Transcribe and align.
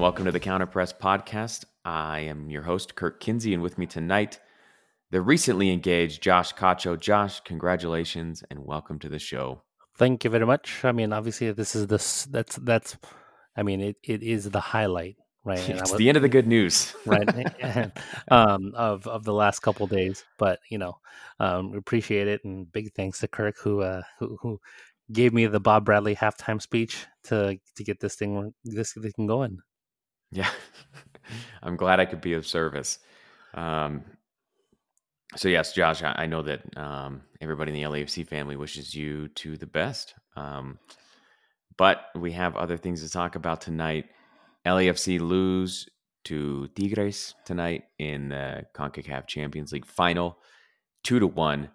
And 0.00 0.04
welcome 0.04 0.24
to 0.24 0.32
the 0.32 0.40
Counterpress 0.40 0.94
podcast. 0.98 1.66
I 1.84 2.20
am 2.20 2.48
your 2.48 2.62
host, 2.62 2.94
Kirk 2.94 3.20
Kinsey, 3.20 3.52
and 3.52 3.62
with 3.62 3.76
me 3.76 3.84
tonight, 3.84 4.40
the 5.10 5.20
recently 5.20 5.70
engaged 5.70 6.22
Josh 6.22 6.54
Cacho. 6.54 6.98
Josh, 6.98 7.40
congratulations 7.40 8.42
and 8.50 8.64
welcome 8.64 8.98
to 9.00 9.10
the 9.10 9.18
show. 9.18 9.60
Thank 9.98 10.24
you 10.24 10.30
very 10.30 10.46
much. 10.46 10.86
I 10.86 10.92
mean, 10.92 11.12
obviously, 11.12 11.52
this 11.52 11.76
is 11.76 11.86
this 11.86 12.24
that's 12.24 12.56
that's. 12.56 12.96
I 13.54 13.62
mean, 13.62 13.82
it, 13.82 13.96
it 14.02 14.22
is 14.22 14.48
the 14.48 14.58
highlight, 14.58 15.18
right? 15.44 15.68
it's 15.68 15.90
was, 15.90 15.98
the 15.98 16.08
end 16.08 16.16
of 16.16 16.22
the 16.22 16.30
good 16.30 16.46
news, 16.46 16.94
right? 17.04 17.92
um, 18.30 18.72
of 18.74 19.06
of 19.06 19.24
the 19.24 19.34
last 19.34 19.60
couple 19.60 19.86
days, 19.86 20.24
but 20.38 20.60
you 20.70 20.78
know, 20.78 20.96
um, 21.40 21.74
appreciate 21.74 22.26
it, 22.26 22.40
and 22.42 22.72
big 22.72 22.90
thanks 22.94 23.20
to 23.20 23.28
Kirk 23.28 23.56
who 23.62 23.82
uh, 23.82 24.00
who 24.18 24.38
who 24.40 24.60
gave 25.12 25.34
me 25.34 25.44
the 25.44 25.60
Bob 25.60 25.84
Bradley 25.84 26.16
halftime 26.16 26.62
speech 26.62 27.04
to 27.24 27.58
to 27.76 27.84
get 27.84 28.00
this 28.00 28.14
thing 28.14 28.54
this 28.64 28.94
thing 28.94 29.26
going. 29.26 29.60
Yeah, 30.32 30.50
I'm 31.62 31.76
glad 31.76 32.00
I 32.00 32.04
could 32.06 32.20
be 32.20 32.34
of 32.34 32.46
service. 32.46 32.98
Um, 33.54 34.04
so 35.36 35.48
yes, 35.48 35.72
Josh, 35.72 36.02
I, 36.02 36.14
I 36.18 36.26
know 36.26 36.42
that 36.42 36.62
um, 36.76 37.22
everybody 37.40 37.70
in 37.72 37.76
the 37.76 37.88
LAFC 37.88 38.26
family 38.26 38.56
wishes 38.56 38.94
you 38.94 39.28
to 39.28 39.56
the 39.56 39.66
best. 39.66 40.14
Um, 40.36 40.78
but 41.76 42.06
we 42.14 42.32
have 42.32 42.56
other 42.56 42.76
things 42.76 43.02
to 43.02 43.08
talk 43.08 43.36
about 43.36 43.60
tonight. 43.60 44.06
LAFC 44.66 45.20
lose 45.20 45.88
to 46.24 46.68
Tigres 46.76 47.34
tonight 47.46 47.84
in 47.98 48.28
the 48.28 48.66
CONCACAF 48.74 49.26
Champions 49.26 49.72
League 49.72 49.86
final, 49.86 50.38
two 51.02 51.18
to 51.18 51.26
one 51.26 51.70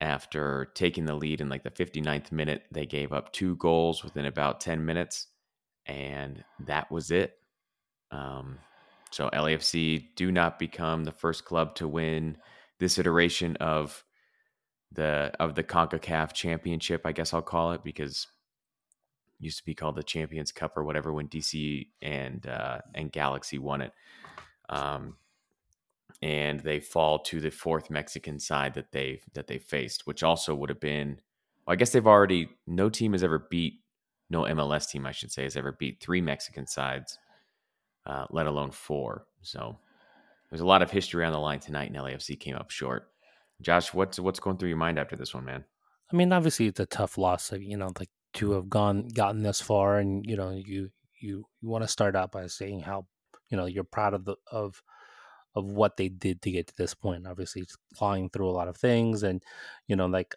after 0.00 0.72
taking 0.74 1.04
the 1.04 1.14
lead 1.14 1.40
in 1.40 1.48
like 1.48 1.62
the 1.62 1.70
59th 1.70 2.32
minute. 2.32 2.64
They 2.72 2.86
gave 2.86 3.12
up 3.12 3.32
two 3.32 3.56
goals 3.56 4.02
within 4.02 4.26
about 4.26 4.60
10 4.60 4.84
minutes, 4.84 5.28
and 5.86 6.42
that 6.66 6.90
was 6.90 7.10
it. 7.10 7.34
Um, 8.10 8.58
so 9.10 9.30
LAFC 9.30 10.14
do 10.16 10.30
not 10.30 10.58
become 10.58 11.04
the 11.04 11.12
first 11.12 11.44
club 11.44 11.74
to 11.76 11.88
win 11.88 12.38
this 12.78 12.98
iteration 12.98 13.56
of 13.56 14.04
the 14.92 15.32
of 15.40 15.54
the 15.54 15.64
CONCACAF 15.64 16.32
championship, 16.32 17.02
I 17.04 17.12
guess 17.12 17.32
I'll 17.32 17.42
call 17.42 17.72
it, 17.72 17.82
because 17.84 18.26
it 19.38 19.44
used 19.44 19.58
to 19.58 19.64
be 19.64 19.74
called 19.74 19.96
the 19.96 20.02
Champions 20.02 20.52
Cup 20.52 20.76
or 20.76 20.84
whatever 20.84 21.12
when 21.12 21.28
DC 21.28 21.88
and 22.02 22.46
uh, 22.46 22.78
and 22.94 23.12
Galaxy 23.12 23.58
won 23.58 23.82
it. 23.82 23.92
Um, 24.68 25.16
and 26.22 26.60
they 26.60 26.80
fall 26.80 27.18
to 27.20 27.40
the 27.40 27.50
fourth 27.50 27.90
Mexican 27.90 28.40
side 28.40 28.74
that 28.74 28.92
they 28.92 29.20
that 29.34 29.46
they 29.46 29.58
faced, 29.58 30.06
which 30.06 30.22
also 30.22 30.54
would 30.54 30.70
have 30.70 30.80
been. 30.80 31.20
Well, 31.66 31.72
I 31.72 31.76
guess 31.76 31.90
they've 31.90 32.06
already. 32.06 32.48
No 32.66 32.88
team 32.88 33.12
has 33.12 33.22
ever 33.22 33.46
beat. 33.50 33.80
No 34.28 34.42
MLS 34.42 34.88
team, 34.88 35.06
I 35.06 35.12
should 35.12 35.30
say, 35.30 35.44
has 35.44 35.56
ever 35.56 35.72
beat 35.72 36.00
three 36.00 36.20
Mexican 36.20 36.66
sides, 36.66 37.18
uh, 38.06 38.26
let 38.30 38.46
alone 38.46 38.70
four. 38.70 39.26
So 39.42 39.78
there's 40.50 40.60
a 40.60 40.66
lot 40.66 40.82
of 40.82 40.90
history 40.90 41.24
on 41.24 41.32
the 41.32 41.38
line 41.38 41.60
tonight, 41.60 41.90
and 41.90 41.96
LAFC 41.96 42.38
came 42.38 42.56
up 42.56 42.70
short. 42.70 43.10
Josh, 43.60 43.92
what's 43.92 44.18
what's 44.18 44.40
going 44.40 44.58
through 44.58 44.68
your 44.68 44.78
mind 44.78 44.98
after 44.98 45.16
this 45.16 45.34
one, 45.34 45.44
man? 45.44 45.64
I 46.12 46.16
mean, 46.16 46.32
obviously 46.32 46.66
it's 46.66 46.80
a 46.80 46.86
tough 46.86 47.18
loss. 47.18 47.52
You 47.52 47.76
know, 47.76 47.90
like 47.98 48.10
to 48.34 48.52
have 48.52 48.68
gone 48.68 49.08
gotten 49.08 49.42
this 49.42 49.60
far, 49.60 49.98
and 49.98 50.24
you 50.26 50.36
know, 50.36 50.50
you 50.50 50.90
you 51.20 51.44
you 51.60 51.68
want 51.68 51.82
to 51.84 51.88
start 51.88 52.14
out 52.14 52.32
by 52.32 52.46
saying 52.46 52.80
how 52.80 53.06
you 53.48 53.56
know 53.56 53.66
you're 53.66 53.84
proud 53.84 54.14
of 54.14 54.24
the 54.24 54.36
of 54.50 54.82
of 55.54 55.64
what 55.64 55.96
they 55.96 56.08
did 56.08 56.42
to 56.42 56.50
get 56.50 56.66
to 56.68 56.74
this 56.76 56.94
point. 56.94 57.26
Obviously, 57.26 57.62
it's 57.62 57.76
clawing 57.94 58.28
through 58.30 58.48
a 58.48 58.52
lot 58.52 58.68
of 58.68 58.76
things, 58.76 59.22
and 59.22 59.42
you 59.88 59.96
know, 59.96 60.06
like 60.06 60.34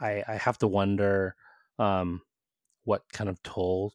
I 0.00 0.24
I 0.26 0.34
have 0.36 0.58
to 0.58 0.68
wonder 0.68 1.36
um, 1.78 2.22
what 2.84 3.02
kind 3.12 3.28
of 3.28 3.42
toll 3.42 3.92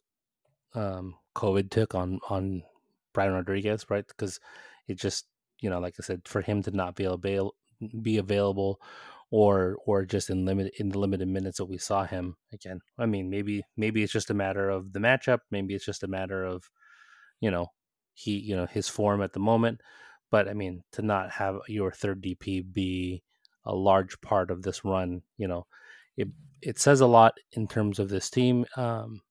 um, 0.74 1.16
COVID 1.34 1.70
took 1.70 1.94
on 1.94 2.20
on 2.30 2.62
Brian 3.18 3.32
Rodriguez, 3.32 3.84
right? 3.90 4.06
Because 4.06 4.38
it 4.86 4.94
just 4.94 5.26
you 5.60 5.68
know, 5.68 5.80
like 5.80 5.96
I 5.98 6.04
said, 6.04 6.22
for 6.24 6.40
him 6.40 6.62
to 6.62 6.70
not 6.70 6.94
be 6.94 7.02
avail- 7.02 7.56
be 8.00 8.18
available 8.18 8.80
or 9.32 9.76
or 9.86 10.04
just 10.04 10.30
in 10.30 10.44
limit 10.44 10.72
in 10.78 10.90
the 10.90 11.00
limited 11.00 11.26
minutes 11.26 11.58
that 11.58 11.64
we 11.66 11.78
saw 11.78 12.04
him 12.04 12.36
again. 12.52 12.78
I 12.96 13.06
mean, 13.06 13.28
maybe 13.28 13.64
maybe 13.76 14.04
it's 14.04 14.12
just 14.12 14.30
a 14.30 14.34
matter 14.34 14.70
of 14.70 14.92
the 14.92 15.00
matchup. 15.00 15.40
Maybe 15.50 15.74
it's 15.74 15.84
just 15.84 16.04
a 16.04 16.06
matter 16.06 16.44
of 16.44 16.70
you 17.40 17.50
know 17.50 17.66
he 18.14 18.38
you 18.38 18.54
know 18.54 18.66
his 18.66 18.88
form 18.88 19.20
at 19.20 19.32
the 19.32 19.40
moment. 19.40 19.80
But 20.30 20.48
I 20.48 20.54
mean, 20.54 20.84
to 20.92 21.02
not 21.02 21.32
have 21.32 21.58
your 21.66 21.90
third 21.90 22.22
DP 22.22 22.72
be 22.72 23.24
a 23.64 23.74
large 23.74 24.20
part 24.20 24.52
of 24.52 24.62
this 24.62 24.84
run, 24.84 25.22
you 25.38 25.48
know, 25.48 25.66
it 26.16 26.28
it 26.62 26.78
says 26.78 27.00
a 27.00 27.06
lot 27.06 27.34
in 27.52 27.66
terms 27.66 27.98
of 27.98 28.10
this 28.10 28.30
team, 28.30 28.64
um, 28.76 29.22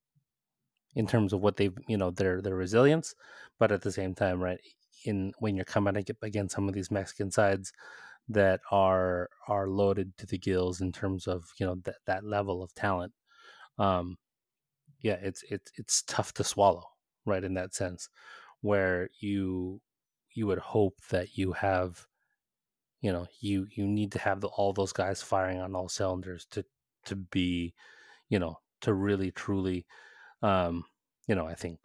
in 0.98 1.08
terms 1.08 1.32
of 1.34 1.42
what 1.42 1.58
they've, 1.58 1.78
you 1.88 1.98
know, 1.98 2.12
their 2.12 2.42
their 2.42 2.56
resilience. 2.56 3.16
But 3.60 3.72
at 3.72 3.82
the 3.84 3.92
same 3.92 4.16
time, 4.16 4.42
right, 4.42 4.60
in 5.06 5.34
when 5.40 5.56
you're 5.56 5.66
coming 5.66 5.96
against 6.24 6.56
some 6.56 6.68
of 6.68 6.74
these 6.76 6.92
Mexican 6.92 7.32
sides 7.32 7.72
that 8.30 8.62
are 8.72 9.30
are 9.48 9.70
loaded 9.70 10.18
to 10.18 10.26
the 10.28 10.40
gills 10.40 10.82
in 10.82 10.92
terms 10.92 11.28
of 11.28 11.46
you 11.60 11.66
know 11.68 11.76
that 11.86 11.98
that 12.08 12.26
level 12.26 12.64
of 12.64 12.74
talent, 12.76 13.14
um, 13.80 14.18
yeah, 15.02 15.18
it's 15.22 15.44
it's 15.52 15.72
it's 15.78 16.04
tough 16.08 16.34
to 16.34 16.44
swallow, 16.44 16.86
right? 17.26 17.44
In 17.44 17.54
that 17.56 17.76
sense, 17.76 18.10
where 18.62 19.10
you 19.22 19.82
you 20.34 20.48
would 20.48 20.60
hope 20.60 20.96
that 21.12 21.38
you 21.38 21.54
have 21.54 22.06
you 23.02 23.12
know 23.12 23.28
you 23.40 23.68
you 23.76 23.88
need 23.88 24.12
to 24.14 24.20
have 24.20 24.42
the, 24.42 24.48
all 24.48 24.74
those 24.74 24.94
guys 24.94 25.22
firing 25.22 25.60
on 25.60 25.76
all 25.76 25.90
cylinders 25.90 26.46
to 26.52 26.66
to 27.06 27.16
be 27.16 27.74
you 28.30 28.40
know 28.40 28.58
to 28.82 28.94
really 28.94 29.32
truly 29.32 29.86
um 30.42 30.84
you 31.28 31.36
know 31.36 31.48
i 31.48 31.56
think 31.56 31.80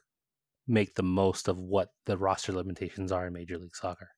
make 0.68 0.94
the 0.94 1.02
most 1.02 1.48
of 1.48 1.58
what 1.58 1.90
the 2.06 2.16
roster 2.16 2.52
limitations 2.52 3.10
are 3.12 3.26
in 3.26 3.32
major 3.32 3.58
league 3.58 3.74
soccer 3.74 4.10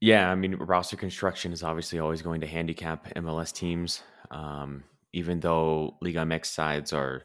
yeah 0.00 0.30
i 0.30 0.34
mean 0.34 0.54
roster 0.56 0.96
construction 0.96 1.52
is 1.52 1.62
obviously 1.62 1.98
always 1.98 2.22
going 2.22 2.40
to 2.40 2.46
handicap 2.46 3.12
mls 3.14 3.52
teams 3.52 4.02
um 4.30 4.82
even 5.12 5.40
though 5.40 5.96
liga 6.00 6.20
mx 6.20 6.46
sides 6.46 6.92
are 6.92 7.22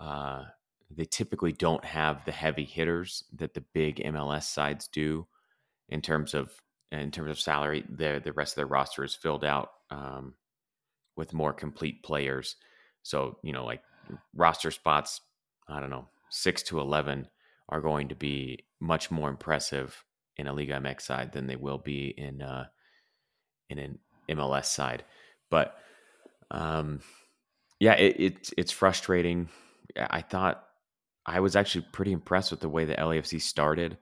uh 0.00 0.44
they 0.90 1.04
typically 1.04 1.52
don't 1.52 1.84
have 1.84 2.24
the 2.24 2.32
heavy 2.32 2.64
hitters 2.64 3.24
that 3.34 3.54
the 3.54 3.64
big 3.74 3.96
MLS 3.96 4.44
sides 4.44 4.88
do 4.88 5.26
in 5.88 6.00
terms 6.00 6.34
of 6.34 6.52
in 6.92 7.10
terms 7.10 7.30
of 7.30 7.40
salary. 7.40 7.84
The 7.88 8.20
the 8.22 8.32
rest 8.32 8.52
of 8.52 8.56
their 8.56 8.66
roster 8.66 9.04
is 9.04 9.14
filled 9.14 9.44
out 9.44 9.70
um, 9.90 10.34
with 11.16 11.34
more 11.34 11.52
complete 11.52 12.02
players. 12.02 12.56
So 13.02 13.38
you 13.42 13.52
know, 13.52 13.64
like 13.64 13.82
roster 14.34 14.70
spots, 14.70 15.20
I 15.68 15.80
don't 15.80 15.90
know, 15.90 16.08
six 16.30 16.62
to 16.64 16.80
eleven 16.80 17.28
are 17.68 17.80
going 17.80 18.08
to 18.08 18.14
be 18.14 18.64
much 18.80 19.10
more 19.10 19.28
impressive 19.28 20.04
in 20.36 20.46
a 20.46 20.52
Liga 20.52 20.74
MX 20.74 21.00
side 21.02 21.32
than 21.32 21.46
they 21.46 21.56
will 21.56 21.78
be 21.78 22.14
in 22.16 22.42
uh, 22.42 22.66
in 23.68 23.78
an 23.78 23.98
MLS 24.30 24.66
side. 24.66 25.04
But 25.50 25.76
um, 26.50 27.00
yeah, 27.80 27.94
it, 27.94 28.20
it 28.20 28.50
it's 28.56 28.72
frustrating. 28.72 29.48
I 29.96 30.20
thought 30.20 30.64
I 31.24 31.40
was 31.40 31.56
actually 31.56 31.86
pretty 31.92 32.12
impressed 32.12 32.50
with 32.50 32.60
the 32.60 32.68
way 32.68 32.84
the 32.84 32.94
LAFC 32.94 33.40
started, 33.40 33.98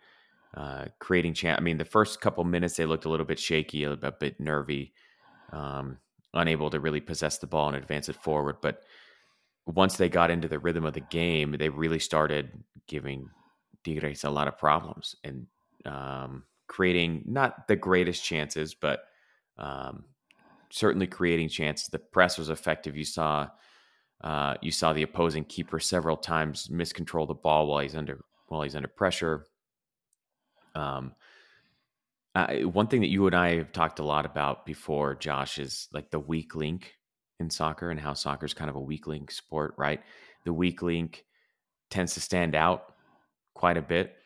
uh, 0.56 0.86
creating 0.98 1.34
chance. 1.34 1.58
I 1.58 1.62
mean, 1.62 1.78
the 1.78 1.84
first 1.84 2.20
couple 2.20 2.44
minutes 2.44 2.76
they 2.76 2.86
looked 2.86 3.06
a 3.06 3.08
little 3.10 3.26
bit 3.26 3.38
shaky, 3.38 3.84
a, 3.84 3.92
a 3.92 4.12
bit 4.12 4.40
nervy, 4.40 4.92
um, 5.52 5.98
unable 6.34 6.70
to 6.70 6.80
really 6.80 7.00
possess 7.00 7.38
the 7.38 7.46
ball 7.46 7.68
and 7.68 7.76
advance 7.76 8.08
it 8.08 8.16
forward. 8.16 8.56
But 8.60 8.82
once 9.66 9.96
they 9.96 10.08
got 10.08 10.30
into 10.30 10.48
the 10.48 10.58
rhythm 10.58 10.84
of 10.84 10.94
the 10.94 11.00
game, 11.00 11.52
they 11.58 11.68
really 11.68 11.98
started 11.98 12.50
giving 12.86 13.28
Tigres 13.84 14.24
a 14.24 14.30
lot 14.30 14.48
of 14.48 14.58
problems 14.58 15.16
and 15.24 15.46
um, 15.86 16.44
creating 16.66 17.22
not 17.26 17.66
the 17.68 17.76
greatest 17.76 18.24
chances, 18.24 18.74
but 18.74 19.04
um, 19.58 20.04
certainly 20.70 21.06
creating 21.06 21.48
chances. 21.48 21.88
The 21.88 21.98
press 21.98 22.36
was 22.36 22.50
effective. 22.50 22.96
You 22.96 23.04
saw 23.04 23.48
uh, 24.22 24.54
you 24.62 24.70
saw 24.70 24.92
the 24.92 25.02
opposing 25.02 25.44
keeper 25.44 25.78
several 25.78 26.16
times 26.16 26.68
miscontrol 26.68 27.26
the 27.26 27.34
ball 27.34 27.66
while 27.66 27.80
he's 27.80 27.96
under 27.96 28.24
while 28.48 28.62
he's 28.62 28.76
under 28.76 28.88
pressure. 28.88 29.46
Um, 30.74 31.14
one 32.34 32.88
thing 32.88 33.00
that 33.02 33.10
you 33.10 33.26
and 33.26 33.36
I 33.36 33.56
have 33.56 33.70
talked 33.70 34.00
a 34.00 34.04
lot 34.04 34.26
about 34.26 34.66
before, 34.66 35.14
Josh, 35.14 35.58
is 35.58 35.88
like 35.92 36.10
the 36.10 36.18
weak 36.18 36.54
link 36.56 36.94
in 37.40 37.50
soccer 37.50 37.90
and 37.90 38.00
how 38.00 38.14
soccer 38.14 38.46
is 38.46 38.54
kind 38.54 38.70
of 38.70 38.76
a 38.76 38.80
weak 38.80 39.06
link 39.06 39.30
sport, 39.30 39.74
right? 39.76 40.00
The 40.44 40.52
weak 40.52 40.82
link 40.82 41.24
tends 41.90 42.14
to 42.14 42.20
stand 42.20 42.54
out 42.54 42.94
quite 43.54 43.76
a 43.76 43.82
bit. 43.82 44.16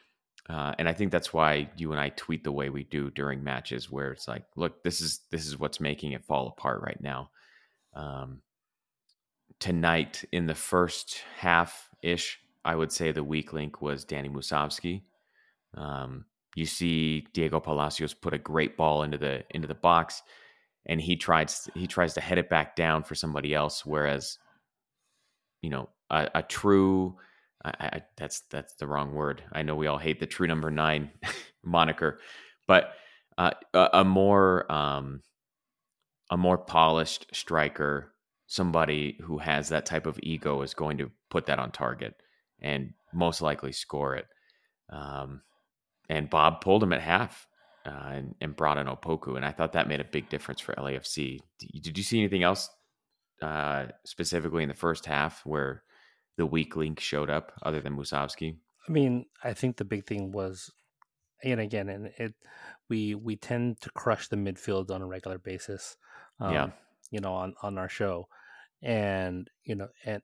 Uh, 0.49 0.75
and 0.78 0.88
I 0.88 0.94
think 0.94 1.12
that's 1.12 1.32
why 1.32 1.69
you 1.76 1.93
and 1.93 2.00
I 2.00 2.08
tweet 2.10 2.43
the 2.43 2.52
way 2.52 2.70
we 2.70 2.84
do 2.84 3.10
during 3.10 3.44
matches, 3.44 3.90
where 3.90 4.12
it's 4.12 4.26
like, 4.26 4.44
look, 4.56 4.82
this 4.82 5.00
is 5.02 5.20
this 5.31 5.46
is 5.46 5.58
what's 5.58 5.78
making 5.78 6.12
it 6.12 6.25
fall 6.25 6.49
apart 6.49 6.81
right 6.82 7.00
now. 7.00 7.31
Um, 7.94 8.40
tonight 9.61 10.25
in 10.32 10.46
the 10.46 10.54
first 10.54 11.22
half 11.37 11.90
ish, 12.02 12.38
I 12.64 12.76
would 12.76 12.93
say 12.93 13.12
the 13.12 13.25
weak 13.25 13.52
link 13.52 13.82
was 13.82 14.04
Danny 14.04 14.31
Musovski. 14.31 15.02
Um, 15.75 16.25
you 16.54 16.64
see 16.64 17.26
Diego 17.34 17.61
Palacios 17.61 18.14
put 18.14 18.32
a 18.32 18.38
great 18.38 18.76
ball 18.76 19.02
into 19.02 19.19
the 19.19 19.44
into 19.50 19.69
the 19.69 19.75
box, 19.75 20.22
and 20.88 21.00
he 21.00 21.17
tries 21.17 21.69
he 21.75 21.87
tries 21.87 22.14
to 22.14 22.20
head 22.20 22.38
it 22.38 22.49
back 22.49 22.76
down 22.76 23.02
for 23.02 23.14
somebody 23.14 23.55
else. 23.55 23.85
Whereas, 23.85 24.38
you 25.62 25.70
know, 25.70 25.88
a, 26.11 26.31
a 26.37 26.43
true 26.43 27.17
I, 27.64 27.73
I, 27.81 28.02
that's 28.17 28.40
that's 28.50 28.75
the 28.75 28.87
wrong 28.87 29.14
word. 29.14 29.43
I 29.52 29.62
know 29.62 29.75
we 29.76 29.87
all 29.87 29.99
hate 29.99 30.20
the 30.20 30.26
true 30.26 30.46
number 30.46 30.70
nine 30.70 31.11
moniker, 31.64 32.20
but 32.67 32.93
uh, 33.37 33.52
a, 33.75 33.88
a, 33.94 34.05
more 34.05 34.70
um, 34.70 35.23
a 36.31 36.37
more 36.37 36.58
polished 36.58 37.26
striker, 37.32 38.12
somebody 38.46 39.19
who 39.23 39.38
has 39.38 39.69
that 39.69 39.87
type 39.87 40.06
of 40.06 40.19
ego, 40.23 40.62
is 40.62 40.75
going 40.75 40.99
to 40.99 41.11
put 41.31 41.46
that 41.46 41.58
on 41.58 41.70
target 41.73 42.14
and 42.61 42.93
most 43.12 43.40
likely 43.40 43.73
score 43.73 44.17
it. 44.17 44.26
Um, 44.90 45.43
and 46.08 46.31
Bob 46.31 46.61
pulled 46.61 46.82
him 46.82 46.93
at 46.93 47.02
half 47.02 47.46
uh, 47.88 48.08
and, 48.11 48.35
and, 48.40 48.56
brought 48.56 48.79
in 48.79 48.87
Opoku, 48.87 49.37
and 49.37 49.44
I 49.44 49.50
thought 49.50 49.73
that 49.73 49.88
made 49.88 50.00
a 50.00 50.05
big 50.05 50.29
difference 50.29 50.61
for 50.61 50.75
LAFC. 50.75 51.40
Did 51.81 51.96
you 51.96 52.05
see 52.05 52.19
anything 52.19 52.43
else 52.43 52.69
uh, 53.40 53.87
specifically 54.05 54.62
in 54.62 54.69
the 54.69 54.75
first 54.75 55.06
half 55.06 55.44
where 55.46 55.82
the 56.37 56.46
weak 56.46 56.76
link 56.76 57.00
showed 57.00 57.31
up 57.31 57.52
other 57.62 57.81
than 57.81 57.96
Musovski? 57.96 58.56
I 58.88 58.93
mean, 58.93 59.26
I 59.43 59.55
think 59.55 59.76
the 59.76 59.85
big 59.85 60.06
thing 60.06 60.32
was, 60.32 60.70
and 61.43 61.61
again, 61.61 61.88
and 61.88 62.11
it 62.19 62.35
we 62.88 63.14
we 63.14 63.37
tend 63.37 63.81
to 63.82 63.90
crush 63.90 64.29
the 64.29 64.37
midfield 64.37 64.90
on 64.90 65.02
a 65.02 65.06
regular 65.06 65.38
basis. 65.38 65.96
Um, 66.40 66.52
yeah, 66.52 66.70
you 67.11 67.20
know, 67.20 67.32
on 67.32 67.55
on 67.62 67.79
our 67.79 67.88
show, 67.88 68.29
and 68.82 69.49
you 69.64 69.75
know, 69.75 69.88
and 70.05 70.23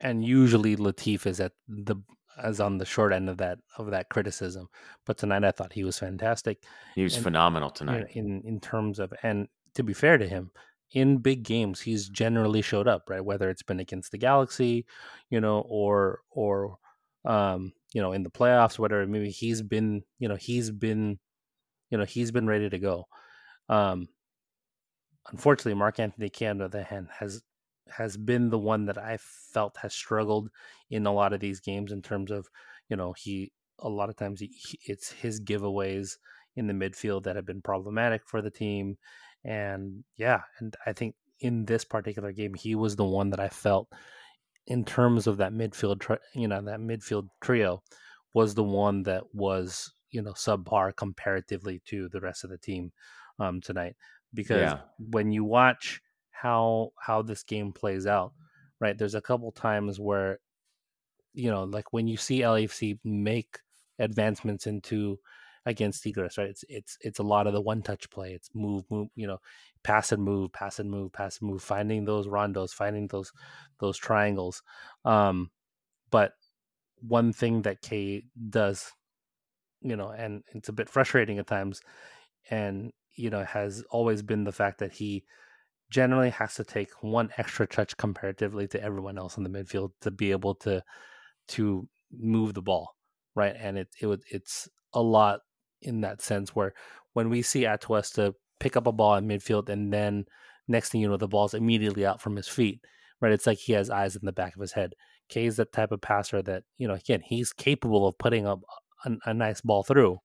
and 0.00 0.24
usually 0.24 0.76
Latif 0.76 1.26
is 1.26 1.40
at 1.40 1.52
the 1.68 1.96
as 2.42 2.60
on 2.60 2.78
the 2.78 2.84
short 2.84 3.12
end 3.12 3.28
of 3.28 3.38
that 3.38 3.58
of 3.78 3.90
that 3.90 4.08
criticism. 4.08 4.68
But 5.04 5.18
tonight, 5.18 5.44
I 5.44 5.50
thought 5.50 5.72
he 5.72 5.84
was 5.84 5.98
fantastic. 5.98 6.62
He 6.94 7.02
was 7.02 7.14
and, 7.14 7.24
phenomenal 7.24 7.70
tonight 7.70 8.08
in 8.12 8.42
in 8.44 8.60
terms 8.60 8.98
of 8.98 9.12
and 9.22 9.48
to 9.74 9.82
be 9.82 9.92
fair 9.92 10.18
to 10.18 10.26
him, 10.26 10.50
in 10.92 11.18
big 11.18 11.42
games 11.42 11.80
he's 11.80 12.08
generally 12.08 12.62
showed 12.62 12.86
up 12.86 13.08
right 13.10 13.24
whether 13.24 13.50
it's 13.50 13.62
been 13.62 13.80
against 13.80 14.12
the 14.12 14.18
galaxy 14.18 14.86
you 15.30 15.40
know 15.40 15.60
or 15.68 16.20
or 16.30 16.78
um 17.24 17.72
you 17.92 18.00
know 18.00 18.12
in 18.12 18.22
the 18.22 18.30
playoffs 18.30 18.78
whatever 18.78 19.06
maybe 19.06 19.30
he's 19.30 19.62
been 19.62 20.02
you 20.18 20.28
know 20.28 20.36
he's 20.36 20.70
been 20.70 21.18
you 21.90 21.98
know 21.98 22.04
he's 22.04 22.30
been 22.30 22.46
ready 22.46 22.68
to 22.68 22.78
go 22.78 23.04
um 23.68 24.08
unfortunately 25.30 25.74
mark 25.74 25.98
anthony 25.98 26.28
Kaye 26.28 26.46
on 26.46 26.58
the 26.58 26.66
other 26.66 26.84
hand 26.84 27.08
has 27.18 27.42
has 27.90 28.16
been 28.16 28.50
the 28.50 28.58
one 28.58 28.86
that 28.86 28.98
i 28.98 29.16
felt 29.52 29.76
has 29.78 29.94
struggled 29.94 30.48
in 30.90 31.06
a 31.06 31.12
lot 31.12 31.32
of 31.32 31.40
these 31.40 31.60
games 31.60 31.92
in 31.92 32.02
terms 32.02 32.30
of 32.30 32.48
you 32.88 32.96
know 32.96 33.14
he 33.16 33.52
a 33.80 33.88
lot 33.88 34.08
of 34.08 34.16
times 34.16 34.40
he, 34.40 34.50
it's 34.86 35.12
his 35.12 35.40
giveaways 35.40 36.16
in 36.56 36.66
the 36.66 36.72
midfield 36.72 37.24
that 37.24 37.36
have 37.36 37.46
been 37.46 37.60
problematic 37.60 38.22
for 38.26 38.40
the 38.40 38.50
team 38.50 38.96
and 39.46 40.02
yeah, 40.16 40.40
and 40.58 40.76
I 40.86 40.92
think 40.92 41.14
in 41.40 41.64
this 41.66 41.84
particular 41.84 42.32
game, 42.32 42.54
he 42.54 42.74
was 42.74 42.96
the 42.96 43.04
one 43.04 43.30
that 43.30 43.40
I 43.40 43.48
felt 43.48 43.88
in 44.66 44.84
terms 44.84 45.28
of 45.28 45.36
that 45.36 45.52
midfield, 45.52 46.00
tri- 46.00 46.18
you 46.34 46.48
know, 46.48 46.60
that 46.62 46.80
midfield 46.80 47.28
trio 47.40 47.82
was 48.34 48.54
the 48.54 48.64
one 48.64 49.04
that 49.04 49.22
was, 49.32 49.92
you 50.10 50.20
know, 50.20 50.32
subpar 50.32 50.96
comparatively 50.96 51.80
to 51.86 52.08
the 52.08 52.20
rest 52.20 52.42
of 52.42 52.50
the 52.50 52.58
team 52.58 52.90
um, 53.38 53.60
tonight. 53.60 53.94
Because 54.34 54.72
yeah. 54.72 54.78
when 54.98 55.30
you 55.30 55.44
watch 55.44 56.00
how 56.40 56.92
how 56.98 57.22
this 57.22 57.42
game 57.42 57.72
plays 57.72 58.06
out, 58.06 58.32
right, 58.80 58.96
there's 58.96 59.14
a 59.14 59.20
couple 59.20 59.52
times 59.52 59.98
where, 59.98 60.38
you 61.34 61.50
know, 61.50 61.64
like 61.64 61.92
when 61.92 62.06
you 62.08 62.16
see 62.16 62.40
LAFC 62.40 62.98
make 63.04 63.58
advancements 63.98 64.66
into 64.66 65.18
against 65.66 66.02
Tigres, 66.02 66.38
right? 66.38 66.48
It's 66.48 66.64
it's 66.68 66.98
it's 67.00 67.18
a 67.18 67.24
lot 67.24 67.46
of 67.46 67.52
the 67.52 67.60
one 67.60 67.82
touch 67.82 68.08
play. 68.10 68.32
It's 68.32 68.50
move, 68.54 68.84
move, 68.90 69.08
you 69.16 69.26
know, 69.26 69.38
pass 69.82 70.12
and 70.12 70.22
move, 70.22 70.52
pass 70.52 70.78
and 70.78 70.90
move, 70.90 71.12
pass 71.12 71.40
and 71.40 71.50
move, 71.50 71.62
finding 71.62 72.04
those 72.04 72.28
rondos, 72.28 72.70
finding 72.70 73.08
those 73.08 73.32
those 73.80 73.98
triangles. 73.98 74.62
Um, 75.04 75.50
but 76.10 76.32
one 77.00 77.32
thing 77.32 77.62
that 77.62 77.82
Kaye 77.82 78.24
does, 78.48 78.92
you 79.82 79.96
know, 79.96 80.10
and 80.10 80.44
it's 80.54 80.68
a 80.68 80.72
bit 80.72 80.88
frustrating 80.88 81.38
at 81.38 81.46
times, 81.48 81.82
and 82.48 82.92
you 83.16 83.30
know, 83.30 83.44
has 83.44 83.82
always 83.90 84.22
been 84.22 84.44
the 84.44 84.52
fact 84.52 84.78
that 84.78 84.92
he 84.92 85.24
generally 85.90 86.30
has 86.30 86.54
to 86.54 86.64
take 86.64 86.90
one 87.00 87.30
extra 87.38 87.66
touch 87.66 87.96
comparatively 87.96 88.66
to 88.68 88.82
everyone 88.82 89.18
else 89.18 89.36
in 89.36 89.44
the 89.44 89.50
midfield 89.50 89.90
to 90.00 90.10
be 90.10 90.30
able 90.30 90.54
to 90.54 90.82
to 91.48 91.88
move 92.12 92.54
the 92.54 92.62
ball 92.62 92.96
right? 93.36 93.54
And 93.56 93.78
it 93.78 93.88
it 94.00 94.20
it's 94.28 94.68
a 94.94 95.00
lot 95.00 95.40
in 95.82 96.00
that 96.00 96.22
sense 96.22 96.56
where 96.56 96.72
when 97.12 97.30
we 97.30 97.42
see 97.42 97.62
Atuesta 97.62 98.34
pick 98.58 98.76
up 98.76 98.88
a 98.88 98.92
ball 98.92 99.14
in 99.14 99.28
midfield 99.28 99.68
and 99.68 99.92
then 99.92 100.24
next 100.66 100.88
thing 100.88 101.00
you 101.00 101.08
know 101.08 101.18
the 101.18 101.28
ball's 101.28 101.54
immediately 101.54 102.04
out 102.04 102.20
from 102.20 102.34
his 102.34 102.48
feet 102.48 102.80
right? 103.20 103.32
It's 103.32 103.46
like 103.46 103.58
he 103.58 103.72
has 103.74 103.88
eyes 103.88 104.16
in 104.16 104.26
the 104.26 104.32
back 104.32 104.56
of 104.56 104.60
his 104.60 104.72
head. 104.72 104.94
Kaye 105.30 105.46
is 105.46 105.56
that 105.56 105.72
type 105.72 105.90
of 105.92 106.00
passer 106.00 106.42
that 106.42 106.64
you 106.78 106.88
know 106.88 106.94
again 106.94 107.20
he's 107.24 107.52
capable 107.52 108.08
of 108.08 108.18
putting 108.18 108.46
up 108.46 108.60
a, 109.04 109.12
a 109.26 109.34
nice 109.34 109.60
ball 109.60 109.82
through 109.84 110.18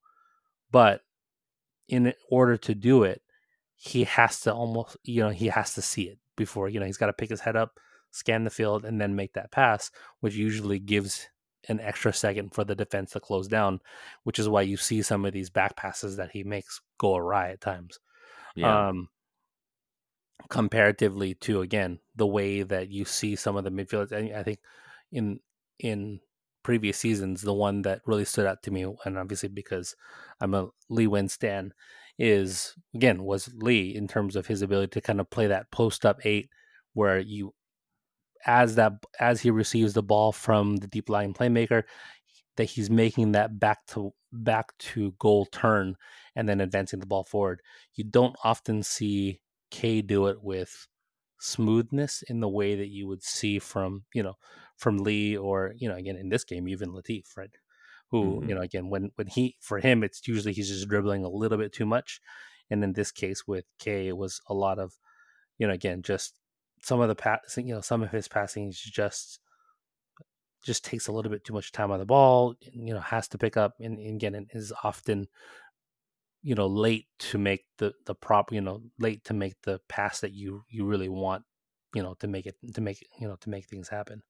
but 0.70 1.02
in 1.88 2.12
order 2.30 2.56
to 2.56 2.74
do 2.74 3.02
it 3.04 3.21
he 3.84 4.04
has 4.04 4.40
to 4.40 4.52
almost 4.52 4.96
you 5.02 5.22
know 5.22 5.30
he 5.30 5.46
has 5.46 5.74
to 5.74 5.82
see 5.82 6.02
it 6.02 6.18
before 6.36 6.68
you 6.68 6.78
know 6.78 6.86
he's 6.86 6.96
got 6.96 7.06
to 7.06 7.12
pick 7.12 7.30
his 7.30 7.40
head 7.40 7.56
up 7.56 7.78
scan 8.10 8.44
the 8.44 8.50
field 8.50 8.84
and 8.84 9.00
then 9.00 9.16
make 9.16 9.32
that 9.32 9.50
pass 9.50 9.90
which 10.20 10.34
usually 10.34 10.78
gives 10.78 11.28
an 11.68 11.80
extra 11.80 12.12
second 12.12 12.52
for 12.54 12.64
the 12.64 12.74
defense 12.74 13.12
to 13.12 13.20
close 13.20 13.48
down, 13.48 13.80
which 14.24 14.38
is 14.38 14.48
why 14.48 14.62
you 14.62 14.76
see 14.76 15.02
some 15.02 15.24
of 15.24 15.32
these 15.32 15.50
back 15.50 15.76
passes 15.76 16.16
that 16.16 16.30
he 16.32 16.42
makes 16.44 16.80
go 16.98 17.16
awry 17.16 17.50
at 17.50 17.60
times. 17.60 17.98
Yeah. 18.54 18.88
Um, 18.88 19.08
comparatively 20.48 21.34
to 21.34 21.60
again 21.60 22.00
the 22.16 22.26
way 22.26 22.62
that 22.62 22.90
you 22.90 23.04
see 23.04 23.36
some 23.36 23.56
of 23.56 23.64
the 23.64 23.70
midfielders, 23.70 24.12
and 24.12 24.34
I 24.34 24.42
think 24.42 24.58
in 25.10 25.40
in 25.78 26.20
previous 26.62 26.98
seasons, 26.98 27.42
the 27.42 27.54
one 27.54 27.82
that 27.82 28.02
really 28.06 28.24
stood 28.24 28.46
out 28.46 28.62
to 28.64 28.70
me, 28.70 28.86
and 29.04 29.18
obviously 29.18 29.48
because 29.48 29.96
I'm 30.40 30.54
a 30.54 30.68
Lee 30.88 31.06
Nguyen 31.06 31.30
stan, 31.30 31.72
is 32.18 32.74
again 32.94 33.22
was 33.22 33.50
Lee 33.54 33.94
in 33.94 34.06
terms 34.06 34.36
of 34.36 34.46
his 34.46 34.62
ability 34.62 34.90
to 34.90 35.00
kind 35.00 35.20
of 35.20 35.30
play 35.30 35.46
that 35.46 35.70
post 35.70 36.04
up 36.04 36.24
eight 36.24 36.50
where 36.94 37.18
you 37.18 37.54
as 38.46 38.74
that 38.74 38.92
as 39.20 39.40
he 39.40 39.50
receives 39.50 39.92
the 39.94 40.02
ball 40.02 40.32
from 40.32 40.76
the 40.76 40.86
deep 40.86 41.08
lying 41.08 41.32
playmaker 41.32 41.84
that 42.56 42.64
he's 42.64 42.90
making 42.90 43.32
that 43.32 43.58
back 43.58 43.86
to 43.86 44.12
back 44.32 44.76
to 44.78 45.14
goal 45.18 45.46
turn 45.46 45.96
and 46.36 46.48
then 46.48 46.60
advancing 46.60 47.00
the 47.00 47.06
ball 47.06 47.24
forward. 47.24 47.60
You 47.94 48.04
don't 48.04 48.36
often 48.44 48.82
see 48.82 49.40
Kaye 49.70 50.02
do 50.02 50.26
it 50.26 50.42
with 50.42 50.86
smoothness 51.38 52.22
in 52.28 52.40
the 52.40 52.48
way 52.48 52.76
that 52.76 52.88
you 52.88 53.08
would 53.08 53.22
see 53.22 53.58
from 53.58 54.04
you 54.14 54.22
know 54.22 54.34
from 54.76 54.98
Lee 54.98 55.36
or 55.36 55.72
you 55.76 55.88
know 55.88 55.96
again 55.96 56.16
in 56.16 56.28
this 56.28 56.44
game 56.44 56.68
even 56.68 56.90
Latif 56.90 57.36
right 57.36 57.50
who 58.12 58.36
mm-hmm. 58.36 58.48
you 58.48 58.54
know 58.54 58.60
again 58.60 58.88
when 58.88 59.10
when 59.16 59.26
he 59.26 59.56
for 59.60 59.80
him 59.80 60.04
it's 60.04 60.28
usually 60.28 60.52
he's 60.52 60.68
just 60.68 60.88
dribbling 60.88 61.24
a 61.24 61.28
little 61.28 61.58
bit 61.58 61.72
too 61.72 61.86
much 61.86 62.20
and 62.70 62.84
in 62.84 62.92
this 62.92 63.10
case 63.10 63.48
with 63.48 63.64
Kaye 63.80 64.06
it 64.06 64.16
was 64.16 64.40
a 64.48 64.54
lot 64.54 64.78
of 64.78 64.92
you 65.58 65.66
know 65.66 65.72
again 65.72 66.02
just 66.02 66.34
some 66.82 67.00
of 67.00 67.08
the 67.08 67.14
passing, 67.14 67.66
you 67.66 67.74
know, 67.74 67.80
some 67.80 68.02
of 68.02 68.10
his 68.10 68.28
passing 68.28 68.68
is 68.68 68.78
just 68.78 69.40
just 70.64 70.84
takes 70.84 71.08
a 71.08 71.12
little 71.12 71.30
bit 71.30 71.44
too 71.44 71.52
much 71.52 71.72
time 71.72 71.90
on 71.90 71.98
the 71.98 72.04
ball. 72.04 72.54
You 72.60 72.94
know, 72.94 73.00
has 73.00 73.28
to 73.28 73.38
pick 73.38 73.56
up 73.56 73.74
and, 73.80 73.98
and 73.98 74.16
again 74.16 74.46
is 74.50 74.72
often 74.84 75.28
you 76.42 76.54
know 76.54 76.66
late 76.66 77.06
to 77.20 77.38
make 77.38 77.64
the 77.78 77.92
the 78.06 78.14
prop 78.14 78.52
you 78.52 78.60
know 78.60 78.82
late 78.98 79.24
to 79.24 79.34
make 79.34 79.54
the 79.62 79.80
pass 79.88 80.20
that 80.20 80.32
you 80.32 80.64
you 80.68 80.84
really 80.84 81.08
want 81.08 81.44
you 81.94 82.02
know 82.02 82.14
to 82.14 82.26
make 82.26 82.46
it 82.46 82.56
to 82.74 82.80
make 82.80 82.98
you 83.20 83.28
know 83.28 83.36
to 83.36 83.48
make 83.48 83.66
things 83.66 83.88
happen 83.88 84.22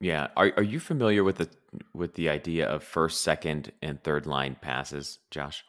yeah 0.00 0.28
are, 0.36 0.52
are 0.56 0.62
you 0.62 0.80
familiar 0.80 1.24
with 1.24 1.36
the 1.36 1.48
with 1.94 2.14
the 2.14 2.28
idea 2.28 2.66
of 2.68 2.82
first 2.82 3.22
second 3.22 3.72
and 3.82 4.02
third 4.02 4.26
line 4.26 4.56
passes 4.60 5.18
josh 5.30 5.64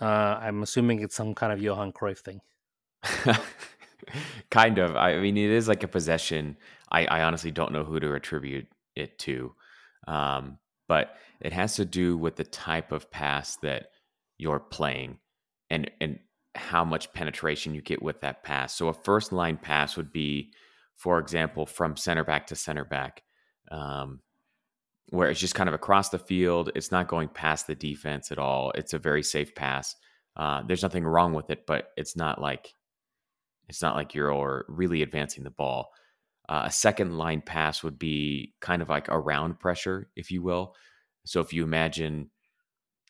uh 0.00 0.38
i'm 0.40 0.62
assuming 0.62 1.00
it's 1.00 1.16
some 1.16 1.34
kind 1.34 1.52
of 1.52 1.60
johan 1.60 1.92
cruyff 1.92 2.18
thing 2.18 2.40
kind 4.50 4.78
of. 4.78 4.96
I 4.96 5.18
mean, 5.18 5.36
it 5.36 5.50
is 5.50 5.68
like 5.68 5.82
a 5.82 5.88
possession. 5.88 6.56
I, 6.90 7.06
I 7.06 7.22
honestly 7.22 7.50
don't 7.50 7.72
know 7.72 7.84
who 7.84 8.00
to 8.00 8.14
attribute 8.14 8.66
it 8.94 9.18
to, 9.20 9.54
um, 10.06 10.58
but 10.88 11.16
it 11.40 11.52
has 11.52 11.76
to 11.76 11.84
do 11.84 12.16
with 12.16 12.36
the 12.36 12.44
type 12.44 12.92
of 12.92 13.10
pass 13.10 13.56
that 13.56 13.86
you're 14.38 14.60
playing, 14.60 15.18
and 15.70 15.90
and 16.00 16.18
how 16.54 16.84
much 16.84 17.12
penetration 17.14 17.74
you 17.74 17.80
get 17.80 18.02
with 18.02 18.20
that 18.20 18.44
pass. 18.44 18.74
So 18.74 18.88
a 18.88 18.92
first 18.92 19.32
line 19.32 19.56
pass 19.56 19.96
would 19.96 20.12
be, 20.12 20.52
for 20.94 21.18
example, 21.18 21.66
from 21.66 21.96
center 21.96 22.24
back 22.24 22.46
to 22.48 22.56
center 22.56 22.84
back. 22.84 23.22
Um, 23.72 24.20
where 25.08 25.28
it's 25.28 25.40
just 25.40 25.54
kind 25.54 25.68
of 25.68 25.74
across 25.74 26.08
the 26.08 26.18
field. 26.18 26.70
It's 26.74 26.92
not 26.92 27.08
going 27.08 27.28
past 27.28 27.66
the 27.66 27.74
defense 27.74 28.30
at 28.30 28.38
all. 28.38 28.72
It's 28.74 28.94
a 28.94 28.98
very 28.98 29.22
safe 29.22 29.54
pass. 29.54 29.94
Uh, 30.36 30.62
there's 30.66 30.82
nothing 30.82 31.04
wrong 31.04 31.34
with 31.34 31.50
it, 31.50 31.66
but 31.66 31.88
it's 31.96 32.16
not 32.16 32.40
like 32.40 32.72
it's 33.68 33.82
not 33.82 33.96
like 33.96 34.14
you're 34.14 34.64
really 34.68 35.02
advancing 35.02 35.44
the 35.44 35.50
ball. 35.50 35.90
Uh, 36.48 36.62
a 36.66 36.70
second 36.70 37.18
line 37.18 37.40
pass 37.40 37.82
would 37.82 37.98
be 37.98 38.54
kind 38.60 38.82
of 38.82 38.88
like 38.88 39.08
around 39.08 39.58
pressure, 39.60 40.08
if 40.16 40.30
you 40.30 40.42
will. 40.42 40.74
So 41.24 41.40
if 41.40 41.52
you 41.52 41.62
imagine 41.62 42.30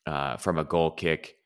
uh, 0.07 0.37
from 0.37 0.59
a 0.59 0.65
goal 0.65 0.91
kick, 0.91 1.37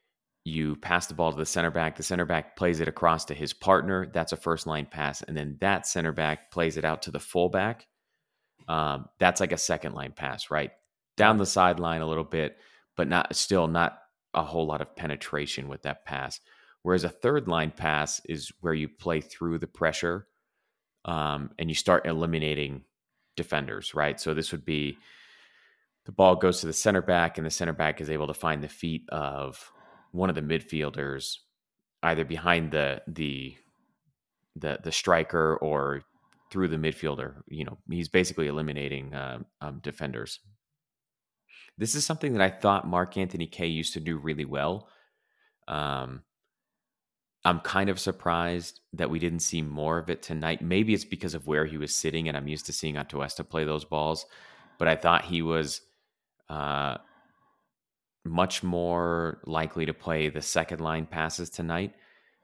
you 0.45 0.77
pass 0.77 1.07
the 1.07 1.15
ball 1.15 1.33
to 1.33 1.39
the 1.39 1.47
center 1.47 1.71
back, 1.71 1.97
the 1.97 2.03
center 2.03 2.25
back 2.25 2.57
plays 2.57 2.81
it 2.81 2.89
across 2.89 3.25
to 3.27 3.35
his 3.35 3.53
partner. 3.53 4.07
That's 4.13 4.33
a 4.33 4.37
first 4.37 4.67
line 4.67 4.87
pass. 4.87 5.23
And 5.23 5.37
then 5.37 5.57
that 5.61 5.87
center 5.87 6.13
back 6.13 6.51
plays 6.51 6.77
it 6.77 6.85
out 6.85 7.03
to 7.03 7.11
the 7.11 7.21
fullback. 7.21 7.87
Um, 8.69 9.09
that's 9.19 9.41
like 9.41 9.53
a 9.53 9.59
second 9.59 9.95
line 9.95 10.13
pass, 10.13 10.51
right? 10.51 10.71
Down 11.17 11.39
the 11.39 11.47
sideline 11.47 12.01
a 12.01 12.07
little 12.07 12.25
bit, 12.25 12.57
but 12.97 13.09
not 13.09 13.35
still 13.37 13.67
not 13.67 13.99
a 14.35 14.43
whole 14.43 14.67
lot 14.67 14.81
of 14.81 14.95
penetration 14.97 15.69
with 15.69 15.83
that 15.83 16.05
pass. 16.05 16.41
Whereas 16.83 17.05
a 17.05 17.09
third 17.09 17.49
line 17.49 17.73
pass 17.73 18.21
is 18.27 18.53
where 18.61 18.75
you 18.75 18.89
play 18.89 19.21
through 19.21 19.59
the 19.59 19.67
pressure 19.67 20.27
um, 21.05 21.51
and 21.59 21.69
you 21.69 21.75
start 21.75 22.07
eliminating 22.07 22.83
defenders, 23.37 23.95
right? 23.95 24.21
So 24.21 24.35
this 24.35 24.53
would 24.53 24.65
be 24.65 24.99
the 26.05 26.13
ball 26.13 26.37
goes 26.37 26.61
to 26.61 26.67
the 26.67 26.73
center 26.73 27.03
back, 27.03 27.37
and 27.37 27.47
the 27.47 27.51
center 27.51 27.73
back 27.73 28.01
is 28.01 28.11
able 28.11 28.29
to 28.29 28.35
find 28.35 28.63
the 28.63 28.69
feet 28.69 29.03
of 29.11 29.73
one 30.13 30.29
of 30.29 30.37
the 30.37 30.41
midfielders, 30.41 31.39
either 32.03 32.25
behind 32.25 32.71
the 32.71 33.03
the 33.09 33.57
the 34.55 34.79
the 34.83 34.93
striker 34.93 35.57
or 35.57 36.03
through 36.51 36.69
the 36.69 36.77
midfielder. 36.77 37.43
You 37.49 37.65
know, 37.65 37.79
he's 37.91 38.09
basically 38.09 38.47
eliminating 38.47 39.15
uh, 39.15 39.39
um, 39.61 39.81
defenders. 39.83 40.41
This 41.79 41.95
is 41.95 42.07
something 42.07 42.33
that 42.33 42.43
I 42.43 42.51
thought 42.51 42.87
Mark 42.87 43.17
Anthony 43.17 43.47
Kaye 43.47 43.67
used 43.67 43.93
to 43.95 44.01
do 44.01 44.17
really 44.17 44.45
well. 44.45 44.89
Um, 45.69 46.23
I'm 47.45 47.61
kind 47.61 47.91
of 47.91 48.01
surprised 48.01 48.81
that 48.95 49.11
we 49.11 49.19
didn't 49.19 49.41
see 49.41 49.63
more 49.63 49.99
of 49.99 50.11
it 50.11 50.23
tonight. 50.23 50.63
Maybe 50.63 50.95
it's 50.95 51.05
because 51.05 51.35
of 51.35 51.47
where 51.47 51.65
he 51.65 51.79
was 51.79 51.95
sitting, 51.95 52.29
and 52.29 52.37
I'm 52.37 52.49
used 52.49 52.67
to 52.67 52.73
seeing 52.73 52.97
Atuesta 52.97 53.49
play 53.49 53.65
those 53.65 53.85
balls. 53.85 54.27
But 54.79 54.89
I 54.89 54.97
thought 54.97 55.25
he 55.25 55.43
was 55.43 55.83
uh, 56.49 56.97
much 58.25 58.63
more 58.63 59.41
likely 59.47 59.87
to 59.87 59.95
play 59.95 60.29
the 60.29 60.43
second 60.43 60.81
line 60.81 61.07
passes 61.07 61.51
tonight, 61.51 61.95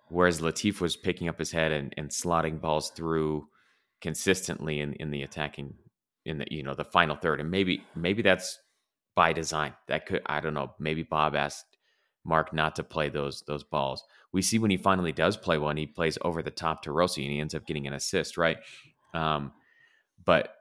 whereas 0.08 0.40
Latif 0.40 0.80
was 0.80 0.96
picking 0.96 1.28
up 1.28 1.38
his 1.38 1.50
head 1.50 1.72
and, 1.72 1.92
and 1.96 2.08
slotting 2.10 2.60
balls 2.60 2.90
through 2.90 3.48
consistently 4.02 4.80
in, 4.80 4.92
in 4.94 5.10
the 5.10 5.22
attacking 5.22 5.74
in 6.26 6.38
the 6.38 6.46
you 6.50 6.62
know 6.62 6.74
the 6.74 6.84
final 6.84 7.16
third. 7.16 7.40
And 7.40 7.50
maybe 7.50 7.84
maybe 7.96 8.20
that's 8.20 8.58
by 9.14 9.32
design. 9.32 9.74
That 9.88 10.04
could 10.06 10.22
I 10.26 10.40
don't 10.40 10.54
know. 10.54 10.74
Maybe 10.78 11.02
Bob 11.02 11.34
asked 11.34 11.78
Mark 12.24 12.52
not 12.52 12.76
to 12.76 12.82
play 12.82 13.08
those 13.08 13.42
those 13.46 13.64
balls. 13.64 14.04
We 14.32 14.42
see 14.42 14.58
when 14.58 14.70
he 14.70 14.76
finally 14.76 15.12
does 15.12 15.36
play 15.36 15.58
one, 15.58 15.76
he 15.76 15.86
plays 15.86 16.18
over 16.22 16.42
the 16.42 16.50
top 16.50 16.82
to 16.82 16.92
Rossi 16.92 17.22
and 17.22 17.32
he 17.32 17.40
ends 17.40 17.54
up 17.54 17.66
getting 17.66 17.86
an 17.86 17.94
assist, 17.94 18.36
right? 18.36 18.58
Um, 19.14 19.52
but 20.24 20.54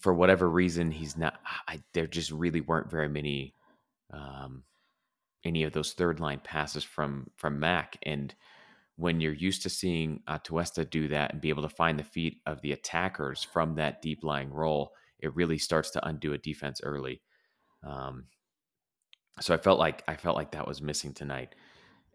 for 0.00 0.14
whatever 0.14 0.48
reason, 0.48 0.90
he's 0.90 1.16
not. 1.16 1.38
I, 1.66 1.80
there 1.94 2.06
just 2.06 2.30
really 2.30 2.60
weren't 2.60 2.90
very 2.90 3.08
many, 3.08 3.54
um, 4.12 4.62
any 5.44 5.64
of 5.64 5.72
those 5.72 5.92
third 5.92 6.20
line 6.20 6.40
passes 6.42 6.84
from 6.84 7.28
from 7.36 7.60
Mac. 7.60 7.98
And 8.02 8.34
when 8.98 9.20
you're 9.20 9.32
used 9.32 9.62
to 9.62 9.70
seeing 9.70 10.20
Atuesta 10.28 10.84
do 10.84 11.06
that 11.06 11.32
and 11.32 11.40
be 11.40 11.50
able 11.50 11.62
to 11.62 11.68
find 11.68 11.96
the 11.96 12.04
feet 12.04 12.40
of 12.46 12.60
the 12.62 12.72
attackers 12.72 13.44
from 13.44 13.76
that 13.76 14.02
deep 14.02 14.24
lying 14.24 14.50
role, 14.50 14.92
it 15.20 15.34
really 15.36 15.56
starts 15.56 15.90
to 15.90 16.04
undo 16.04 16.32
a 16.32 16.38
defense 16.38 16.80
early. 16.82 17.22
Um, 17.86 18.24
so 19.40 19.54
I 19.54 19.56
felt 19.56 19.78
like 19.78 20.02
I 20.08 20.16
felt 20.16 20.34
like 20.34 20.50
that 20.50 20.66
was 20.66 20.82
missing 20.82 21.14
tonight. 21.14 21.54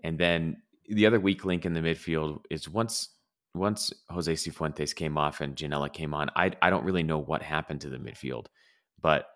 And 0.03 0.19
then 0.19 0.61
the 0.89 1.05
other 1.05 1.21
weak 1.21 1.45
link 1.45 1.65
in 1.65 1.73
the 1.73 1.79
midfield 1.79 2.41
is 2.49 2.67
once 2.67 3.09
once 3.55 3.93
Jose 4.09 4.33
Cifuentes 4.33 4.93
came 4.93 5.17
off 5.17 5.39
and 5.39 5.55
Ginella 5.55 5.91
came 5.91 6.13
on, 6.13 6.29
I 6.35 6.51
I 6.61 6.69
don't 6.69 6.83
really 6.83 7.03
know 7.03 7.19
what 7.19 7.41
happened 7.41 7.79
to 7.81 7.89
the 7.89 7.97
midfield, 7.97 8.47
but 9.01 9.27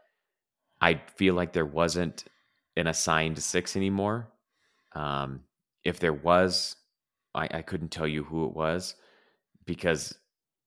I 0.82 1.02
feel 1.16 1.34
like 1.34 1.54
there 1.54 1.66
wasn't 1.66 2.26
an 2.76 2.88
assigned 2.88 3.42
six 3.42 3.78
anymore. 3.78 4.34
Um, 4.94 5.44
if 5.86 6.02
there 6.02 6.14
was, 6.14 6.76
I, 7.38 7.48
I 7.52 7.62
couldn't 7.62 7.92
tell 7.92 8.08
you 8.08 8.24
who 8.24 8.46
it 8.46 8.54
was 8.54 8.96
because, 9.66 10.18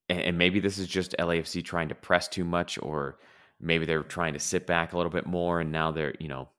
and, 0.09 0.21
and 0.21 0.37
maybe 0.37 0.59
this 0.59 0.77
is 0.77 0.87
just 0.87 1.15
LAFC 1.19 1.63
trying 1.63 1.89
to 1.89 1.95
press 1.95 2.27
too 2.27 2.43
much, 2.43 2.79
or 2.81 3.17
maybe 3.59 3.85
they're 3.85 4.03
trying 4.03 4.33
to 4.33 4.39
sit 4.39 4.65
back 4.65 4.93
a 4.93 4.97
little 4.97 5.11
bit 5.11 5.25
more, 5.25 5.59
and 5.61 5.71
now 5.71 5.91
they're 5.91 6.15
you 6.19 6.27
know 6.27 6.49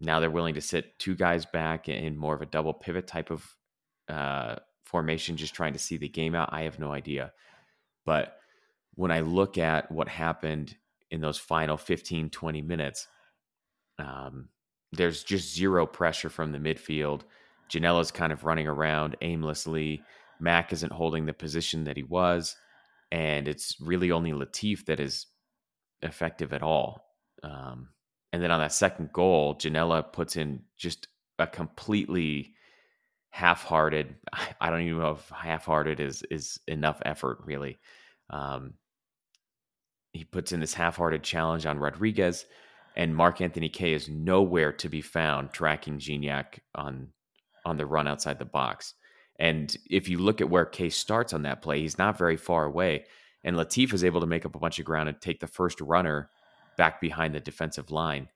now 0.00 0.20
they're 0.20 0.30
willing 0.30 0.54
to 0.54 0.60
sit 0.60 0.98
two 0.98 1.14
guys 1.14 1.44
back 1.46 1.88
in 1.88 2.16
more 2.16 2.34
of 2.34 2.42
a 2.42 2.46
double 2.46 2.72
pivot 2.72 3.06
type 3.06 3.30
of 3.30 3.56
uh, 4.08 4.56
formation, 4.84 5.36
just 5.36 5.54
trying 5.54 5.72
to 5.72 5.78
see 5.78 5.96
the 5.96 6.08
game 6.08 6.34
out. 6.34 6.50
I 6.52 6.62
have 6.62 6.78
no 6.78 6.92
idea. 6.92 7.32
But 8.06 8.36
when 8.94 9.10
I 9.10 9.20
look 9.20 9.58
at 9.58 9.90
what 9.90 10.08
happened 10.08 10.76
in 11.10 11.20
those 11.20 11.38
final 11.38 11.76
15, 11.76 12.30
20 12.30 12.62
minutes, 12.62 13.08
um, 13.98 14.48
there's 14.92 15.24
just 15.24 15.54
zero 15.54 15.86
pressure 15.86 16.30
from 16.30 16.52
the 16.52 16.58
midfield. 16.58 17.22
Ginella's 17.68 18.10
kind 18.10 18.32
of 18.32 18.44
running 18.44 18.66
around 18.66 19.16
aimlessly. 19.20 20.02
Mac 20.40 20.72
isn't 20.72 20.92
holding 20.92 21.26
the 21.26 21.32
position 21.32 21.84
that 21.84 21.96
he 21.96 22.02
was. 22.02 22.56
And 23.10 23.48
it's 23.48 23.76
really 23.80 24.10
only 24.10 24.32
Latif 24.32 24.84
that 24.86 25.00
is 25.00 25.26
effective 26.02 26.52
at 26.52 26.62
all. 26.62 27.04
Um, 27.42 27.88
and 28.32 28.42
then 28.42 28.50
on 28.50 28.60
that 28.60 28.72
second 28.72 29.10
goal, 29.12 29.56
Ginella 29.56 30.12
puts 30.12 30.36
in 30.36 30.62
just 30.76 31.08
a 31.38 31.46
completely 31.46 32.54
half-hearted. 33.30 34.14
I 34.60 34.70
don't 34.70 34.82
even 34.82 34.98
know 34.98 35.12
if 35.12 35.28
half-hearted 35.30 36.00
is 36.00 36.22
is 36.30 36.58
enough 36.66 37.00
effort 37.04 37.38
really. 37.44 37.78
Um, 38.30 38.74
he 40.12 40.24
puts 40.24 40.52
in 40.52 40.60
this 40.60 40.74
half-hearted 40.74 41.22
challenge 41.22 41.64
on 41.64 41.78
Rodriguez, 41.78 42.46
and 42.96 43.14
Mark 43.14 43.40
Anthony 43.40 43.68
Kaye 43.68 43.94
is 43.94 44.08
nowhere 44.08 44.72
to 44.72 44.88
be 44.88 45.00
found 45.00 45.52
tracking 45.52 45.98
Gignac 45.98 46.58
on 46.74 47.08
on 47.68 47.76
the 47.76 47.86
run 47.86 48.08
outside 48.08 48.38
the 48.38 48.44
box. 48.44 48.94
And 49.38 49.76
if 49.88 50.08
you 50.08 50.18
look 50.18 50.40
at 50.40 50.50
where 50.50 50.64
Kaye 50.64 50.88
starts 50.88 51.32
on 51.32 51.42
that 51.42 51.62
play, 51.62 51.80
he's 51.80 51.98
not 51.98 52.18
very 52.18 52.36
far 52.36 52.64
away. 52.64 53.04
And 53.44 53.56
Latif 53.56 53.92
is 53.92 54.02
able 54.02 54.20
to 54.20 54.26
make 54.26 54.44
up 54.44 54.56
a 54.56 54.58
bunch 54.58 54.78
of 54.78 54.84
ground 54.84 55.08
and 55.08 55.20
take 55.20 55.40
the 55.40 55.46
first 55.46 55.80
runner 55.80 56.30
back 56.76 57.00
behind 57.00 57.34
the 57.34 57.40
defensive 57.40 57.90
line. 57.90 58.28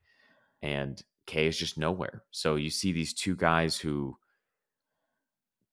And 0.61 1.01
Kaye 1.25 1.47
is 1.47 1.57
just 1.57 1.77
nowhere. 1.77 2.23
So 2.31 2.55
you 2.55 2.69
see 2.69 2.91
these 2.91 3.13
two 3.13 3.35
guys 3.35 3.77
who 3.77 4.17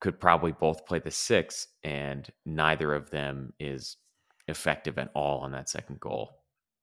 could 0.00 0.18
probably 0.18 0.52
both 0.52 0.86
play 0.86 0.98
the 0.98 1.10
six, 1.10 1.68
and 1.84 2.28
neither 2.46 2.94
of 2.94 3.10
them 3.10 3.52
is 3.60 3.98
effective 4.48 4.98
at 4.98 5.10
all 5.14 5.40
on 5.40 5.52
that 5.52 5.68
second 5.68 6.00
goal. 6.00 6.40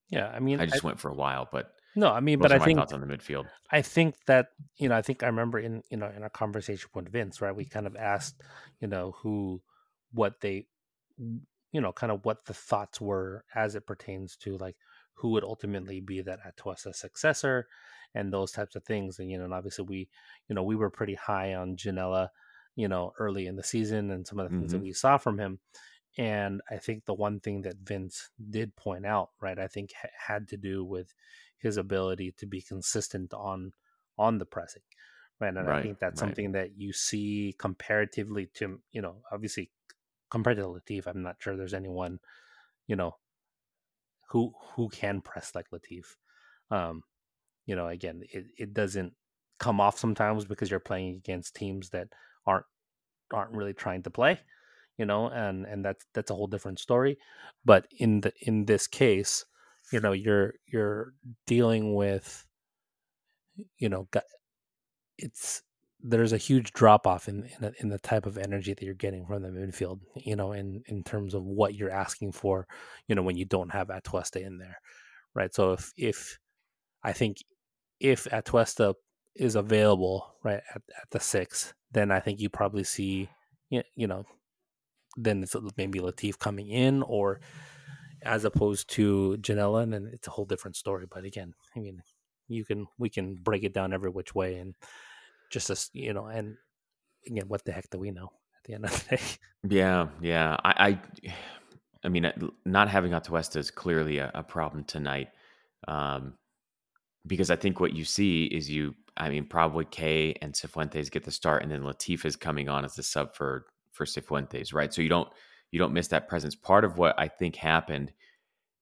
Yeah, 0.09 0.27
I 0.27 0.39
mean, 0.39 0.61
I 0.61 0.65
just 0.65 0.85
I, 0.85 0.87
went 0.87 0.99
for 0.99 1.09
a 1.09 1.15
while, 1.15 1.49
but 1.51 1.73
no, 1.97 2.11
I 2.11 2.19
mean, 2.19 2.39
but 2.39 2.51
I 2.51 2.59
think 2.59 2.79
thoughts 2.79 2.93
on 2.93 3.01
the 3.01 3.07
midfield. 3.07 3.47
I 3.71 3.81
think 3.81 4.15
that 4.27 4.49
you 4.77 4.87
know, 4.87 4.95
I 4.95 5.01
think 5.01 5.23
I 5.23 5.27
remember 5.27 5.59
in 5.59 5.83
you 5.89 5.97
know 5.97 6.11
in 6.15 6.23
our 6.23 6.29
conversation 6.29 6.89
with 6.93 7.11
Vince, 7.11 7.41
right? 7.41 7.55
We 7.55 7.65
kind 7.65 7.87
of 7.87 7.95
asked, 7.95 8.41
you 8.79 8.87
know, 8.87 9.15
who, 9.21 9.61
what 10.13 10.39
they, 10.41 10.67
you 11.17 11.81
know, 11.81 11.91
kind 11.91 12.11
of 12.11 12.23
what 12.23 12.45
the 12.45 12.53
thoughts 12.53 13.01
were 13.01 13.43
as 13.55 13.75
it 13.75 13.85
pertains 13.85 14.35
to 14.37 14.57
like 14.57 14.77
who 15.15 15.31
would 15.31 15.43
ultimately 15.43 15.99
be 15.99 16.21
that 16.21 16.39
Atuesta 16.45 16.93
successor 16.93 17.67
and 18.13 18.31
those 18.31 18.51
types 18.51 18.75
of 18.75 18.83
things. 18.83 19.19
And 19.19 19.29
you 19.29 19.37
know, 19.37 19.45
and 19.45 19.53
obviously 19.53 19.85
we, 19.85 20.09
you 20.47 20.55
know, 20.55 20.63
we 20.63 20.75
were 20.75 20.89
pretty 20.89 21.15
high 21.15 21.55
on 21.55 21.75
Ginella 21.75 22.29
you 22.77 22.87
know, 22.87 23.11
early 23.19 23.47
in 23.47 23.57
the 23.57 23.63
season 23.63 24.11
and 24.11 24.25
some 24.25 24.39
of 24.39 24.49
the 24.49 24.55
things 24.55 24.71
mm-hmm. 24.71 24.77
that 24.77 24.85
we 24.85 24.93
saw 24.93 25.17
from 25.17 25.39
him. 25.39 25.59
And 26.17 26.61
I 26.71 26.77
think 26.77 27.05
the 27.05 27.13
one 27.13 27.39
thing 27.39 27.63
that 27.63 27.77
Vince 27.83 28.29
did 28.49 28.75
point 28.75 29.05
out, 29.05 29.31
right, 29.41 29.57
I 29.57 29.67
think 29.67 29.91
ha- 29.99 30.09
had 30.27 30.47
to 30.49 30.57
do 30.57 30.85
with 30.85 31.13
his 31.59 31.77
ability 31.77 32.33
to 32.37 32.45
be 32.45 32.61
consistent 32.61 33.33
on 33.33 33.73
on 34.17 34.37
the 34.37 34.45
pressing, 34.45 34.81
right? 35.39 35.55
And 35.55 35.67
right, 35.67 35.79
I 35.79 35.81
think 35.81 35.99
that's 35.99 36.21
right. 36.21 36.27
something 36.27 36.51
that 36.53 36.77
you 36.77 36.93
see 36.93 37.55
comparatively 37.57 38.47
to, 38.55 38.79
you 38.91 39.01
know, 39.01 39.17
obviously 39.31 39.71
compared 40.29 40.57
to 40.57 40.63
Latif, 40.63 41.07
I'm 41.07 41.23
not 41.23 41.37
sure 41.39 41.55
there's 41.55 41.73
anyone, 41.73 42.19
you 42.87 42.95
know, 42.95 43.15
who 44.29 44.53
who 44.75 44.89
can 44.89 45.21
press 45.21 45.53
like 45.55 45.67
Latif. 45.71 46.15
Um, 46.71 47.03
you 47.65 47.75
know, 47.75 47.87
again, 47.87 48.23
it, 48.31 48.45
it 48.57 48.73
doesn't 48.73 49.13
come 49.59 49.81
off 49.81 49.97
sometimes 49.97 50.45
because 50.45 50.69
you're 50.69 50.79
playing 50.79 51.15
against 51.15 51.55
teams 51.55 51.89
that 51.89 52.09
aren't 52.45 52.65
aren't 53.33 53.51
really 53.51 53.73
trying 53.73 54.03
to 54.03 54.09
play 54.09 54.39
you 54.97 55.05
know 55.05 55.27
and 55.27 55.65
and 55.65 55.83
that's 55.85 56.05
that's 56.13 56.31
a 56.31 56.35
whole 56.35 56.47
different 56.47 56.79
story 56.79 57.17
but 57.65 57.87
in 57.99 58.21
the 58.21 58.31
in 58.41 58.65
this 58.65 58.87
case 58.87 59.45
you 59.91 59.99
know 59.99 60.11
you're 60.11 60.53
you're 60.67 61.13
dealing 61.45 61.95
with 61.95 62.45
you 63.77 63.89
know 63.89 64.07
it's 65.17 65.63
there's 65.99 66.33
a 66.33 66.37
huge 66.37 66.73
drop 66.73 67.07
off 67.07 67.27
in 67.27 67.49
in, 67.59 67.73
in, 67.79 67.89
the 67.89 67.97
type 67.97 68.27
of 68.27 68.37
energy 68.37 68.73
that 68.73 68.83
you're 68.83 68.93
getting 68.93 69.25
from 69.25 69.41
the 69.41 69.49
midfield 69.49 69.99
you 70.15 70.35
know 70.35 70.51
in 70.51 70.83
in 70.87 71.03
terms 71.03 71.33
of 71.33 71.43
what 71.43 71.73
you're 71.73 71.89
asking 71.89 72.31
for 72.31 72.67
you 73.07 73.15
know 73.15 73.23
when 73.23 73.35
you 73.35 73.45
don't 73.45 73.71
have 73.71 73.87
Atuesta 73.87 74.39
in 74.45 74.59
there 74.59 74.77
right? 75.37 75.53
So 75.53 75.73
if 75.73 75.93
if 75.95 76.39
i 77.03 77.13
think 77.13 77.37
if 77.99 78.25
Atuesta 78.25 78.95
is 79.35 79.55
available 79.55 80.35
right 80.43 80.61
at, 80.73 80.81
at 81.01 81.09
the 81.11 81.19
six, 81.19 81.73
then 81.91 82.11
I 82.11 82.19
think 82.19 82.39
you 82.39 82.49
probably 82.49 82.83
see 82.83 83.29
you 83.69 84.07
know 84.07 84.25
then 85.15 85.41
it's 85.43 85.55
maybe 85.77 85.99
Latif 85.99 86.37
coming 86.37 86.69
in 86.69 87.03
or 87.03 87.39
as 88.23 88.45
opposed 88.45 88.89
to 88.91 89.37
Ginella, 89.41 89.83
and 89.83 89.93
then 89.93 90.09
it's 90.13 90.27
a 90.27 90.31
whole 90.31 90.45
different 90.45 90.75
story. 90.75 91.05
But 91.09 91.23
again, 91.23 91.53
I 91.75 91.79
mean, 91.79 92.01
you 92.47 92.65
can 92.65 92.87
we 92.97 93.09
can 93.09 93.35
break 93.35 93.63
it 93.63 93.73
down 93.73 93.93
every 93.93 94.09
which 94.09 94.33
way, 94.35 94.55
and 94.55 94.75
just 95.51 95.69
as 95.69 95.89
you 95.93 96.13
know, 96.13 96.27
and 96.27 96.55
again, 97.25 97.47
what 97.47 97.63
the 97.65 97.71
heck 97.71 97.89
do 97.89 97.99
we 97.99 98.11
know 98.11 98.29
at 98.57 98.63
the 98.65 98.73
end 98.73 98.85
of 98.85 98.91
the 98.91 99.17
day? 99.17 99.21
Yeah, 99.69 100.07
yeah. 100.21 100.55
I, 100.63 100.99
I 101.23 101.33
I 102.03 102.09
mean, 102.09 102.31
not 102.65 102.89
having 102.89 103.11
Atuesta 103.11 103.57
is 103.57 103.71
clearly 103.71 104.19
a, 104.19 104.31
a 104.33 104.43
problem 104.43 104.83
tonight. 104.83 105.29
Um, 105.87 106.35
because 107.25 107.51
I 107.51 107.55
think 107.55 107.79
what 107.79 107.93
you 107.93 108.05
see 108.05 108.45
is 108.45 108.69
you, 108.69 108.95
I 109.17 109.29
mean, 109.29 109.45
probably 109.45 109.85
Kaye 109.85 110.35
and 110.41 110.53
Cifuentes 110.53 111.11
get 111.11 111.23
the 111.23 111.31
start, 111.31 111.63
and 111.63 111.71
then 111.71 111.81
Latif 111.81 112.25
is 112.25 112.35
coming 112.35 112.69
on 112.69 112.85
as 112.85 112.95
the 112.95 113.03
sub 113.03 113.33
for 113.33 113.65
for 113.91 114.05
Cifuentes, 114.05 114.73
right? 114.73 114.93
So 114.93 115.01
you 115.01 115.09
don't 115.09 115.29
you 115.71 115.79
don't 115.79 115.93
miss 115.93 116.07
that 116.09 116.27
presence. 116.27 116.55
Part 116.55 116.85
of 116.85 116.97
what 116.97 117.19
I 117.19 117.27
think 117.27 117.55
happened 117.55 118.11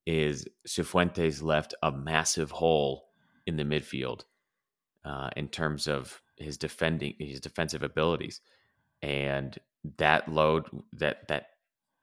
is 0.05 0.45
Cifuentes 0.67 1.41
left 1.41 1.73
a 1.81 1.91
massive 1.91 2.51
hole 2.51 3.09
in 3.47 3.57
the 3.57 3.63
midfield 3.63 4.21
uh, 5.03 5.29
in 5.35 5.47
terms 5.47 5.87
of 5.87 6.21
his 6.37 6.57
defending 6.57 7.15
his 7.19 7.39
defensive 7.39 7.83
abilities, 7.83 8.41
and 9.01 9.57
that 9.97 10.27
load 10.27 10.65
that 10.93 11.27
that 11.27 11.47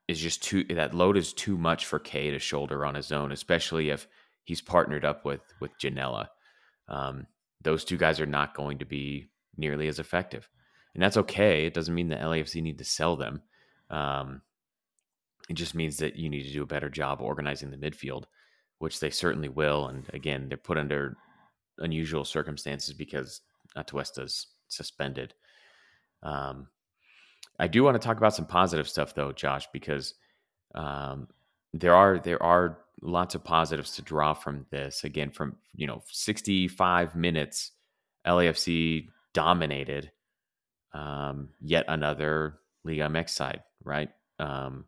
is 0.07 0.19
just 0.19 0.43
too 0.43 0.63
that 0.65 0.93
load 0.93 1.17
is 1.17 1.33
too 1.33 1.57
much 1.57 1.85
for 1.85 1.99
Kaye 1.99 2.31
to 2.31 2.39
shoulder 2.39 2.85
on 2.85 2.95
his 2.95 3.11
own, 3.11 3.31
especially 3.31 3.89
if 3.89 4.07
he's 4.43 4.61
partnered 4.61 5.05
up 5.05 5.25
with 5.25 5.53
with 5.59 5.77
Ginella. 5.77 6.27
Um, 6.87 7.27
those 7.61 7.85
two 7.85 7.97
guys 7.97 8.19
are 8.19 8.25
not 8.25 8.55
going 8.55 8.79
to 8.79 8.85
be 8.85 9.29
nearly 9.57 9.87
as 9.87 9.99
effective, 9.99 10.49
and 10.93 11.03
that's 11.03 11.17
okay. 11.17 11.65
It 11.65 11.73
doesn't 11.73 11.95
mean 11.95 12.09
that 12.09 12.21
LAFC 12.21 12.61
need 12.61 12.79
to 12.79 12.85
sell 12.85 13.15
them. 13.15 13.41
Um, 13.89 14.41
it 15.49 15.53
just 15.53 15.75
means 15.75 15.97
that 15.97 16.15
you 16.15 16.29
need 16.29 16.43
to 16.43 16.53
do 16.53 16.63
a 16.63 16.67
better 16.67 16.89
job 16.89 17.21
organizing 17.21 17.69
the 17.69 17.77
midfield, 17.77 18.23
which 18.79 18.99
they 18.99 19.09
certainly 19.09 19.49
will. 19.49 19.87
And 19.87 20.05
again, 20.13 20.47
they're 20.47 20.57
put 20.57 20.77
under 20.77 21.17
unusual 21.79 22.23
circumstances 22.23 22.93
because 22.93 23.41
Atuesta's 23.75 24.47
suspended. 24.67 25.33
Um, 26.21 26.67
I 27.59 27.67
do 27.67 27.83
want 27.83 27.99
to 27.99 28.05
talk 28.05 28.17
about 28.17 28.35
some 28.35 28.45
positive 28.45 28.87
stuff 28.87 29.13
though, 29.13 29.31
Josh, 29.31 29.67
because 29.71 30.15
um, 30.73 31.27
there 31.73 31.95
are 31.95 32.19
there 32.19 32.41
are 32.41 32.79
lots 33.01 33.35
of 33.35 33.43
positives 33.43 33.91
to 33.95 34.01
draw 34.01 34.33
from 34.33 34.65
this. 34.71 35.03
Again, 35.03 35.29
from 35.29 35.57
you 35.75 35.87
know 35.87 36.01
65 36.09 37.15
minutes, 37.15 37.71
LAFC 38.25 39.09
dominated 39.33 40.11
um, 40.93 41.49
yet 41.61 41.85
another 41.87 42.59
Liga 42.83 43.03
MX 43.03 43.29
side. 43.29 43.63
Right, 43.83 44.09
um, 44.39 44.85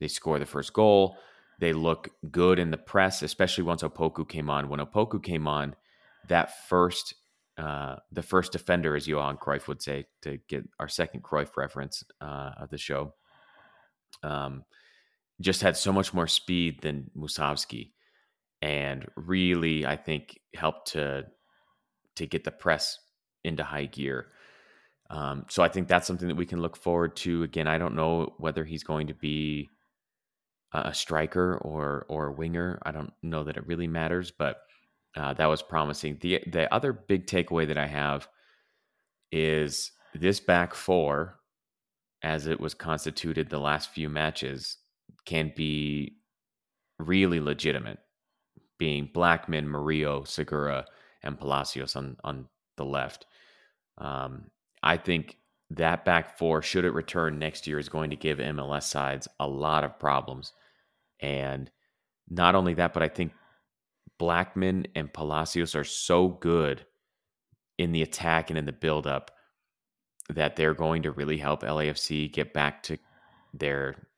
they 0.00 0.08
score 0.08 0.38
the 0.38 0.46
first 0.46 0.72
goal. 0.72 1.16
They 1.58 1.72
look 1.72 2.08
good 2.30 2.58
in 2.58 2.70
the 2.70 2.78
press, 2.78 3.22
especially 3.22 3.64
once 3.64 3.82
Opoku 3.82 4.28
came 4.28 4.48
on. 4.48 4.68
When 4.68 4.80
Opoku 4.80 5.22
came 5.22 5.48
on, 5.48 5.74
that 6.28 6.68
first 6.68 7.14
uh, 7.58 7.96
the 8.12 8.22
first 8.22 8.52
defender, 8.52 8.94
as 8.94 9.08
Johan 9.08 9.36
Cruyff 9.36 9.66
would 9.66 9.82
say, 9.82 10.06
to 10.22 10.38
get 10.48 10.64
our 10.78 10.86
second 10.86 11.24
Cruyff 11.24 11.56
reference 11.56 12.04
uh, 12.20 12.52
of 12.56 12.70
the 12.70 12.78
show, 12.78 13.14
um, 14.22 14.64
just 15.40 15.60
had 15.60 15.76
so 15.76 15.92
much 15.92 16.14
more 16.14 16.28
speed 16.28 16.80
than 16.82 17.10
Musovski, 17.16 17.90
and 18.62 19.06
really, 19.16 19.84
I 19.84 19.96
think 19.96 20.38
helped 20.54 20.92
to 20.92 21.26
to 22.14 22.26
get 22.26 22.44
the 22.44 22.52
press 22.52 22.98
into 23.44 23.64
high 23.64 23.86
gear. 23.86 24.28
Um, 25.10 25.46
so 25.48 25.62
I 25.62 25.68
think 25.68 25.88
that's 25.88 26.06
something 26.06 26.28
that 26.28 26.36
we 26.36 26.46
can 26.46 26.60
look 26.60 26.76
forward 26.76 27.16
to. 27.16 27.42
Again, 27.42 27.66
I 27.66 27.78
don't 27.78 27.96
know 27.96 28.34
whether 28.38 28.64
he's 28.64 28.84
going 28.84 29.06
to 29.08 29.14
be 29.14 29.68
a 30.72 30.92
striker 30.92 31.56
or 31.58 32.04
or 32.08 32.26
a 32.26 32.32
winger. 32.32 32.78
I 32.82 32.92
don't 32.92 33.12
know 33.22 33.44
that 33.44 33.56
it 33.56 33.66
really 33.66 33.86
matters, 33.86 34.30
but 34.30 34.62
uh, 35.16 35.34
that 35.34 35.46
was 35.46 35.62
promising. 35.62 36.18
The 36.20 36.42
the 36.46 36.72
other 36.72 36.92
big 36.92 37.26
takeaway 37.26 37.66
that 37.68 37.78
I 37.78 37.86
have 37.86 38.28
is 39.32 39.92
this 40.14 40.40
back 40.40 40.74
four, 40.74 41.38
as 42.22 42.46
it 42.46 42.60
was 42.60 42.74
constituted 42.74 43.48
the 43.48 43.58
last 43.58 43.90
few 43.90 44.08
matches, 44.08 44.78
can 45.24 45.52
be 45.56 46.16
really 46.98 47.40
legitimate. 47.40 47.98
Being 48.78 49.08
Blackmon, 49.12 49.66
Murillo, 49.66 50.24
Segura, 50.24 50.84
and 51.22 51.38
Palacios 51.38 51.96
on 51.96 52.16
on 52.22 52.46
the 52.76 52.84
left. 52.84 53.26
Um, 53.96 54.50
I 54.82 54.96
think 54.96 55.36
that 55.70 56.04
back 56.04 56.38
four, 56.38 56.62
should 56.62 56.84
it 56.84 56.92
return 56.92 57.38
next 57.38 57.66
year, 57.66 57.78
is 57.78 57.88
going 57.88 58.10
to 58.10 58.16
give 58.16 58.38
MLS 58.38 58.84
sides 58.84 59.28
a 59.38 59.46
lot 59.46 59.84
of 59.84 59.98
problems. 59.98 60.52
And 61.20 61.70
not 62.28 62.54
only 62.54 62.74
that, 62.74 62.94
but 62.94 63.02
I 63.02 63.08
think 63.08 63.32
Blackmon 64.20 64.86
and 64.94 65.12
Palacios 65.12 65.74
are 65.74 65.84
so 65.84 66.28
good 66.28 66.86
in 67.76 67.92
the 67.92 68.02
attack 68.02 68.50
and 68.50 68.58
in 68.58 68.64
the 68.66 68.72
buildup 68.72 69.30
that 70.28 70.56
they're 70.56 70.74
going 70.74 71.02
to 71.02 71.12
really 71.12 71.38
help 71.38 71.62
LAFC 71.62 72.32
get 72.32 72.52
back 72.52 72.82
to 72.84 72.98
their 73.54 74.08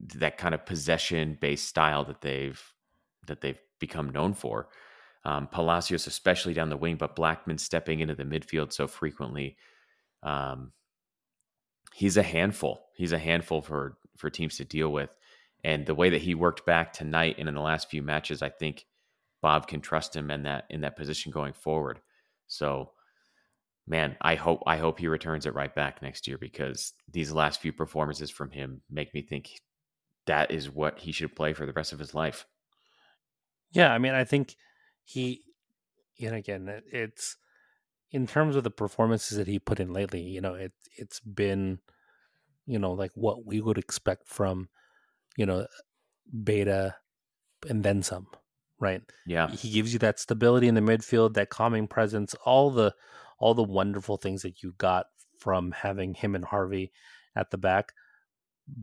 that 0.00 0.38
kind 0.38 0.54
of 0.54 0.64
possession 0.64 1.36
based 1.40 1.66
style 1.66 2.04
that 2.04 2.20
they've 2.20 2.62
that 3.26 3.40
they've 3.40 3.60
become 3.78 4.10
known 4.10 4.34
for. 4.34 4.68
Um, 5.24 5.48
Palacios, 5.48 6.06
especially 6.06 6.54
down 6.54 6.70
the 6.70 6.76
wing, 6.76 6.96
but 6.96 7.16
Blackmon 7.16 7.60
stepping 7.60 8.00
into 8.00 8.14
the 8.14 8.24
midfield 8.24 8.72
so 8.72 8.86
frequently. 8.86 9.56
Um, 10.22 10.72
he's 11.94 12.16
a 12.16 12.22
handful. 12.22 12.86
He's 12.94 13.12
a 13.12 13.18
handful 13.18 13.62
for 13.62 13.98
for 14.16 14.30
teams 14.30 14.56
to 14.56 14.64
deal 14.64 14.90
with, 14.90 15.10
and 15.64 15.86
the 15.86 15.94
way 15.94 16.10
that 16.10 16.22
he 16.22 16.34
worked 16.34 16.66
back 16.66 16.92
tonight 16.92 17.36
and 17.38 17.48
in 17.48 17.54
the 17.54 17.60
last 17.60 17.90
few 17.90 18.02
matches, 18.02 18.42
I 18.42 18.48
think 18.48 18.86
Bob 19.40 19.68
can 19.68 19.80
trust 19.80 20.14
him 20.14 20.30
in 20.30 20.42
that 20.44 20.64
in 20.70 20.80
that 20.82 20.96
position 20.96 21.32
going 21.32 21.52
forward. 21.52 22.00
So, 22.46 22.90
man, 23.86 24.16
I 24.20 24.34
hope 24.34 24.62
I 24.66 24.76
hope 24.76 24.98
he 24.98 25.08
returns 25.08 25.46
it 25.46 25.54
right 25.54 25.74
back 25.74 26.02
next 26.02 26.26
year 26.26 26.38
because 26.38 26.92
these 27.10 27.32
last 27.32 27.60
few 27.60 27.72
performances 27.72 28.30
from 28.30 28.50
him 28.50 28.82
make 28.90 29.14
me 29.14 29.22
think 29.22 29.60
that 30.26 30.50
is 30.50 30.70
what 30.70 30.98
he 30.98 31.12
should 31.12 31.34
play 31.34 31.52
for 31.52 31.66
the 31.66 31.72
rest 31.72 31.92
of 31.92 31.98
his 31.98 32.14
life. 32.14 32.46
Yeah, 33.72 33.92
I 33.92 33.98
mean, 33.98 34.14
I 34.14 34.24
think 34.24 34.56
he, 35.04 35.42
and 36.20 36.34
again, 36.34 36.82
it's 36.90 37.36
in 38.10 38.26
terms 38.26 38.56
of 38.56 38.64
the 38.64 38.70
performances 38.70 39.38
that 39.38 39.48
he 39.48 39.58
put 39.58 39.80
in 39.80 39.92
lately. 39.92 40.22
You 40.22 40.40
know, 40.40 40.54
it 40.54 40.72
it's 40.96 41.20
been, 41.20 41.78
you 42.66 42.78
know, 42.78 42.92
like 42.92 43.12
what 43.14 43.44
we 43.44 43.60
would 43.60 43.78
expect 43.78 44.28
from, 44.28 44.68
you 45.36 45.46
know, 45.46 45.66
Beta, 46.44 46.96
and 47.68 47.82
then 47.82 48.02
some 48.02 48.26
right? 48.80 49.02
Yeah. 49.26 49.50
He 49.50 49.70
gives 49.70 49.92
you 49.92 49.98
that 50.00 50.18
stability 50.18 50.68
in 50.68 50.74
the 50.74 50.80
midfield, 50.80 51.34
that 51.34 51.50
calming 51.50 51.88
presence, 51.88 52.34
all 52.44 52.70
the 52.70 52.94
all 53.38 53.54
the 53.54 53.62
wonderful 53.62 54.16
things 54.16 54.42
that 54.42 54.62
you 54.62 54.74
got 54.78 55.06
from 55.38 55.70
having 55.70 56.14
him 56.14 56.34
and 56.34 56.44
Harvey 56.44 56.92
at 57.36 57.50
the 57.50 57.58
back. 57.58 57.92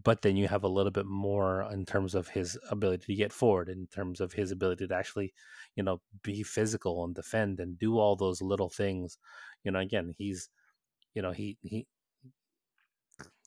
But 0.04 0.22
then 0.22 0.36
you 0.36 0.48
have 0.48 0.64
a 0.64 0.70
little 0.70 0.92
bit 0.92 1.06
more 1.06 1.68
in 1.72 1.86
terms 1.86 2.16
of 2.16 2.28
his 2.28 2.58
ability 2.72 3.06
to 3.08 3.16
get 3.16 3.32
forward, 3.32 3.70
in 3.70 3.88
terms 3.88 4.20
of 4.20 4.34
his 4.34 4.52
ability 4.52 4.88
to 4.88 4.96
actually, 4.96 5.34
you 5.76 5.84
know, 5.84 6.02
be 6.24 6.44
physical 6.44 7.04
and 7.04 7.14
defend 7.14 7.60
and 7.60 7.78
do 7.78 8.00
all 8.00 8.16
those 8.16 8.42
little 8.42 8.70
things. 8.70 9.18
You 9.64 9.72
know, 9.72 9.80
again, 9.80 10.16
he's, 10.18 10.50
you 11.14 11.22
know, 11.22 11.32
he 11.32 11.58
he, 11.62 11.86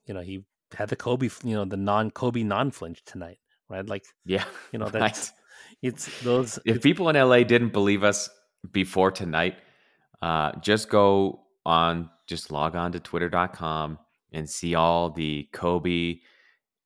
you 0.07 0.15
know, 0.15 0.21
he 0.21 0.45
had 0.75 0.89
the 0.89 0.97
Kobe, 0.97 1.29
you 1.45 1.55
know, 1.55 1.65
the 1.65 1.77
non 1.77 2.11
Kobe 2.11 2.43
non 2.43 2.71
flinch 2.71 3.05
tonight, 3.05 3.39
right? 3.69 3.87
Like, 3.87 4.05
yeah, 4.25 4.45
you 4.73 4.79
know, 4.81 4.89
that's 4.89 5.33
it's 5.83 6.23
those. 6.23 6.59
If 6.65 6.83
people 6.83 7.09
in 7.09 7.17
LA 7.17 7.43
didn't 7.43 7.73
believe 7.73 8.05
us 8.05 8.31
before 8.71 9.11
tonight, 9.11 9.57
uh, 10.23 10.53
just 10.61 10.89
go 10.89 11.41
on, 11.67 12.11
just 12.27 12.51
log 12.53 12.77
on 12.77 12.93
to 12.93 13.01
twitter.com 13.01 13.99
and 14.33 14.49
see 14.49 14.75
all 14.75 15.11
the 15.11 15.49
Kobe 15.53 16.21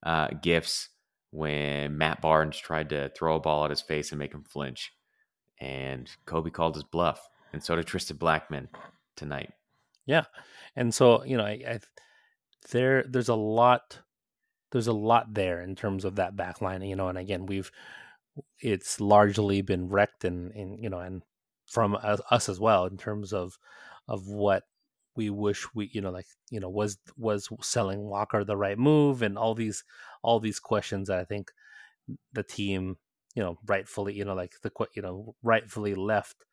uh, 0.02 0.28
gifts 0.40 0.88
when 1.30 1.96
Matt 1.96 2.20
Barnes 2.20 2.58
tried 2.58 2.90
to 2.90 3.10
throw 3.16 3.36
a 3.36 3.40
ball 3.40 3.64
at 3.64 3.70
his 3.70 3.80
face 3.80 4.10
and 4.10 4.18
make 4.18 4.32
him 4.32 4.44
flinch. 4.44 4.92
And 5.60 6.10
Kobe 6.26 6.50
called 6.50 6.74
his 6.74 6.84
bluff. 6.84 7.28
And 7.52 7.62
so 7.62 7.76
did 7.76 7.86
Tristan 7.86 8.16
Blackmon 8.16 8.68
tonight. 9.16 9.52
Yeah. 10.06 10.24
And 10.76 10.94
so, 10.94 11.24
you 11.24 11.36
know, 11.36 11.44
I, 11.44 11.62
I 11.66 11.80
there 12.70 13.04
there's 13.08 13.28
a 13.28 13.34
lot 13.34 14.00
there's 14.72 14.86
a 14.86 14.92
lot 14.92 15.34
there 15.34 15.60
in 15.62 15.74
terms 15.74 16.04
of 16.04 16.16
that 16.16 16.36
back 16.36 16.60
line, 16.60 16.82
you 16.82 16.96
know, 16.96 17.08
and 17.08 17.18
again, 17.18 17.46
we've 17.46 17.70
it's 18.58 19.00
largely 19.00 19.62
been 19.62 19.88
wrecked 19.88 20.24
and, 20.24 20.52
and 20.52 20.82
you 20.82 20.88
know 20.88 21.00
and 21.00 21.22
from 21.66 21.96
us 22.02 22.48
as 22.48 22.58
well 22.58 22.86
in 22.86 22.96
terms 22.96 23.32
of 23.32 23.58
of 24.08 24.26
what 24.28 24.64
we 25.16 25.30
wish 25.30 25.66
we 25.74 25.90
you 25.92 26.00
know 26.00 26.10
like 26.10 26.26
you 26.50 26.60
know 26.60 26.68
was 26.68 26.98
was 27.16 27.48
selling 27.60 28.00
Walker 28.00 28.44
the 28.44 28.56
right 28.56 28.78
move 28.78 29.22
and 29.22 29.38
all 29.38 29.54
these 29.54 29.84
all 30.22 30.40
these 30.40 30.58
questions 30.58 31.08
that 31.08 31.18
I 31.18 31.24
think 31.24 31.50
the 32.32 32.42
team 32.42 32.96
you 33.34 33.42
know 33.42 33.58
rightfully 33.66 34.14
you 34.14 34.24
know 34.24 34.34
like 34.34 34.54
the 34.62 34.70
you 34.94 35.02
know 35.02 35.34
rightfully 35.42 35.94
left 35.94 36.44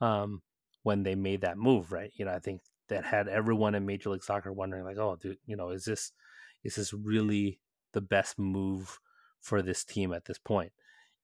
um 0.00 0.42
when 0.82 1.02
they 1.02 1.14
made 1.14 1.42
that 1.42 1.58
move 1.58 1.92
right? 1.92 2.12
You 2.14 2.24
know 2.24 2.32
I 2.32 2.38
think 2.38 2.62
that 2.88 3.04
had 3.04 3.28
everyone 3.28 3.74
in 3.74 3.86
Major 3.86 4.10
League 4.10 4.24
Soccer 4.24 4.52
wondering 4.52 4.84
like 4.84 4.98
oh 4.98 5.16
dude 5.20 5.38
you 5.46 5.56
know 5.56 5.70
is 5.70 5.84
this 5.84 6.12
is 6.62 6.76
this 6.76 6.92
really 6.92 7.60
the 7.92 8.00
best 8.00 8.38
move 8.38 8.98
for 9.40 9.60
this 9.62 9.84
team 9.84 10.12
at 10.12 10.24
this 10.24 10.38
point? 10.38 10.72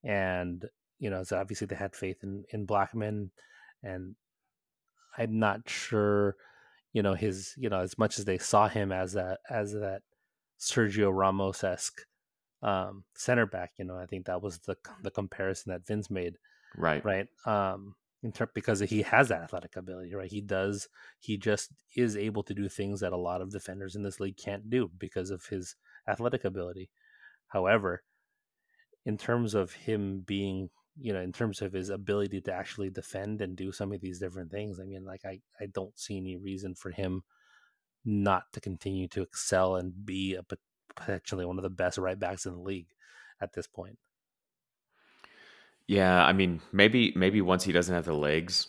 And 0.03 0.65
you 0.99 1.09
know, 1.09 1.23
so 1.23 1.37
obviously 1.37 1.67
they 1.67 1.75
had 1.75 1.95
faith 1.95 2.23
in 2.23 2.45
in 2.51 2.67
Blackmon, 2.67 3.31
and 3.83 4.15
I'm 5.17 5.39
not 5.39 5.67
sure, 5.67 6.35
you 6.93 7.01
know, 7.01 7.13
his 7.13 7.53
you 7.57 7.69
know 7.69 7.81
as 7.81 7.97
much 7.97 8.19
as 8.19 8.25
they 8.25 8.37
saw 8.37 8.67
him 8.67 8.91
as 8.91 9.13
that 9.13 9.39
as 9.49 9.73
that 9.73 10.01
Sergio 10.59 11.11
Ramos 11.13 11.63
esque 11.63 12.01
um, 12.61 13.03
center 13.15 13.45
back. 13.45 13.71
You 13.77 13.85
know, 13.85 13.97
I 13.97 14.05
think 14.05 14.25
that 14.25 14.41
was 14.41 14.59
the 14.59 14.75
the 15.03 15.11
comparison 15.11 15.71
that 15.71 15.85
Vince 15.85 16.09
made. 16.09 16.37
Right. 16.77 17.03
Right. 17.03 17.27
Um, 17.45 17.95
in 18.23 18.31
ter- 18.31 18.49
because 18.53 18.79
he 18.79 19.01
has 19.01 19.29
that 19.29 19.41
athletic 19.41 19.75
ability, 19.75 20.13
right? 20.13 20.29
He 20.29 20.41
does. 20.41 20.87
He 21.19 21.37
just 21.37 21.71
is 21.95 22.15
able 22.15 22.43
to 22.43 22.53
do 22.53 22.69
things 22.69 22.99
that 22.99 23.13
a 23.13 23.17
lot 23.17 23.41
of 23.41 23.51
defenders 23.51 23.95
in 23.95 24.03
this 24.03 24.19
league 24.19 24.37
can't 24.37 24.69
do 24.69 24.91
because 24.97 25.31
of 25.31 25.45
his 25.45 25.75
athletic 26.07 26.45
ability. 26.45 26.89
However, 27.47 28.03
in 29.05 29.17
terms 29.17 29.55
of 29.55 29.73
him 29.73 30.23
being, 30.25 30.69
you 30.99 31.13
know, 31.13 31.21
in 31.21 31.31
terms 31.31 31.61
of 31.61 31.73
his 31.73 31.89
ability 31.89 32.41
to 32.41 32.53
actually 32.53 32.89
defend 32.89 33.41
and 33.41 33.55
do 33.55 33.71
some 33.71 33.93
of 33.93 34.01
these 34.01 34.19
different 34.19 34.51
things, 34.51 34.79
I 34.79 34.83
mean, 34.83 35.05
like 35.05 35.25
I, 35.25 35.41
I 35.59 35.67
don't 35.67 35.97
see 35.97 36.17
any 36.17 36.37
reason 36.37 36.75
for 36.75 36.91
him 36.91 37.23
not 38.03 38.51
to 38.53 38.61
continue 38.61 39.07
to 39.09 39.21
excel 39.21 39.75
and 39.75 40.05
be 40.05 40.35
a 40.35 40.43
potentially 40.95 41.45
one 41.45 41.57
of 41.57 41.63
the 41.63 41.69
best 41.69 41.97
right 41.97 42.19
backs 42.19 42.45
in 42.45 42.53
the 42.53 42.59
league 42.59 42.89
at 43.39 43.53
this 43.53 43.67
point. 43.67 43.97
Yeah, 45.87 46.23
I 46.23 46.33
mean, 46.33 46.61
maybe 46.71 47.11
maybe 47.15 47.41
once 47.41 47.63
he 47.63 47.71
doesn't 47.71 47.93
have 47.93 48.05
the 48.05 48.13
legs 48.13 48.67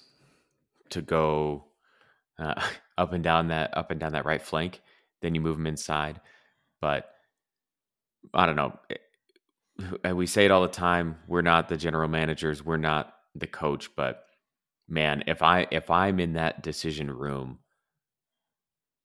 to 0.91 1.03
go 1.03 1.65
uh, 2.39 2.61
up 2.99 3.13
and 3.13 3.23
down 3.23 3.49
that 3.49 3.77
up 3.77 3.91
and 3.91 4.01
down 4.01 4.13
that 4.13 4.25
right 4.25 4.43
flank, 4.43 4.81
then 5.21 5.35
you 5.35 5.41
move 5.41 5.57
him 5.57 5.67
inside. 5.67 6.21
But 6.81 7.13
I 8.35 8.47
don't 8.47 8.57
know. 8.57 8.79
Eh, 8.91 8.97
and 10.05 10.17
we 10.17 10.27
say 10.27 10.45
it 10.45 10.51
all 10.51 10.63
the 10.63 10.69
time. 10.69 11.17
We're 11.29 11.43
not 11.43 11.69
the 11.69 11.77
general 11.77 12.09
managers. 12.09 12.65
We're 12.65 12.77
not 12.77 13.15
the 13.35 13.47
coach. 13.47 13.91
But 13.97 14.25
man, 14.89 15.25
if 15.27 15.43
I 15.43 15.67
if 15.71 15.91
I'm 15.91 16.21
in 16.21 16.35
that 16.35 16.63
decision 16.63 17.11
room, 17.11 17.59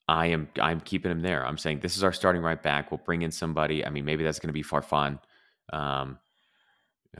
I 0.06 0.26
am 0.26 0.48
I'm 0.60 0.80
keeping 0.80 1.10
him 1.10 1.20
there. 1.20 1.46
I'm 1.46 1.58
saying 1.58 1.80
this 1.80 1.96
is 1.96 2.04
our 2.04 2.12
starting 2.12 2.42
right 2.42 2.62
back. 2.62 2.90
We'll 2.90 3.00
bring 3.04 3.22
in 3.22 3.30
somebody. 3.30 3.84
I 3.84 3.90
mean, 3.90 4.04
maybe 4.04 4.24
that's 4.24 4.38
going 4.38 4.48
to 4.48 4.52
be 4.52 4.64
Farfan. 4.64 5.18
Um, 5.72 6.18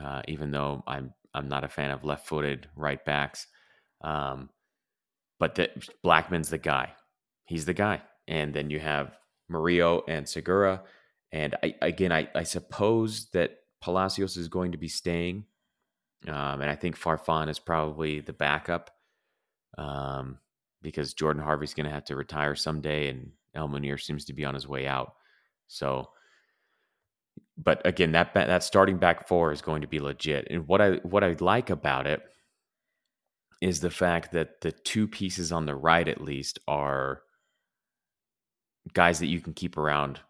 uh, 0.01 0.23
even 0.29 0.51
though 0.51 0.83
I'm 0.87 1.13
I'm 1.35 1.49
not 1.49 1.65
a 1.65 1.69
fan 1.69 1.91
of 1.91 2.05
left-footed 2.05 2.69
right 2.77 3.05
backs. 3.05 3.47
Um, 4.01 4.49
but 5.39 5.55
the, 5.55 5.71
Blackmon's 6.05 6.51
the 6.51 6.59
guy. 6.59 6.95
He's 7.45 7.65
the 7.65 7.75
guy. 7.75 8.03
And 8.27 8.53
then 8.53 8.71
you 8.71 8.81
have 8.81 9.17
Murillo 9.49 10.03
and 10.09 10.29
Segura. 10.29 10.83
And 11.33 11.55
I, 11.63 11.75
again, 11.83 12.13
I, 12.13 12.29
I 12.35 12.43
suppose 12.43 13.27
that 13.31 13.59
Palacios 13.81 14.37
is 14.37 14.49
going 14.49 14.73
to 14.73 14.79
be 14.79 14.89
staying. 14.89 15.45
Um, 16.27 16.61
and 16.61 16.71
I 16.71 16.75
think 16.75 16.99
Farfan 16.99 17.49
is 17.49 17.59
probably 17.59 18.21
the 18.21 18.33
backup 18.33 18.91
um, 19.77 20.39
because 20.83 21.15
Jordan 21.15 21.43
Harvey's 21.43 21.75
going 21.75 21.87
to 21.87 21.93
have 21.93 22.05
to 22.07 22.17
retire 22.17 22.57
someday, 22.57 23.09
and 23.09 23.31
El 23.55 23.69
Munir 23.69 24.01
seems 24.01 24.25
to 24.25 24.33
be 24.33 24.45
on 24.45 24.55
his 24.55 24.67
way 24.67 24.87
out. 24.87 25.15
So 25.69 26.09
but 27.63 27.85
again, 27.85 28.13
that 28.13 28.33
that 28.35 28.63
starting 28.63 28.99
back 28.99 29.27
four 29.27 29.53
is 29.53 29.61
going 29.61 29.83
to 29.83 29.89
be 29.89 29.99
legit. 29.99 30.47
And 30.49 30.67
what 30.69 30.81
I 30.81 30.93
what 31.03 31.25
I 31.25 31.37
like 31.41 31.71
about 31.71 32.07
it 32.07 32.23
is 33.61 33.81
the 33.81 33.91
fact 33.91 34.33
that 34.33 34.61
the 34.61 34.71
two 34.71 35.09
pieces 35.09 35.51
on 35.51 35.67
the 35.67 35.75
right, 35.75 36.07
at 36.07 36.23
least, 36.23 36.61
are 36.69 37.23
guys 38.95 39.19
that 39.19 39.27
you 39.27 39.41
can 39.41 39.53
keep 39.53 39.77
around 39.77 40.21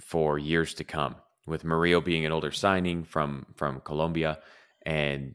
for 0.00 0.38
years 0.38 0.74
to 0.74 0.84
come. 0.84 1.16
With 1.46 1.64
Murillo 1.64 2.00
being 2.00 2.26
an 2.26 2.32
older 2.32 2.52
signing 2.52 3.04
from 3.04 3.46
from 3.56 3.80
Colombia, 3.80 4.38
and 4.84 5.34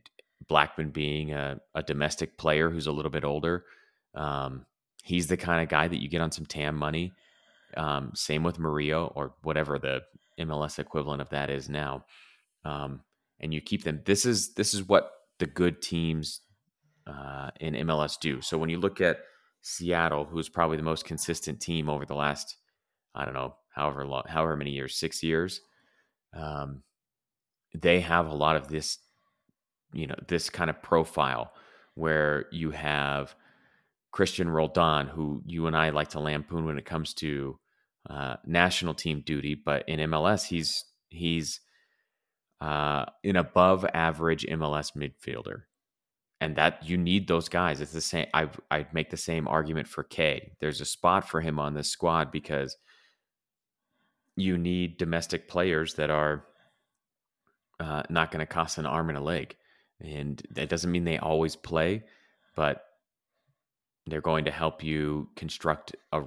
Blackmon 0.50 0.94
being 0.94 1.32
a, 1.32 1.60
a 1.74 1.84
domestic 1.84 2.38
player 2.38 2.70
who's 2.70 2.88
a 2.88 2.92
little 2.92 3.12
bit 3.12 3.24
older, 3.24 3.66
um, 4.14 4.66
he's 5.04 5.28
the 5.28 5.38
kind 5.38 5.62
of 5.62 5.70
guy 5.70 5.88
that 5.88 6.02
you 6.02 6.10
get 6.10 6.22
on 6.22 6.32
some 6.32 6.46
TAM 6.46 6.76
money. 6.76 7.14
Um, 7.76 8.12
same 8.14 8.44
with 8.44 8.60
Murillo 8.60 9.12
or 9.16 9.34
whatever 9.42 9.80
the 9.80 10.02
MLS 10.40 10.80
equivalent 10.80 11.22
of 11.22 11.30
that 11.30 11.50
is 11.50 11.70
now. 11.70 12.06
Um, 12.64 13.02
and 13.40 13.54
you 13.54 13.62
keep 13.62 13.84
them. 13.84 14.02
This 14.06 14.26
is 14.26 14.54
this 14.54 14.74
is 14.74 14.88
what 14.88 15.12
the 15.40 15.46
good 15.48 15.82
teams 15.82 16.42
uh, 17.08 17.50
in 17.60 17.74
MLS 17.74 18.20
do. 18.20 18.42
So 18.42 18.58
when 18.58 18.70
you 18.70 18.80
look 18.80 19.02
at 19.02 19.18
Seattle, 19.62 20.26
who's 20.26 20.50
probably 20.50 20.78
the 20.78 20.84
most 20.84 21.06
consistent 21.06 21.60
team 21.60 21.90
over 21.90 22.06
the 22.06 22.16
last, 22.16 22.58
I 23.16 23.26
don't 23.26 23.34
know, 23.34 23.56
however 23.74 24.06
long, 24.06 24.24
however 24.28 24.56
many 24.56 24.72
years, 24.72 24.96
six 24.96 25.22
years, 25.22 25.62
um, 26.36 26.84
they 27.74 28.00
have 28.00 28.28
a 28.28 28.36
lot 28.36 28.56
of 28.56 28.68
this, 28.68 29.00
you 29.92 30.08
know, 30.08 30.16
this 30.28 30.50
kind 30.50 30.70
of 30.70 30.82
profile 30.82 31.54
where 31.96 32.46
you 32.52 32.72
have 32.72 33.36
Cristian 34.14 34.52
Roldan, 34.52 35.08
who 35.08 35.42
you 35.46 35.68
and 35.68 35.76
I 35.76 35.90
like 35.90 36.10
to 36.10 36.20
lampoon 36.20 36.66
when 36.66 36.78
it 36.78 36.86
comes 36.86 37.14
to 37.16 37.60
uh, 38.10 38.36
national 38.46 38.94
team 38.94 39.24
duty, 39.26 39.56
but 39.56 39.88
in 39.88 40.00
MLS, 40.12 40.46
he's 40.46 40.86
he's 41.10 41.62
uh, 42.62 43.06
an 43.24 43.36
above 43.36 43.86
average 43.94 44.46
MLS 44.46 44.96
midfielder, 44.96 45.64
and 46.42 46.56
that 46.56 46.88
you 46.88 46.98
need 46.98 47.28
those 47.28 47.50
guys. 47.50 47.82
It's 47.82 47.94
the 47.94 48.02
same. 48.02 48.28
I 48.34 48.50
I'd 48.70 48.94
make 48.94 49.10
the 49.10 49.18
same 49.18 49.48
argument 49.48 49.88
for 49.88 50.04
Kaye. 50.04 50.52
There's 50.60 50.82
a 50.82 50.86
spot 50.86 51.28
for 51.28 51.42
him 51.42 51.60
on 51.60 51.74
this 51.74 51.90
squad 51.90 52.32
because 52.32 52.78
you 54.36 54.58
need 54.58 54.98
domestic 54.98 55.48
players 55.48 55.96
that 55.96 56.10
are 56.10 56.46
uh, 57.80 58.04
not 58.10 58.32
going 58.32 58.40
to 58.40 58.46
cost 58.46 58.78
an 58.78 58.86
arm 58.86 59.10
and 59.10 59.18
a 59.18 59.22
leg, 59.22 59.56
and 60.00 60.42
that 60.52 60.70
doesn't 60.70 60.92
mean 60.92 61.04
they 61.04 61.18
always 61.18 61.56
play, 61.56 62.04
but 62.56 62.86
they're 64.06 64.22
going 64.22 64.46
to 64.46 64.52
help 64.52 64.84
you 64.84 65.30
construct 65.36 65.96
a, 66.12 66.24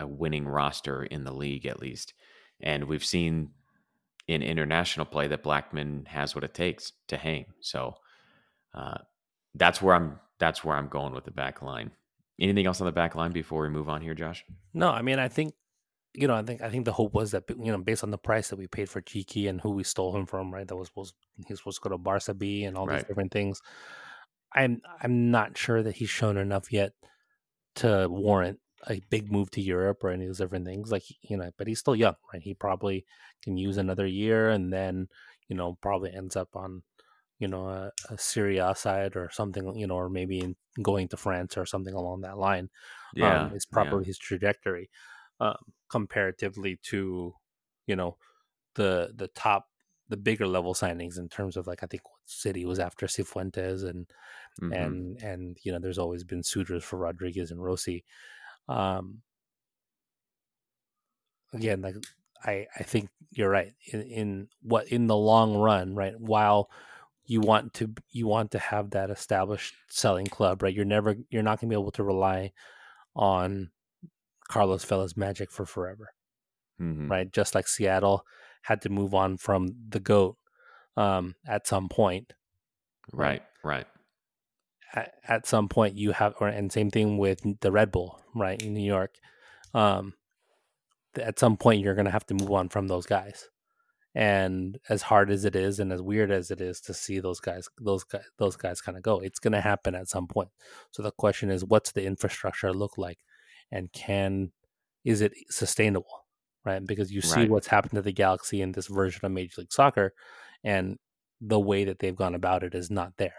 a 0.00 0.06
winning 0.06 0.48
roster 0.48 1.04
in 1.04 1.24
the 1.24 1.32
league 1.32 1.66
at 1.66 1.80
least. 1.80 2.12
And 2.60 2.84
we've 2.84 3.04
seen 3.04 3.50
in 4.26 4.42
international 4.42 5.06
play 5.06 5.28
that 5.28 5.42
Blackmon 5.42 6.06
has 6.08 6.34
what 6.34 6.44
it 6.44 6.54
takes 6.54 6.92
to 7.08 7.16
hang. 7.16 7.46
So 7.60 7.94
uh, 8.74 8.98
that's 9.54 9.80
where 9.82 9.94
I'm. 9.94 10.18
That's 10.38 10.64
where 10.64 10.74
I'm 10.74 10.88
going 10.88 11.12
with 11.12 11.26
the 11.26 11.30
back 11.30 11.60
line. 11.60 11.90
Anything 12.40 12.64
else 12.64 12.80
on 12.80 12.86
the 12.86 12.92
back 12.92 13.14
line 13.14 13.30
before 13.30 13.62
we 13.62 13.68
move 13.68 13.90
on 13.90 14.00
here, 14.00 14.14
Josh? 14.14 14.42
No, 14.72 14.88
I 14.90 15.02
mean 15.02 15.18
I 15.18 15.28
think 15.28 15.52
you 16.14 16.26
know 16.26 16.34
I 16.34 16.42
think 16.42 16.60
I 16.60 16.70
think 16.70 16.84
the 16.84 16.92
hope 16.92 17.14
was 17.14 17.30
that 17.32 17.44
you 17.48 17.70
know 17.72 17.78
based 17.78 18.02
on 18.02 18.10
the 18.10 18.18
price 18.18 18.48
that 18.48 18.58
we 18.58 18.66
paid 18.66 18.88
for 18.88 19.00
Txiki 19.00 19.48
and 19.48 19.60
who 19.60 19.70
we 19.70 19.84
stole 19.84 20.16
him 20.16 20.26
from, 20.26 20.52
right? 20.52 20.66
That 20.66 20.76
was 20.76 20.88
supposed 20.88 21.14
he's 21.46 21.58
supposed 21.58 21.82
to 21.82 21.88
go 21.88 21.94
to 21.94 21.98
Barca 21.98 22.34
B 22.34 22.64
and 22.64 22.76
all 22.76 22.86
right. 22.86 22.98
these 22.98 23.08
different 23.08 23.32
things. 23.32 23.60
I'm 24.52 24.80
I'm 25.00 25.30
not 25.30 25.56
sure 25.56 25.82
that 25.82 25.96
he's 25.96 26.10
shown 26.10 26.36
enough 26.36 26.72
yet 26.72 26.92
to 27.76 28.08
warrant 28.10 28.58
a 28.88 29.00
big 29.10 29.30
move 29.30 29.50
to 29.52 29.60
Europe 29.60 30.02
or 30.02 30.10
any 30.10 30.24
of 30.24 30.30
those 30.30 30.38
different 30.38 30.66
things. 30.66 30.90
Like 30.90 31.04
you 31.22 31.36
know, 31.36 31.50
but 31.56 31.68
he's 31.68 31.78
still 31.78 31.96
young, 31.96 32.16
right? 32.32 32.42
He 32.42 32.54
probably 32.54 33.04
can 33.42 33.56
use 33.56 33.76
another 33.76 34.06
year, 34.06 34.50
and 34.50 34.72
then 34.72 35.08
you 35.48 35.56
know 35.56 35.78
probably 35.80 36.12
ends 36.12 36.34
up 36.34 36.48
on 36.54 36.82
you 37.38 37.46
know 37.46 37.68
a, 37.68 37.92
a 38.10 38.18
Serie 38.18 38.60
side 38.74 39.14
or 39.14 39.30
something, 39.32 39.76
you 39.76 39.86
know, 39.86 39.94
or 39.94 40.08
maybe 40.08 40.40
in 40.40 40.56
going 40.82 41.06
to 41.08 41.16
France 41.16 41.56
or 41.56 41.66
something 41.66 41.94
along 41.94 42.22
that 42.22 42.38
line. 42.38 42.68
Yeah, 43.14 43.44
um, 43.44 43.54
is 43.54 43.66
probably 43.66 44.04
yeah. 44.04 44.08
his 44.08 44.18
trajectory 44.18 44.90
um, 45.40 45.56
comparatively 45.90 46.78
to 46.82 47.34
you 47.86 47.96
know 47.96 48.16
the 48.74 49.12
the 49.16 49.28
top 49.28 49.66
the 50.08 50.16
bigger 50.16 50.46
level 50.46 50.74
signings 50.74 51.18
in 51.18 51.28
terms 51.28 51.56
of 51.56 51.66
like 51.66 51.82
I 51.82 51.86
think 51.86 52.02
City 52.26 52.64
was 52.64 52.78
after 52.78 53.06
Cifuentes 53.06 53.88
and 53.88 54.06
mm-hmm. 54.60 54.72
and 54.72 55.22
and 55.22 55.58
you 55.62 55.72
know 55.72 55.78
there's 55.78 55.98
always 55.98 56.24
been 56.24 56.42
suitors 56.42 56.84
for 56.84 56.98
Rodriguez 56.98 57.50
and 57.50 57.62
Rossi. 57.62 58.04
Um, 58.68 59.22
again, 61.52 61.80
like 61.80 61.94
I 62.44 62.66
I 62.78 62.82
think 62.82 63.08
you're 63.32 63.50
right 63.50 63.72
in, 63.92 64.02
in 64.02 64.48
what 64.62 64.88
in 64.88 65.06
the 65.06 65.16
long 65.16 65.56
run, 65.56 65.94
right? 65.94 66.18
While 66.18 66.70
you 67.24 67.40
want 67.40 67.74
to 67.74 67.92
you 68.10 68.26
want 68.26 68.50
to 68.52 68.58
have 68.58 68.90
that 68.90 69.10
established 69.10 69.74
selling 69.88 70.26
club, 70.26 70.62
right? 70.62 70.74
You're 70.74 70.84
never 70.84 71.16
you're 71.30 71.42
not 71.42 71.60
going 71.60 71.70
to 71.70 71.76
be 71.76 71.80
able 71.80 71.92
to 71.92 72.02
rely 72.02 72.52
on 73.14 73.70
Carlos 74.50 74.84
Vela's 74.84 75.16
magic 75.16 75.50
for 75.52 75.64
forever, 75.64 76.10
mm-hmm. 76.80 77.08
right? 77.08 77.32
Just 77.32 77.54
like 77.54 77.68
Seattle 77.68 78.24
had 78.62 78.82
to 78.82 78.88
move 78.88 79.14
on 79.14 79.36
from 79.36 79.68
the 79.88 80.00
goat 80.00 80.36
um, 80.96 81.36
at 81.46 81.68
some 81.68 81.88
point. 81.88 82.32
Right, 83.12 83.42
right. 83.64 83.86
At, 84.92 85.12
at, 85.26 85.46
some 85.46 85.68
point, 85.68 85.96
you 85.96 86.10
have, 86.10 86.34
or 86.40 86.48
and 86.48 86.72
same 86.72 86.90
thing 86.90 87.16
with 87.16 87.60
the 87.60 87.70
Red 87.70 87.92
Bull, 87.92 88.20
right 88.34 88.60
in 88.60 88.74
New 88.74 88.84
York. 88.84 89.14
Um, 89.72 90.14
at 91.16 91.38
some 91.38 91.56
point, 91.56 91.80
you're 91.80 91.94
going 91.94 92.06
to 92.06 92.10
have 92.10 92.26
to 92.26 92.34
move 92.34 92.50
on 92.50 92.68
from 92.68 92.88
those 92.88 93.06
guys. 93.06 93.48
And 94.16 94.80
as 94.88 95.02
hard 95.02 95.30
as 95.30 95.44
it 95.44 95.54
is, 95.54 95.78
and 95.78 95.92
as 95.92 96.02
weird 96.02 96.32
as 96.32 96.50
it 96.50 96.60
is 96.60 96.80
to 96.82 96.94
see 96.94 97.20
those 97.20 97.38
guys, 97.38 97.68
those 97.78 98.02
guys, 98.02 98.24
those 98.38 98.56
guys 98.56 98.80
kind 98.80 98.98
of 98.98 99.04
go, 99.04 99.20
it's 99.20 99.38
going 99.38 99.52
to 99.52 99.60
happen 99.60 99.94
at 99.94 100.08
some 100.08 100.26
point. 100.26 100.48
So 100.90 101.04
the 101.04 101.12
question 101.12 101.50
is, 101.50 101.64
what's 101.64 101.92
the 101.92 102.04
infrastructure 102.04 102.72
look 102.72 102.98
like, 102.98 103.18
and 103.70 103.92
can 103.92 104.52
is 105.04 105.20
it 105.20 105.32
sustainable? 105.48 106.20
right? 106.64 106.84
Because 106.84 107.12
you 107.12 107.20
see 107.20 107.40
right. 107.40 107.50
what's 107.50 107.66
happened 107.66 107.94
to 107.94 108.02
the 108.02 108.12
Galaxy 108.12 108.62
in 108.62 108.72
this 108.72 108.86
version 108.86 109.24
of 109.24 109.32
Major 109.32 109.62
League 109.62 109.72
Soccer, 109.72 110.12
and 110.62 110.98
the 111.40 111.58
way 111.58 111.84
that 111.84 111.98
they've 111.98 112.16
gone 112.16 112.34
about 112.34 112.62
it 112.62 112.74
is 112.74 112.90
not 112.90 113.12
there, 113.16 113.34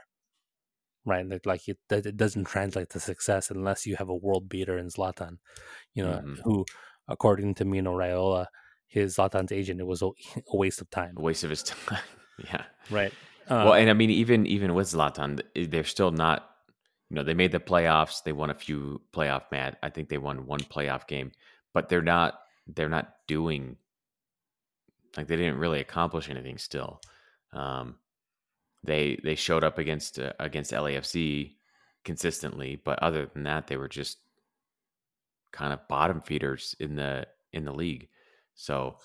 right? 1.05 1.25
Like 1.45 1.67
it, 1.67 1.77
it 1.89 2.17
doesn't 2.17 2.45
translate 2.45 2.89
to 2.91 2.99
success 2.99 3.51
unless 3.51 3.85
you 3.85 3.95
have 3.97 4.09
a 4.09 4.15
world 4.15 4.49
beater 4.49 4.77
in 4.77 4.87
Zlatan, 4.87 5.37
you 5.93 6.03
know, 6.03 6.13
mm-hmm. 6.13 6.41
who, 6.43 6.65
according 7.07 7.55
to 7.55 7.65
Mino 7.65 7.95
Raiola, 7.95 8.47
his 8.87 9.17
Zlatan's 9.17 9.51
agent, 9.51 9.79
it 9.79 9.87
was 9.87 10.01
a, 10.01 10.07
a 10.07 10.57
waste 10.57 10.81
of 10.81 10.89
time. 10.89 11.13
A 11.17 11.21
waste 11.21 11.43
of 11.43 11.51
his 11.51 11.63
time. 11.87 11.99
yeah. 12.43 12.63
Right. 12.89 13.13
Uh, 13.47 13.65
well, 13.65 13.73
and 13.73 13.89
I 13.89 13.93
mean, 13.93 14.09
even 14.09 14.45
even 14.45 14.73
with 14.73 14.87
Zlatan, 14.87 15.41
they're 15.69 15.83
still 15.83 16.11
not. 16.11 16.47
You 17.11 17.15
know, 17.15 17.23
they 17.23 17.33
made 17.33 17.51
the 17.51 17.59
playoffs. 17.59 18.23
They 18.23 18.31
won 18.31 18.51
a 18.51 18.53
few 18.53 19.01
playoff 19.11 19.51
mat. 19.51 19.77
I 19.83 19.89
think 19.89 20.07
they 20.07 20.17
won 20.17 20.45
one 20.45 20.61
playoff 20.61 21.07
game, 21.07 21.33
but 21.73 21.89
they're 21.89 22.01
not. 22.01 22.39
They're 22.67 22.87
not 22.87 23.15
doing. 23.27 23.75
Like 25.17 25.27
they 25.27 25.35
didn't 25.35 25.57
really 25.57 25.81
accomplish 25.81 26.29
anything. 26.29 26.57
Still, 26.57 27.01
um, 27.51 27.95
they 28.85 29.19
they 29.25 29.35
showed 29.35 29.65
up 29.65 29.77
against 29.77 30.19
uh, 30.19 30.31
against 30.39 30.71
LAFC 30.71 31.55
consistently, 32.05 32.81
but 32.81 33.03
other 33.03 33.25
than 33.25 33.43
that, 33.43 33.67
they 33.67 33.75
were 33.75 33.89
just 33.89 34.19
kind 35.51 35.73
of 35.73 35.85
bottom 35.89 36.21
feeders 36.21 36.77
in 36.79 36.95
the 36.95 37.27
in 37.51 37.65
the 37.65 37.73
league. 37.73 38.07
So, 38.55 38.99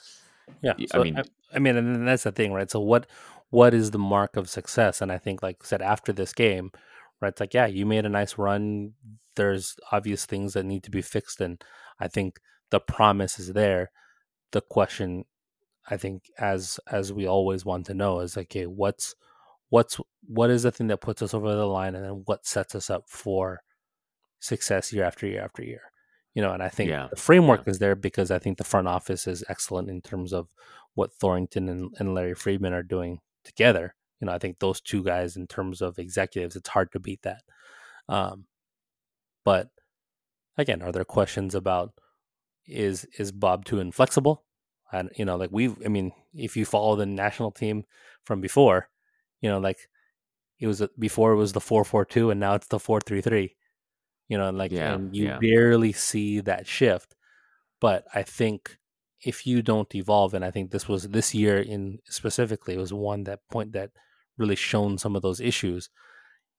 yeah, 0.62 0.74
so, 0.92 1.00
I 1.00 1.02
mean, 1.02 1.18
I, 1.18 1.22
I 1.56 1.58
mean, 1.58 1.76
and 1.76 2.06
that's 2.06 2.22
the 2.22 2.30
thing, 2.30 2.52
right? 2.52 2.70
So 2.70 2.78
what 2.78 3.08
what 3.50 3.74
is 3.74 3.90
the 3.90 3.98
mark 3.98 4.36
of 4.36 4.48
success? 4.48 5.02
And 5.02 5.10
I 5.10 5.18
think, 5.18 5.42
like 5.42 5.56
I 5.62 5.66
said, 5.66 5.82
after 5.82 6.12
this 6.12 6.32
game, 6.32 6.70
right? 7.20 7.28
It's 7.28 7.40
like, 7.40 7.54
yeah, 7.54 7.66
you 7.66 7.86
made 7.86 8.04
a 8.04 8.10
nice 8.10 8.38
run. 8.38 8.92
There's 9.36 9.76
obvious 9.92 10.26
things 10.26 10.54
that 10.54 10.64
need 10.64 10.82
to 10.84 10.90
be 10.90 11.02
fixed, 11.02 11.40
and 11.40 11.62
I 12.00 12.08
think 12.08 12.38
the 12.70 12.80
promise 12.80 13.38
is 13.38 13.52
there. 13.52 13.90
The 14.52 14.60
question, 14.60 15.24
I 15.88 15.96
think, 15.96 16.30
as 16.38 16.80
as 16.90 17.12
we 17.12 17.26
always 17.26 17.64
want 17.64 17.86
to 17.86 17.94
know, 17.94 18.20
is 18.20 18.36
like, 18.36 18.48
okay, 18.48 18.66
what's 18.66 19.14
what's 19.68 20.00
what 20.26 20.50
is 20.50 20.62
the 20.62 20.72
thing 20.72 20.88
that 20.88 21.00
puts 21.00 21.22
us 21.22 21.34
over 21.34 21.54
the 21.54 21.66
line, 21.66 21.94
and 21.94 22.04
then 22.04 22.22
what 22.24 22.46
sets 22.46 22.74
us 22.74 22.90
up 22.90 23.04
for 23.08 23.62
success 24.40 24.92
year 24.92 25.04
after 25.04 25.26
year 25.26 25.42
after 25.42 25.62
year 25.64 25.82
you 26.36 26.42
know, 26.42 26.52
and 26.52 26.62
I 26.62 26.68
think 26.68 26.90
yeah. 26.90 27.08
the 27.08 27.16
framework 27.16 27.62
yeah. 27.66 27.70
is 27.70 27.78
there 27.78 27.96
because 27.96 28.30
I 28.30 28.38
think 28.38 28.58
the 28.58 28.64
front 28.64 28.86
office 28.86 29.26
is 29.26 29.42
excellent 29.48 29.88
in 29.88 30.02
terms 30.02 30.34
of 30.34 30.48
what 30.92 31.10
Thorrington 31.14 31.70
and, 31.70 31.94
and 31.98 32.14
Larry 32.14 32.34
Freedman 32.34 32.74
are 32.74 32.82
doing 32.82 33.20
together. 33.42 33.94
You 34.20 34.26
know, 34.26 34.32
I 34.32 34.38
think 34.38 34.58
those 34.58 34.80
two 34.80 35.02
guys, 35.02 35.36
in 35.36 35.46
terms 35.46 35.82
of 35.82 35.98
executives, 35.98 36.56
it's 36.56 36.68
hard 36.68 36.92
to 36.92 37.00
beat 37.00 37.22
that. 37.22 37.42
Um, 38.08 38.46
but 39.44 39.68
again, 40.56 40.82
are 40.82 40.92
there 40.92 41.04
questions 41.04 41.54
about 41.54 41.92
is 42.66 43.06
is 43.18 43.32
Bob 43.32 43.64
too 43.64 43.78
inflexible? 43.78 44.44
And 44.92 45.10
you 45.16 45.24
know, 45.24 45.36
like 45.36 45.50
we've, 45.52 45.76
I 45.84 45.88
mean, 45.88 46.12
if 46.34 46.56
you 46.56 46.64
follow 46.64 46.96
the 46.96 47.06
national 47.06 47.50
team 47.50 47.84
from 48.24 48.40
before, 48.40 48.88
you 49.40 49.50
know, 49.50 49.58
like 49.58 49.78
it 50.58 50.66
was 50.66 50.82
before 50.98 51.32
it 51.32 51.36
was 51.36 51.52
the 51.52 51.60
four 51.60 51.84
four 51.84 52.04
two, 52.04 52.30
and 52.30 52.40
now 52.40 52.54
it's 52.54 52.68
the 52.68 52.78
four 52.78 53.00
three 53.00 53.20
three 53.20 53.56
you 54.28 54.38
know, 54.38 54.50
like 54.50 54.72
yeah, 54.72 54.94
and 54.94 55.14
you 55.14 55.26
yeah. 55.26 55.38
barely 55.38 55.92
see 55.92 56.40
that 56.40 56.66
shift. 56.66 57.14
But 57.80 58.04
I 58.14 58.22
think 58.22 58.78
if 59.20 59.46
you 59.46 59.62
don't 59.62 59.92
evolve, 59.94 60.34
and 60.34 60.44
I 60.44 60.50
think 60.50 60.70
this 60.70 60.88
was 60.88 61.08
this 61.08 61.34
year 61.34 61.58
in 61.60 61.98
specifically 62.06 62.76
was 62.76 62.92
one 62.92 63.24
that 63.24 63.40
point 63.50 63.72
that 63.72 63.90
really 64.38 64.56
shown 64.56 64.98
some 64.98 65.16
of 65.16 65.22
those 65.22 65.40
issues. 65.40 65.88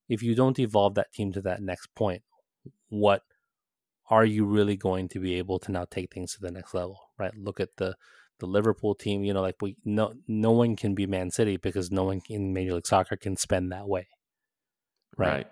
If 0.09 0.23
you 0.23 0.35
don't 0.35 0.59
evolve 0.59 0.95
that 0.95 1.11
team 1.13 1.33
to 1.33 1.41
that 1.41 1.61
next 1.61 1.93
point, 1.95 2.23
what 2.89 3.23
are 4.09 4.25
you 4.25 4.45
really 4.45 4.77
going 4.77 5.09
to 5.09 5.19
be 5.19 5.35
able 5.35 5.59
to 5.59 5.71
now 5.71 5.85
take 5.89 6.13
things 6.13 6.33
to 6.33 6.41
the 6.41 6.51
next 6.51 6.73
level? 6.73 6.99
Right? 7.17 7.33
Look 7.35 7.59
at 7.59 7.75
the 7.77 7.95
the 8.39 8.45
Liverpool 8.45 8.95
team. 8.95 9.23
You 9.23 9.33
know, 9.33 9.41
like 9.41 9.61
we 9.61 9.75
no 9.83 10.13
no 10.27 10.51
one 10.51 10.75
can 10.75 10.95
be 10.95 11.05
Man 11.05 11.31
City 11.31 11.57
because 11.57 11.91
no 11.91 12.05
one 12.05 12.21
in 12.29 12.53
Major 12.53 12.75
League 12.75 12.87
Soccer 12.87 13.17
can 13.17 13.35
spend 13.35 13.71
that 13.71 13.87
way. 13.87 14.07
Right. 15.17 15.29
right. 15.29 15.47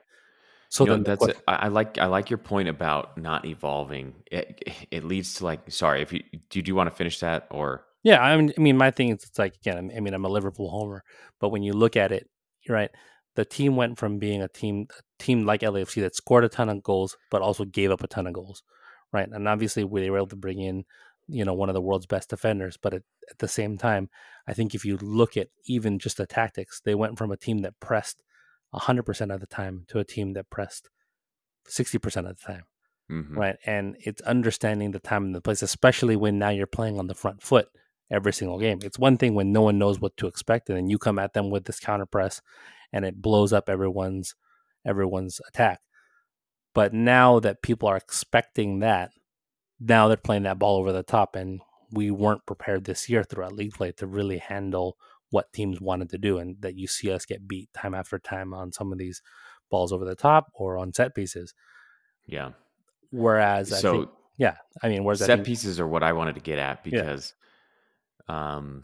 So 0.70 0.84
know, 0.84 0.98
that's 0.98 1.26
it. 1.26 1.38
I 1.48 1.70
like 1.70 1.98
I 1.98 2.08
like 2.08 2.30
your 2.30 2.38
point 2.38 2.70
about 2.70 3.18
not 3.18 3.46
evolving. 3.46 4.16
It, 4.32 4.88
it 4.92 5.04
leads 5.04 5.36
to 5.36 5.46
like 5.46 5.72
sorry 5.72 6.02
if 6.02 6.12
you 6.12 6.22
do 6.50 6.62
you 6.66 6.76
want 6.76 6.90
to 6.90 6.96
finish 6.96 7.20
that 7.20 7.48
or 7.50 7.86
yeah 8.06 8.22
I 8.22 8.38
mean 8.38 8.54
I 8.58 8.62
mean 8.62 8.78
my 8.78 8.92
thing 8.92 9.10
is 9.10 9.24
it's 9.24 9.38
like 9.38 9.56
again 9.56 9.92
I 9.96 10.00
mean 10.00 10.14
I'm 10.14 10.24
a 10.24 10.30
Liverpool 10.30 10.70
homer 10.70 11.04
but 11.42 11.50
when 11.50 11.64
you 11.64 11.74
look 11.74 11.98
at 11.98 12.14
it 12.14 12.30
you're 12.62 12.78
right 12.78 12.92
the 13.36 13.44
team 13.44 13.76
went 13.76 14.00
from 14.00 14.18
being 14.18 14.42
a 14.42 14.48
team 14.48 14.88
a 14.98 15.24
team 15.24 15.46
like 15.46 15.62
LAFC 15.62 16.02
that 16.02 16.16
scored 16.16 16.46
a 16.46 16.50
ton 16.50 16.70
of 16.70 16.82
goals 16.82 17.18
but 17.30 17.42
also 17.42 17.66
gave 17.66 17.92
up 17.92 18.04
a 18.04 18.08
ton 18.08 18.28
of 18.28 18.34
goals 18.34 18.64
right 19.12 19.28
and 19.30 19.48
obviously 19.48 19.84
they 19.84 20.10
were 20.10 20.18
able 20.18 20.28
to 20.28 20.38
bring 20.38 20.62
in 20.62 20.86
you 21.28 21.44
know 21.44 21.54
one 21.54 21.70
of 21.70 21.76
the 21.76 21.82
world's 21.82 22.06
best 22.06 22.30
defenders 22.30 22.78
but 22.82 22.94
at, 22.94 23.04
at 23.30 23.40
the 23.40 23.48
same 23.48 23.78
time 23.78 24.10
I 24.48 24.54
think 24.54 24.74
if 24.74 24.86
you 24.86 24.98
look 24.98 25.36
at 25.36 25.50
even 25.66 26.00
just 26.00 26.18
the 26.18 26.26
tactics 26.26 26.80
they 26.86 26.96
went 26.96 27.18
from 27.18 27.32
a 27.32 27.38
team 27.38 27.60
that 27.64 27.80
pressed 27.82 28.22
100% 28.76 29.34
of 29.34 29.40
the 29.40 29.48
time 29.48 29.86
to 29.88 30.00
a 30.00 30.04
team 30.04 30.34
that 30.34 30.50
pressed 30.50 30.90
60% 31.70 32.06
of 32.30 32.38
the 32.38 32.46
time. 32.46 32.64
Mm-hmm. 33.12 33.38
Right. 33.38 33.56
And 33.66 33.96
it's 34.00 34.22
understanding 34.24 34.92
the 34.92 35.00
time 35.00 35.26
and 35.26 35.36
the 35.36 35.42
place, 35.42 35.62
especially 35.62 36.16
when 36.16 36.40
now 36.40 36.50
you're 36.50 36.66
playing 36.66 36.98
on 36.98 37.08
the 37.08 37.14
front 37.14 37.42
foot 37.42 37.68
every 38.12 38.34
single 38.34 38.60
game. 38.60 38.80
It's 38.84 39.00
one 39.00 39.18
thing 39.18 39.34
when 39.34 39.52
no 39.52 39.62
one 39.62 39.80
knows 39.80 40.00
what 40.00 40.16
to 40.18 40.28
expect 40.28 40.70
and 40.70 40.78
then 40.78 40.90
you 40.90 40.98
come 40.98 41.20
at 41.20 41.34
them 41.34 41.50
with 41.50 41.66
this 41.66 41.80
counter 41.80 42.06
press 42.06 42.42
and 42.94 43.04
it 43.06 43.22
blows 43.22 43.52
up 43.52 43.70
everyone's 43.70 44.36
everyone's 44.86 45.42
attack. 45.48 45.80
But 46.74 46.94
now 46.94 47.40
that 47.40 47.62
people 47.62 47.90
are 47.90 47.98
expecting 47.98 48.80
that, 48.80 49.12
now 49.80 50.08
they're 50.08 50.18
playing 50.18 50.44
that 50.44 50.60
ball 50.60 50.78
over 50.78 50.92
the 50.92 51.04
top 51.04 51.36
and 51.36 51.62
we 51.92 52.12
weren't 52.12 52.46
prepared 52.46 52.86
this 52.86 53.10
year 53.10 53.24
throughout 53.24 53.54
league 53.54 53.74
play 53.74 53.92
to 53.94 54.08
really 54.08 54.38
handle 54.38 54.98
what 55.32 55.52
teams 55.52 55.82
wanted 55.82 56.10
to 56.10 56.18
do, 56.18 56.38
and 56.38 56.62
that 56.62 56.76
you 56.76 56.88
see 56.88 57.12
us 57.12 57.26
get 57.26 57.48
beat 57.48 57.68
time 57.74 57.94
after 57.94 58.20
time 58.20 58.54
on 58.54 58.72
some 58.72 58.92
of 58.92 58.98
these 58.98 59.22
balls 59.70 59.92
over 59.92 60.06
the 60.06 60.16
top 60.16 60.52
or 60.54 60.78
on 60.78 60.94
set 60.94 61.16
pieces. 61.16 61.54
Yeah. 62.26 62.52
Whereas, 63.12 63.80
so 63.80 63.94
think, 63.94 64.10
yeah, 64.38 64.58
I 64.82 64.90
mean, 64.90 65.04
whereas 65.04 65.20
set 65.20 65.28
think, 65.28 65.46
pieces 65.46 65.80
are 65.80 65.88
what 65.88 66.04
I 66.04 66.14
wanted 66.14 66.36
to 66.36 66.42
get 66.42 66.60
at 66.60 66.84
because, 66.84 67.34
yeah. 67.36 67.45
Um, 68.28 68.84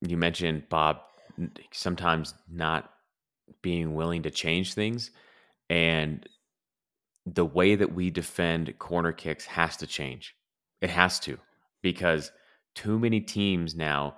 you 0.00 0.16
mentioned 0.16 0.68
Bob 0.68 0.98
sometimes 1.72 2.34
not 2.50 2.90
being 3.62 3.94
willing 3.94 4.22
to 4.22 4.30
change 4.30 4.74
things, 4.74 5.10
and 5.68 6.26
the 7.26 7.44
way 7.44 7.74
that 7.74 7.94
we 7.94 8.10
defend 8.10 8.78
corner 8.78 9.12
kicks 9.12 9.46
has 9.46 9.76
to 9.78 9.86
change. 9.86 10.34
It 10.80 10.90
has 10.90 11.18
to 11.20 11.38
because 11.82 12.30
too 12.74 12.98
many 12.98 13.20
teams 13.20 13.74
now 13.74 14.16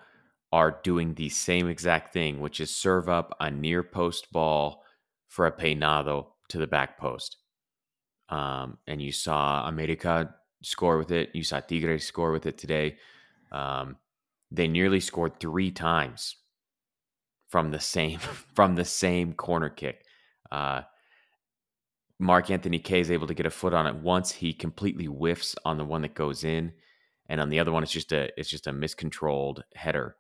are 0.53 0.81
doing 0.83 1.15
the 1.15 1.29
same 1.29 1.69
exact 1.69 2.13
thing, 2.13 2.41
which 2.41 2.61
is 2.61 2.75
serve 2.75 3.09
up 3.09 3.37
a 3.41 3.51
near 3.51 3.83
post 3.83 4.33
ball 4.33 4.83
for 5.29 5.47
a 5.47 5.53
peinado 5.53 6.27
to 6.49 6.59
the 6.59 6.67
back 6.67 6.99
post. 6.99 7.37
Um, 8.29 8.79
and 8.87 9.01
you 9.01 9.13
saw 9.13 9.69
America 9.69 10.35
score 10.63 10.99
with 10.99 11.13
it. 11.13 11.31
You 11.35 11.43
saw 11.43 11.61
Tigre 11.61 11.99
score 12.01 12.33
with 12.33 12.47
it 12.47 12.59
today. 12.59 12.97
Um, 13.53 13.97
they 14.57 14.69
nearly 14.69 15.01
scored 15.01 15.39
three 15.39 15.71
times 15.71 16.37
from 17.49 17.71
the 17.71 17.81
same 17.81 18.19
from 18.55 18.75
the 18.75 18.85
same 18.85 19.33
corner 19.33 19.69
kick. 19.69 20.05
Uh, 20.51 20.83
Mark 22.19 22.51
Anthony 22.51 22.79
Kaye 22.79 23.01
is 23.01 23.11
able 23.11 23.27
to 23.27 23.35
get 23.35 23.47
a 23.47 23.51
foot 23.51 23.75
on 23.75 23.87
it 23.87 23.97
once. 23.97 24.33
He 24.33 24.53
completely 24.55 25.05
whiffs 25.05 25.55
on 25.65 25.77
the 25.77 25.85
one 25.85 26.03
that 26.03 26.15
goes 26.15 26.45
in, 26.45 26.73
and 27.29 27.41
on 27.41 27.51
the 27.51 27.61
other 27.61 27.73
one, 27.73 27.83
it's 27.83 27.93
just 27.93 28.13
a 28.13 28.31
it's 28.39 28.49
just 28.49 28.67
a 28.67 28.73
miscontrolled 28.73 29.65
header 29.75 30.17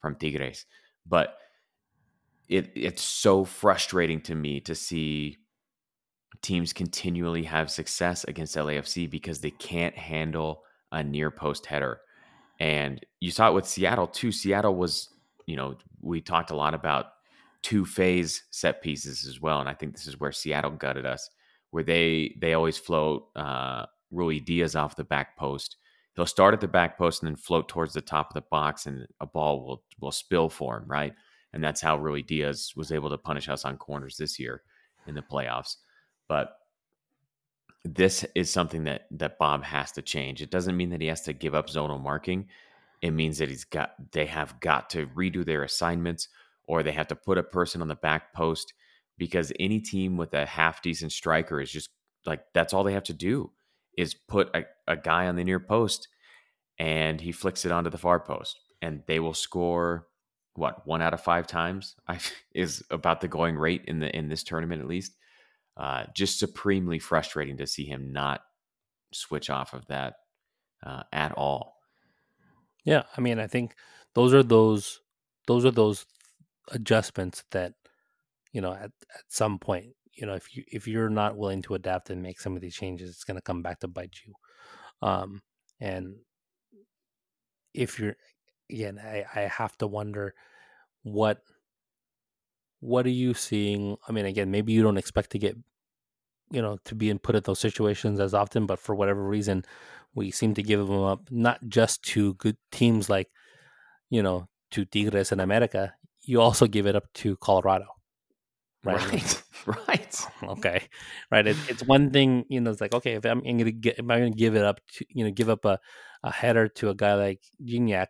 from 0.00 0.16
Tigres. 0.16 0.66
But 1.06 1.36
it 2.48 2.70
it's 2.74 3.02
so 3.02 3.44
frustrating 3.44 4.20
to 4.22 4.34
me 4.34 4.60
to 4.60 4.74
see 4.74 5.38
teams 6.42 6.72
continually 6.72 7.44
have 7.44 7.70
success 7.70 8.24
against 8.24 8.56
LAFC 8.56 9.10
because 9.10 9.40
they 9.40 9.50
can't 9.50 9.96
handle 9.96 10.62
a 10.92 11.02
near 11.02 11.30
post 11.30 11.66
header. 11.66 12.00
And 12.64 13.04
you 13.20 13.30
saw 13.30 13.48
it 13.48 13.54
with 13.54 13.68
Seattle 13.68 14.06
too. 14.06 14.32
Seattle 14.32 14.74
was, 14.74 15.10
you 15.46 15.56
know, 15.56 15.76
we 16.00 16.20
talked 16.20 16.50
a 16.50 16.56
lot 16.56 16.72
about 16.72 17.06
two 17.62 17.84
phase 17.84 18.44
set 18.50 18.82
pieces 18.82 19.26
as 19.26 19.40
well. 19.40 19.60
And 19.60 19.68
I 19.68 19.74
think 19.74 19.94
this 19.94 20.06
is 20.06 20.18
where 20.18 20.32
Seattle 20.32 20.70
gutted 20.70 21.04
us, 21.04 21.28
where 21.70 21.84
they 21.84 22.34
they 22.40 22.54
always 22.54 22.78
float 22.78 23.28
uh 23.36 23.86
Ruidíaz 24.12 24.80
off 24.80 24.96
the 24.96 25.04
back 25.04 25.36
post 25.36 25.76
he'll 26.14 26.26
start 26.26 26.54
at 26.54 26.60
the 26.60 26.68
back 26.68 26.96
post 26.96 27.22
and 27.22 27.28
then 27.28 27.36
float 27.36 27.68
towards 27.68 27.92
the 27.92 28.00
top 28.00 28.30
of 28.30 28.34
the 28.34 28.46
box, 28.50 28.86
and 28.86 29.06
a 29.20 29.26
ball 29.26 29.64
will 29.64 29.82
will 30.00 30.12
spill 30.12 30.48
for 30.48 30.78
him, 30.78 30.84
right? 30.86 31.12
And 31.52 31.62
that's 31.62 31.80
how 31.80 31.98
Ruidíaz 31.98 32.76
was 32.76 32.92
able 32.92 33.10
to 33.10 33.18
punish 33.18 33.48
us 33.48 33.64
on 33.64 33.76
corners 33.76 34.16
this 34.16 34.38
year 34.38 34.62
in 35.06 35.14
the 35.14 35.22
playoffs. 35.22 35.76
But 36.28 36.56
this 37.84 38.24
is 38.34 38.50
something 38.50 38.84
that 38.84 39.06
that 39.10 39.38
Bob 39.38 39.62
has 39.62 39.92
to 39.92 40.02
change. 40.02 40.40
It 40.40 40.50
doesn't 40.50 40.76
mean 40.76 40.90
that 40.90 41.00
he 41.00 41.06
has 41.08 41.22
to 41.22 41.32
give 41.32 41.54
up 41.54 41.68
zonal 41.68 42.02
marking. 42.02 42.48
It 43.02 43.10
means 43.10 43.38
that 43.38 43.50
he's 43.50 43.64
got 43.64 43.94
they 44.12 44.26
have 44.26 44.58
got 44.60 44.90
to 44.90 45.06
redo 45.08 45.44
their 45.44 45.62
assignments 45.62 46.28
or 46.66 46.82
they 46.82 46.92
have 46.92 47.08
to 47.08 47.16
put 47.16 47.38
a 47.38 47.42
person 47.42 47.82
on 47.82 47.88
the 47.88 47.94
back 47.94 48.32
post 48.32 48.72
because 49.18 49.52
any 49.60 49.80
team 49.80 50.16
with 50.16 50.32
a 50.32 50.46
half 50.46 50.82
decent 50.82 51.12
striker 51.12 51.60
is 51.60 51.70
just 51.70 51.90
like 52.24 52.42
that's 52.54 52.72
all 52.72 52.84
they 52.84 52.94
have 52.94 53.04
to 53.04 53.12
do 53.12 53.50
is 53.96 54.14
put 54.14 54.48
a, 54.56 54.64
a 54.88 54.96
guy 54.96 55.26
on 55.26 55.36
the 55.36 55.44
near 55.44 55.60
post 55.60 56.08
and 56.78 57.20
he 57.20 57.32
flicks 57.32 57.64
it 57.64 57.72
onto 57.72 57.90
the 57.90 57.98
far 57.98 58.18
post 58.18 58.58
and 58.80 59.02
they 59.06 59.20
will 59.20 59.34
score 59.34 60.06
what 60.54 60.86
one 60.86 61.02
out 61.02 61.14
of 61.14 61.20
five 61.20 61.46
times 61.46 61.96
is 62.54 62.82
about 62.90 63.20
the 63.20 63.28
going 63.28 63.56
rate 63.56 63.84
in 63.86 64.00
the 64.00 64.16
in 64.16 64.28
this 64.28 64.42
tournament 64.42 64.80
at 64.80 64.88
least 64.88 65.12
uh, 65.76 66.04
just 66.14 66.38
supremely 66.38 66.98
frustrating 66.98 67.56
to 67.56 67.66
see 67.66 67.84
him 67.84 68.12
not 68.12 68.42
switch 69.12 69.50
off 69.50 69.74
of 69.74 69.86
that 69.86 70.14
uh, 70.84 71.02
at 71.12 71.32
all. 71.32 71.76
Yeah, 72.84 73.04
I 73.16 73.20
mean, 73.20 73.38
I 73.38 73.46
think 73.46 73.74
those 74.14 74.34
are 74.34 74.42
those 74.42 75.00
those 75.46 75.64
are 75.64 75.70
those 75.70 76.06
adjustments 76.72 77.44
that 77.50 77.74
you 78.52 78.60
know 78.60 78.72
at, 78.72 78.84
at 78.84 79.24
some 79.28 79.58
point 79.58 79.94
you 80.14 80.26
know 80.26 80.34
if 80.34 80.56
you 80.56 80.64
if 80.68 80.88
you're 80.88 81.10
not 81.10 81.36
willing 81.36 81.60
to 81.62 81.74
adapt 81.74 82.10
and 82.10 82.22
make 82.22 82.40
some 82.40 82.56
of 82.56 82.62
these 82.62 82.74
changes 82.74 83.10
it's 83.10 83.24
going 83.24 83.36
to 83.36 83.42
come 83.42 83.62
back 83.62 83.80
to 83.80 83.88
bite 83.88 84.16
you. 84.26 84.32
Um 85.06 85.42
and 85.80 86.16
if 87.74 87.98
you're 87.98 88.16
again 88.70 88.98
i 88.98 89.24
i 89.34 89.40
have 89.40 89.76
to 89.78 89.86
wonder 89.86 90.34
what 91.02 91.42
what 92.84 93.06
are 93.06 93.16
you 93.24 93.32
seeing 93.32 93.96
i 94.06 94.12
mean 94.12 94.26
again 94.26 94.50
maybe 94.50 94.72
you 94.72 94.82
don't 94.82 94.98
expect 94.98 95.30
to 95.30 95.38
get 95.38 95.56
you 96.50 96.60
know 96.60 96.76
to 96.84 96.94
be 96.94 97.08
in 97.08 97.18
put 97.18 97.34
in 97.34 97.42
those 97.44 97.58
situations 97.58 98.20
as 98.20 98.34
often 98.34 98.66
but 98.66 98.78
for 98.78 98.94
whatever 98.94 99.24
reason 99.26 99.64
we 100.14 100.30
seem 100.30 100.52
to 100.52 100.62
give 100.62 100.86
them 100.86 101.02
up 101.02 101.22
not 101.30 101.58
just 101.66 102.02
to 102.02 102.34
good 102.34 102.58
teams 102.70 103.08
like 103.08 103.30
you 104.10 104.22
know 104.22 104.46
to 104.70 104.84
tigres 104.84 105.32
and 105.32 105.40
america 105.40 105.94
you 106.26 106.42
also 106.42 106.66
give 106.66 106.86
it 106.86 106.94
up 106.94 107.10
to 107.14 107.36
colorado 107.36 107.86
right 108.84 109.12
right, 109.12 109.42
right. 109.88 110.26
okay 110.42 110.82
right 111.30 111.46
it, 111.46 111.56
it's 111.70 111.82
one 111.84 112.10
thing 112.10 112.44
you 112.50 112.60
know 112.60 112.70
it's 112.70 112.82
like 112.82 112.92
okay 112.92 113.14
if 113.14 113.24
i'm, 113.24 113.42
I'm 113.46 113.56
gonna 113.56 113.72
get 113.72 113.98
am 113.98 114.10
i 114.10 114.18
gonna 114.18 114.30
give 114.30 114.56
it 114.56 114.64
up 114.64 114.80
to 114.96 115.06
you 115.08 115.24
know 115.24 115.30
give 115.30 115.48
up 115.48 115.64
a, 115.64 115.78
a 116.22 116.30
header 116.30 116.68
to 116.68 116.90
a 116.90 116.94
guy 116.94 117.14
like 117.14 117.40
Gignac, 117.64 118.08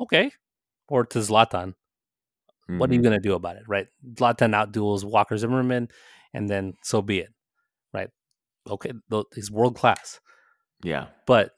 okay 0.00 0.32
or 0.88 1.06
to 1.06 1.20
zlatan 1.20 1.74
mm-hmm. 2.68 2.78
what 2.78 2.90
are 2.90 2.94
you 2.94 3.00
mm-hmm. 3.00 3.04
gonna 3.04 3.20
do 3.20 3.34
about 3.34 3.56
it 3.56 3.62
right 3.66 3.86
zlatan 4.14 4.54
outduels 4.54 5.04
walker 5.04 5.36
zimmerman 5.36 5.88
and 6.34 6.48
then 6.48 6.74
so 6.82 7.02
be 7.02 7.18
it 7.18 7.30
right 7.92 8.10
okay 8.68 8.92
he's 9.34 9.50
world 9.50 9.76
class 9.76 10.20
yeah 10.82 11.06
but 11.26 11.52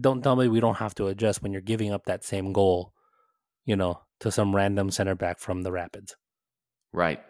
don't 0.00 0.22
tell 0.22 0.36
me 0.36 0.48
we 0.48 0.60
don't 0.60 0.78
have 0.78 0.94
to 0.94 1.08
adjust 1.08 1.42
when 1.42 1.52
you're 1.52 1.60
giving 1.60 1.92
up 1.92 2.04
that 2.06 2.24
same 2.24 2.52
goal 2.52 2.92
you 3.64 3.76
know 3.76 4.00
to 4.20 4.30
some 4.30 4.54
random 4.54 4.90
center 4.90 5.14
back 5.14 5.38
from 5.38 5.62
the 5.62 5.72
rapids 5.72 6.14
Right. 6.92 7.20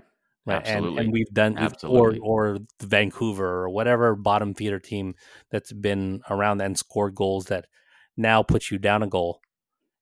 Right. 0.46 0.66
And, 0.66 0.98
and 0.98 1.12
we've 1.12 1.28
done 1.32 1.58
or 1.84 2.16
or 2.22 2.58
Vancouver 2.82 3.46
or 3.46 3.68
whatever 3.68 4.16
bottom 4.16 4.54
feeder 4.54 4.80
team 4.80 5.14
that's 5.50 5.72
been 5.72 6.22
around 6.30 6.60
and 6.62 6.78
scored 6.78 7.14
goals 7.14 7.46
that 7.46 7.66
now 8.16 8.42
puts 8.42 8.70
you 8.70 8.78
down 8.78 9.02
a 9.02 9.06
goal 9.06 9.40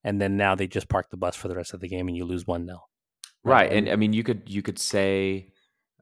and 0.05 0.21
then 0.21 0.37
now 0.37 0.55
they 0.55 0.67
just 0.67 0.89
park 0.89 1.11
the 1.11 1.17
bus 1.17 1.37
for 1.37 1.49
the 1.49 1.57
rest 1.57 1.75
of 1.75 1.81
the 1.81 1.89
game 1.89 2.09
and 2.09 2.17
you 2.17 2.25
lose 2.25 2.47
one 2.47 2.67
nil. 2.67 2.89
Right. 3.45 3.73
And 3.73 3.89
I 3.89 3.97
mean 3.97 4.13
you 4.13 4.23
could 4.23 4.43
you 4.47 4.63
could 4.63 4.79
say 4.79 5.53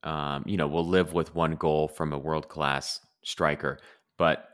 um, 0.03 0.45
you 0.47 0.57
know, 0.57 0.69
we'll 0.69 0.87
live 0.87 1.13
with 1.13 1.35
one 1.35 1.57
goal 1.57 1.89
from 1.89 2.13
a 2.13 2.19
world 2.19 2.49
class 2.49 3.01
striker, 3.25 3.81
but 4.17 4.49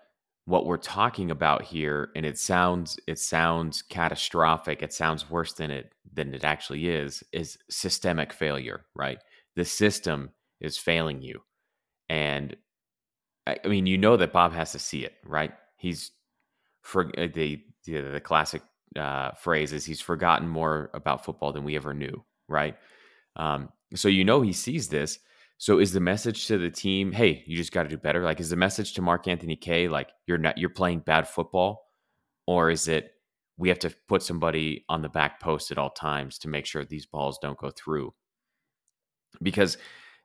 what 0.44 0.66
we're 0.66 0.76
talking 0.76 1.30
about 1.30 1.62
here 1.62 2.10
and 2.16 2.26
it 2.26 2.36
sounds 2.36 2.98
it 3.06 3.18
sounds 3.18 3.82
catastrophic 3.82 4.82
it 4.82 4.92
sounds 4.92 5.30
worse 5.30 5.52
than 5.52 5.70
it 5.70 5.92
than 6.12 6.34
it 6.34 6.44
actually 6.44 6.88
is 6.88 7.22
is 7.32 7.56
systemic 7.70 8.32
failure 8.32 8.84
right 8.94 9.18
the 9.54 9.64
system 9.64 10.30
is 10.60 10.76
failing 10.76 11.22
you 11.22 11.40
and 12.08 12.56
i 13.46 13.56
mean 13.66 13.86
you 13.86 13.96
know 13.96 14.16
that 14.16 14.32
bob 14.32 14.52
has 14.52 14.72
to 14.72 14.80
see 14.80 15.04
it 15.04 15.14
right 15.24 15.52
he's 15.76 16.10
for 16.82 17.06
uh, 17.16 17.28
the 17.32 17.62
the, 17.84 18.00
the 18.00 18.20
classic 18.20 18.62
uh, 18.96 19.32
phrase 19.32 19.72
is 19.72 19.84
he's 19.84 20.00
forgotten 20.00 20.48
more 20.48 20.90
about 20.94 21.24
football 21.24 21.52
than 21.52 21.64
we 21.64 21.76
ever 21.76 21.94
knew 21.94 22.24
right 22.48 22.76
um, 23.36 23.68
so 23.94 24.08
you 24.08 24.24
know 24.24 24.42
he 24.42 24.52
sees 24.52 24.88
this 24.88 25.18
so 25.62 25.78
is 25.78 25.92
the 25.92 26.00
message 26.00 26.48
to 26.48 26.58
the 26.58 26.70
team, 26.70 27.12
hey, 27.12 27.44
you 27.46 27.56
just 27.56 27.70
got 27.70 27.84
to 27.84 27.88
do 27.88 27.96
better? 27.96 28.24
Like 28.24 28.40
is 28.40 28.50
the 28.50 28.56
message 28.56 28.94
to 28.94 29.00
Mark 29.00 29.28
Anthony 29.28 29.54
Kaye 29.54 29.86
like 29.86 30.10
you're 30.26 30.36
not 30.36 30.58
you're 30.58 30.68
playing 30.68 31.04
bad 31.06 31.28
football 31.28 31.84
or 32.48 32.68
is 32.68 32.88
it 32.88 33.12
we 33.58 33.68
have 33.68 33.78
to 33.78 33.94
put 34.08 34.24
somebody 34.24 34.84
on 34.88 35.02
the 35.02 35.08
back 35.08 35.38
post 35.38 35.70
at 35.70 35.78
all 35.78 35.90
times 35.90 36.36
to 36.38 36.48
make 36.48 36.66
sure 36.66 36.84
these 36.84 37.06
balls 37.06 37.38
don't 37.40 37.56
go 37.56 37.70
through? 37.70 38.12
Because 39.40 39.78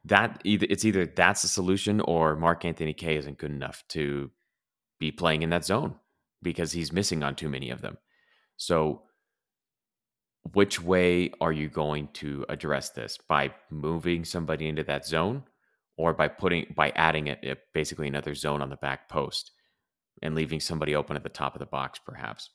that 0.05 0.41
either 0.43 0.65
it's 0.71 0.85
either 0.85 1.05
that's 1.05 1.43
the 1.43 1.47
solution 1.47 2.01
or 2.01 2.35
Mark 2.35 2.65
Anthony 2.65 2.95
Kaye 2.95 3.17
isn't 3.17 3.37
good 3.37 3.51
enough 3.51 3.83
to 3.89 4.31
be 4.99 5.11
playing 5.11 5.43
in 5.43 5.51
that 5.51 5.65
zone 5.65 5.93
because 6.41 6.71
he's 6.71 6.91
missing 6.91 7.21
on 7.21 7.35
too 7.35 7.47
many 7.47 7.69
of 7.69 7.81
them. 7.81 7.99
So 8.57 9.03
which 10.53 10.81
way 10.81 11.31
are 11.41 11.51
you 11.51 11.69
going 11.69 12.09
to 12.13 12.45
address 12.49 12.89
this? 12.89 13.17
By 13.27 13.53
moving 13.69 14.25
somebody 14.25 14.67
into 14.67 14.83
that 14.83 15.05
zone 15.05 15.43
or 15.97 16.13
by 16.13 16.27
putting 16.27 16.73
by 16.75 16.91
adding 16.95 17.27
it, 17.27 17.39
it, 17.43 17.59
basically 17.73 18.07
another 18.07 18.35
zone 18.35 18.61
on 18.61 18.69
the 18.69 18.75
back 18.77 19.09
post 19.09 19.51
and 20.21 20.35
leaving 20.35 20.59
somebody 20.59 20.95
open 20.95 21.15
at 21.15 21.23
the 21.23 21.29
top 21.29 21.55
of 21.55 21.59
the 21.59 21.65
box 21.65 21.99
perhaps? 22.05 22.49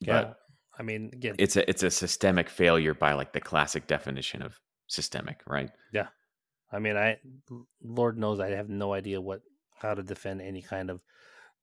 Yeah 0.00 0.22
but 0.22 0.36
i 0.78 0.82
mean 0.82 1.10
again 1.12 1.34
it's 1.38 1.56
a 1.56 1.68
it's 1.68 1.82
a 1.82 1.90
systemic 1.90 2.48
failure 2.48 2.94
by 2.94 3.12
like 3.12 3.32
the 3.32 3.40
classic 3.40 3.86
definition 3.86 4.42
of 4.42 4.58
systemic 4.88 5.40
right? 5.46 5.70
Yeah. 5.92 6.08
I 6.70 6.78
mean 6.78 6.96
i 6.96 7.18
lord 7.82 8.18
knows 8.18 8.40
i 8.40 8.48
have 8.50 8.68
no 8.68 8.92
idea 8.92 9.20
what 9.20 9.42
how 9.78 9.94
to 9.94 10.02
defend 10.02 10.40
any 10.40 10.62
kind 10.62 10.90
of 10.90 11.00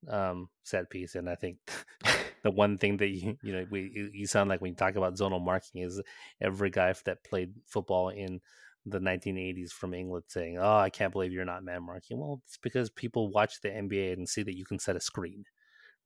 um 0.08 0.48
set 0.62 0.88
piece 0.90 1.14
and 1.14 1.28
i 1.28 1.34
think 1.34 1.58
the 2.42 2.50
one 2.50 2.78
thing 2.78 2.96
that 2.96 3.08
you 3.08 3.36
you 3.42 3.52
know 3.52 3.66
we 3.70 4.10
you 4.14 4.26
sound 4.26 4.48
like 4.48 4.60
when 4.60 4.70
you 4.70 4.76
talk 4.76 4.96
about 4.96 5.14
zonal 5.14 5.44
marking 5.44 5.82
is 5.82 6.00
every 6.40 6.70
guy 6.70 6.94
that 7.04 7.24
played 7.24 7.52
football 7.66 8.08
in 8.08 8.40
the 8.86 8.98
1980s 8.98 9.72
from 9.72 9.92
England 9.92 10.24
saying, 10.28 10.58
"Oh, 10.58 10.78
I 10.78 10.88
can't 10.88 11.12
believe 11.12 11.32
you're 11.32 11.44
not 11.44 11.64
man 11.64 11.84
marking." 11.84 12.18
Well, 12.18 12.40
it's 12.46 12.56
because 12.56 12.88
people 12.88 13.30
watch 13.30 13.60
the 13.60 13.68
NBA 13.68 14.14
and 14.14 14.28
see 14.28 14.42
that 14.42 14.56
you 14.56 14.64
can 14.64 14.78
set 14.78 14.96
a 14.96 15.00
screen, 15.00 15.44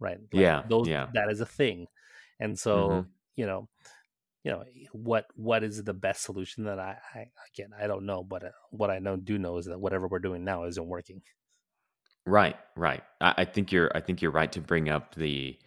right? 0.00 0.18
Like 0.32 0.42
yeah, 0.42 0.62
those 0.68 0.88
yeah. 0.88 1.06
that 1.14 1.30
is 1.30 1.40
a 1.40 1.46
thing, 1.46 1.86
and 2.40 2.58
so 2.58 2.88
mm-hmm. 2.88 3.08
you 3.36 3.46
know, 3.46 3.68
you 4.42 4.50
know 4.50 4.64
what 4.92 5.26
what 5.36 5.62
is 5.62 5.84
the 5.84 5.94
best 5.94 6.24
solution 6.24 6.64
that 6.64 6.80
I, 6.80 6.96
I 7.14 7.26
again 7.54 7.70
I 7.80 7.86
don't 7.86 8.06
know, 8.06 8.24
but 8.24 8.44
uh, 8.44 8.50
what 8.70 8.90
I 8.90 8.98
know 8.98 9.16
do 9.16 9.38
know 9.38 9.58
is 9.58 9.66
that 9.66 9.80
whatever 9.80 10.08
we're 10.08 10.18
doing 10.18 10.44
now 10.44 10.64
isn't 10.64 10.86
working. 10.86 11.22
Right, 12.26 12.56
right. 12.76 13.02
I, 13.20 13.34
I 13.38 13.44
think 13.44 13.70
you're 13.72 13.90
I 13.94 14.00
think 14.00 14.22
you're 14.22 14.30
right 14.30 14.50
to 14.52 14.60
bring 14.60 14.88
up 14.88 15.14
the 15.14 15.58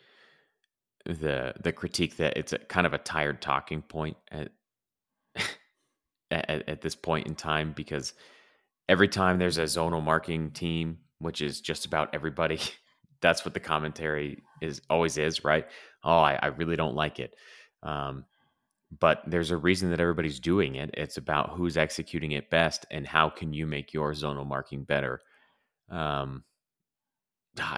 the 1.05 1.53
the 1.61 1.71
critique 1.71 2.17
that 2.17 2.35
it's 2.37 2.53
a 2.53 2.59
kind 2.59 2.85
of 2.85 2.93
a 2.93 2.97
tired 2.97 3.41
talking 3.41 3.81
point 3.81 4.17
at, 4.31 4.49
at 6.31 6.67
at 6.69 6.81
this 6.81 6.95
point 6.95 7.27
in 7.27 7.35
time 7.35 7.73
because 7.75 8.13
every 8.89 9.07
time 9.07 9.39
there's 9.39 9.57
a 9.59 9.63
zonal 9.63 10.03
marking 10.03 10.51
team, 10.51 10.99
which 11.19 11.41
is 11.41 11.61
just 11.61 11.85
about 11.85 12.09
everybody, 12.13 12.59
that's 13.21 13.45
what 13.45 13.53
the 13.53 13.59
commentary 13.59 14.43
is 14.61 14.81
always 14.89 15.17
is, 15.17 15.43
right? 15.43 15.67
Oh, 16.03 16.19
I, 16.19 16.39
I 16.41 16.47
really 16.47 16.75
don't 16.75 16.95
like 16.95 17.19
it. 17.19 17.35
Um, 17.83 18.25
but 18.99 19.23
there's 19.27 19.51
a 19.51 19.57
reason 19.57 19.91
that 19.91 19.99
everybody's 20.01 20.39
doing 20.39 20.75
it. 20.75 20.91
It's 20.95 21.17
about 21.17 21.51
who's 21.51 21.77
executing 21.77 22.33
it 22.33 22.49
best 22.49 22.85
and 22.91 23.07
how 23.07 23.29
can 23.29 23.53
you 23.53 23.67
make 23.67 23.93
your 23.93 24.13
zonal 24.13 24.47
marking 24.47 24.83
better. 24.83 25.21
Um, 25.89 26.43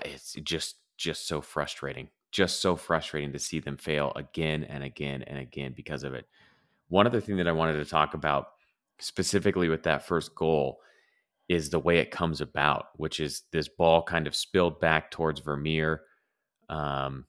it's 0.05 0.33
just 0.43 0.77
just 0.97 1.27
so 1.27 1.41
frustrating 1.41 2.09
just 2.31 2.61
so 2.61 2.75
frustrating 2.75 3.31
to 3.33 3.39
see 3.39 3.59
them 3.59 3.77
fail 3.77 4.11
again 4.15 4.63
and 4.65 4.83
again 4.83 5.23
and 5.23 5.39
again 5.39 5.73
because 5.75 6.03
of 6.03 6.13
it. 6.13 6.27
One 6.87 7.07
other 7.07 7.21
thing 7.21 7.37
that 7.37 7.47
I 7.47 7.51
wanted 7.51 7.73
to 7.73 7.85
talk 7.85 8.13
about 8.13 8.49
specifically 8.99 9.69
with 9.69 9.83
that 9.83 10.05
first 10.05 10.35
goal 10.35 10.79
is 11.47 11.69
the 11.69 11.79
way 11.79 11.97
it 11.97 12.11
comes 12.11 12.41
about, 12.41 12.87
which 12.97 13.19
is 13.19 13.43
this 13.51 13.67
ball 13.67 14.03
kind 14.03 14.27
of 14.27 14.35
spilled 14.35 14.79
back 14.79 15.09
towards 15.09 15.39
Vermeer. 15.39 16.01
Um, 16.69 17.25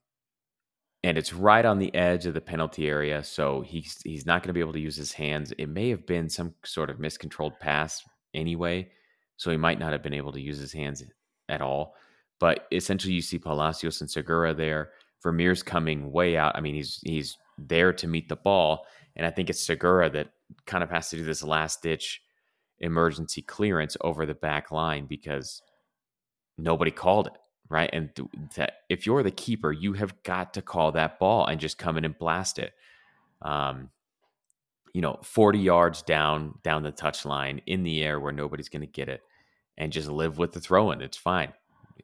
and 1.02 1.16
it's 1.16 1.32
right 1.32 1.64
on 1.64 1.78
the 1.78 1.94
edge 1.94 2.26
of 2.26 2.34
the 2.34 2.42
penalty 2.42 2.86
area, 2.86 3.24
so 3.24 3.62
he's 3.62 4.02
he's 4.04 4.26
not 4.26 4.42
going 4.42 4.50
to 4.50 4.52
be 4.52 4.60
able 4.60 4.74
to 4.74 4.80
use 4.80 4.96
his 4.96 5.12
hands. 5.12 5.50
It 5.56 5.68
may 5.68 5.88
have 5.88 6.06
been 6.06 6.28
some 6.28 6.54
sort 6.62 6.90
of 6.90 7.00
miscontrolled 7.00 7.58
pass 7.58 8.02
anyway, 8.34 8.90
so 9.38 9.50
he 9.50 9.56
might 9.56 9.78
not 9.78 9.92
have 9.92 10.02
been 10.02 10.12
able 10.12 10.32
to 10.32 10.40
use 10.40 10.58
his 10.58 10.74
hands 10.74 11.02
at 11.48 11.62
all. 11.62 11.94
But 12.40 12.66
essentially, 12.72 13.12
you 13.12 13.22
see 13.22 13.38
Palacios 13.38 14.00
and 14.00 14.10
Segura 14.10 14.52
there. 14.54 14.90
Vermeer's 15.22 15.62
coming 15.62 16.10
way 16.10 16.36
out. 16.36 16.56
I 16.56 16.60
mean, 16.60 16.74
he's 16.74 16.98
he's 17.04 17.36
there 17.58 17.92
to 17.92 18.08
meet 18.08 18.28
the 18.28 18.36
ball, 18.36 18.86
and 19.14 19.26
I 19.26 19.30
think 19.30 19.50
it's 19.50 19.62
Segura 19.62 20.10
that 20.10 20.32
kind 20.66 20.82
of 20.82 20.90
has 20.90 21.10
to 21.10 21.16
do 21.16 21.24
this 21.24 21.44
last 21.44 21.82
ditch 21.82 22.22
emergency 22.78 23.42
clearance 23.42 23.96
over 24.00 24.24
the 24.24 24.34
back 24.34 24.70
line 24.70 25.04
because 25.04 25.60
nobody 26.56 26.90
called 26.90 27.26
it 27.26 27.34
right. 27.68 27.90
And 27.92 28.10
that 28.56 28.72
if 28.88 29.04
you're 29.04 29.22
the 29.22 29.30
keeper, 29.30 29.70
you 29.70 29.92
have 29.92 30.22
got 30.22 30.54
to 30.54 30.62
call 30.62 30.92
that 30.92 31.18
ball 31.18 31.46
and 31.46 31.60
just 31.60 31.76
come 31.76 31.98
in 31.98 32.06
and 32.06 32.18
blast 32.18 32.58
it. 32.58 32.72
Um, 33.42 33.90
you 34.94 35.02
know, 35.02 35.20
40 35.22 35.58
yards 35.58 36.00
down 36.00 36.58
down 36.62 36.82
the 36.82 36.90
touch 36.90 37.26
line 37.26 37.60
in 37.66 37.82
the 37.82 38.02
air 38.02 38.18
where 38.18 38.32
nobody's 38.32 38.70
going 38.70 38.80
to 38.80 38.86
get 38.86 39.10
it, 39.10 39.20
and 39.76 39.92
just 39.92 40.08
live 40.08 40.38
with 40.38 40.52
the 40.52 40.60
throw 40.60 40.90
in. 40.92 41.02
It's 41.02 41.18
fine 41.18 41.52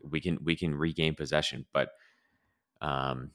we 0.09 0.21
can 0.21 0.39
we 0.43 0.57
can 0.57 0.75
regain 0.75 1.15
possession. 1.15 1.67
But 1.73 1.91
um, 2.81 3.31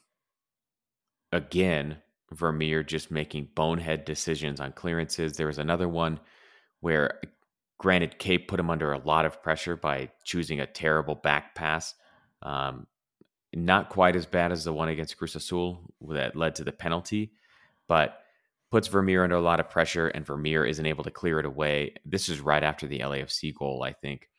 again, 1.31 1.97
Vermeer 2.31 2.83
just 2.83 3.11
making 3.11 3.49
bonehead 3.55 4.05
decisions 4.05 4.59
on 4.59 4.71
clearances. 4.71 5.33
There 5.33 5.47
was 5.47 5.57
another 5.57 5.87
one 5.87 6.19
where, 6.79 7.19
granted, 7.77 8.19
Kaye 8.19 8.37
put 8.37 8.59
him 8.59 8.69
under 8.69 8.93
a 8.93 8.99
lot 8.99 9.25
of 9.25 9.41
pressure 9.43 9.75
by 9.75 10.09
choosing 10.23 10.59
a 10.59 10.67
terrible 10.67 11.15
back 11.15 11.55
pass. 11.55 11.93
Um, 12.41 12.87
not 13.53 13.89
quite 13.89 14.15
as 14.15 14.25
bad 14.25 14.51
as 14.51 14.63
the 14.63 14.73
one 14.73 14.89
against 14.89 15.17
Cruz 15.17 15.35
Azul 15.35 15.81
that 16.09 16.35
led 16.35 16.55
to 16.55 16.63
the 16.63 16.71
penalty, 16.71 17.33
but 17.87 18.19
puts 18.71 18.87
Vermeer 18.87 19.23
under 19.25 19.35
a 19.35 19.41
lot 19.41 19.59
of 19.59 19.69
pressure, 19.69 20.07
and 20.07 20.25
Vermeer 20.25 20.65
isn't 20.65 20.85
able 20.85 21.03
to 21.03 21.11
clear 21.11 21.39
it 21.39 21.45
away. 21.45 21.93
This 22.05 22.29
is 22.29 22.39
right 22.39 22.63
after 22.63 22.87
the 22.87 22.99
LAFC 22.99 23.53
goal, 23.53 23.83
I 23.83 23.91
think. 23.91 24.29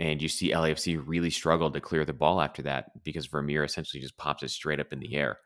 And 0.00 0.20
you 0.20 0.28
see 0.28 0.52
LAFC 0.52 1.00
really 1.04 1.30
struggled 1.30 1.74
to 1.74 1.80
clear 1.80 2.04
the 2.04 2.12
ball 2.12 2.40
after 2.40 2.62
that 2.62 3.04
because 3.04 3.26
Vermeer 3.26 3.64
essentially 3.64 4.00
just 4.00 4.16
pops 4.16 4.42
it 4.42 4.50
straight 4.50 4.80
up 4.80 4.92
in 4.92 4.98
the 4.98 5.14
air. 5.14 5.38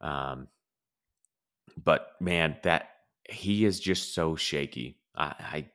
Um, 0.00 0.48
but 1.82 2.12
man, 2.20 2.56
that 2.62 2.90
he 3.28 3.64
is 3.64 3.80
just 3.80 4.14
so 4.14 4.36
shaky. 4.36 4.98
I 5.16 5.66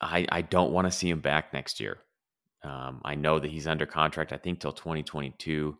I 0.00 0.26
I, 0.30 0.42
don't 0.42 0.72
want 0.72 0.86
to 0.86 0.92
see 0.92 1.10
him 1.10 1.20
back 1.20 1.52
next 1.52 1.80
year. 1.80 1.98
Um, 2.62 3.00
I 3.04 3.14
know 3.16 3.38
that 3.38 3.50
he's 3.50 3.66
under 3.66 3.86
contract, 3.86 4.32
I 4.32 4.36
think, 4.36 4.60
till 4.60 4.72
2022. 4.72 5.76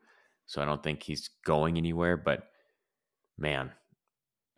So 0.47 0.63
I 0.63 0.65
don't 0.65 0.83
think 0.83 1.03
he's 1.03 1.31
going 1.45 1.77
anywhere. 1.77 2.17
But 2.17 2.49
man, 3.37 3.71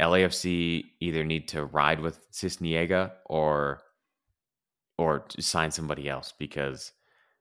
LAFC 0.01 0.85
either 1.01 1.25
need 1.25 1.49
to 1.49 1.65
ride 1.65 2.01
with 2.01 2.31
Sisniega 2.33 3.13
or 3.27 3.83
or 5.01 5.25
sign 5.39 5.71
somebody 5.71 6.11
else 6.11 6.35
because 6.39 6.93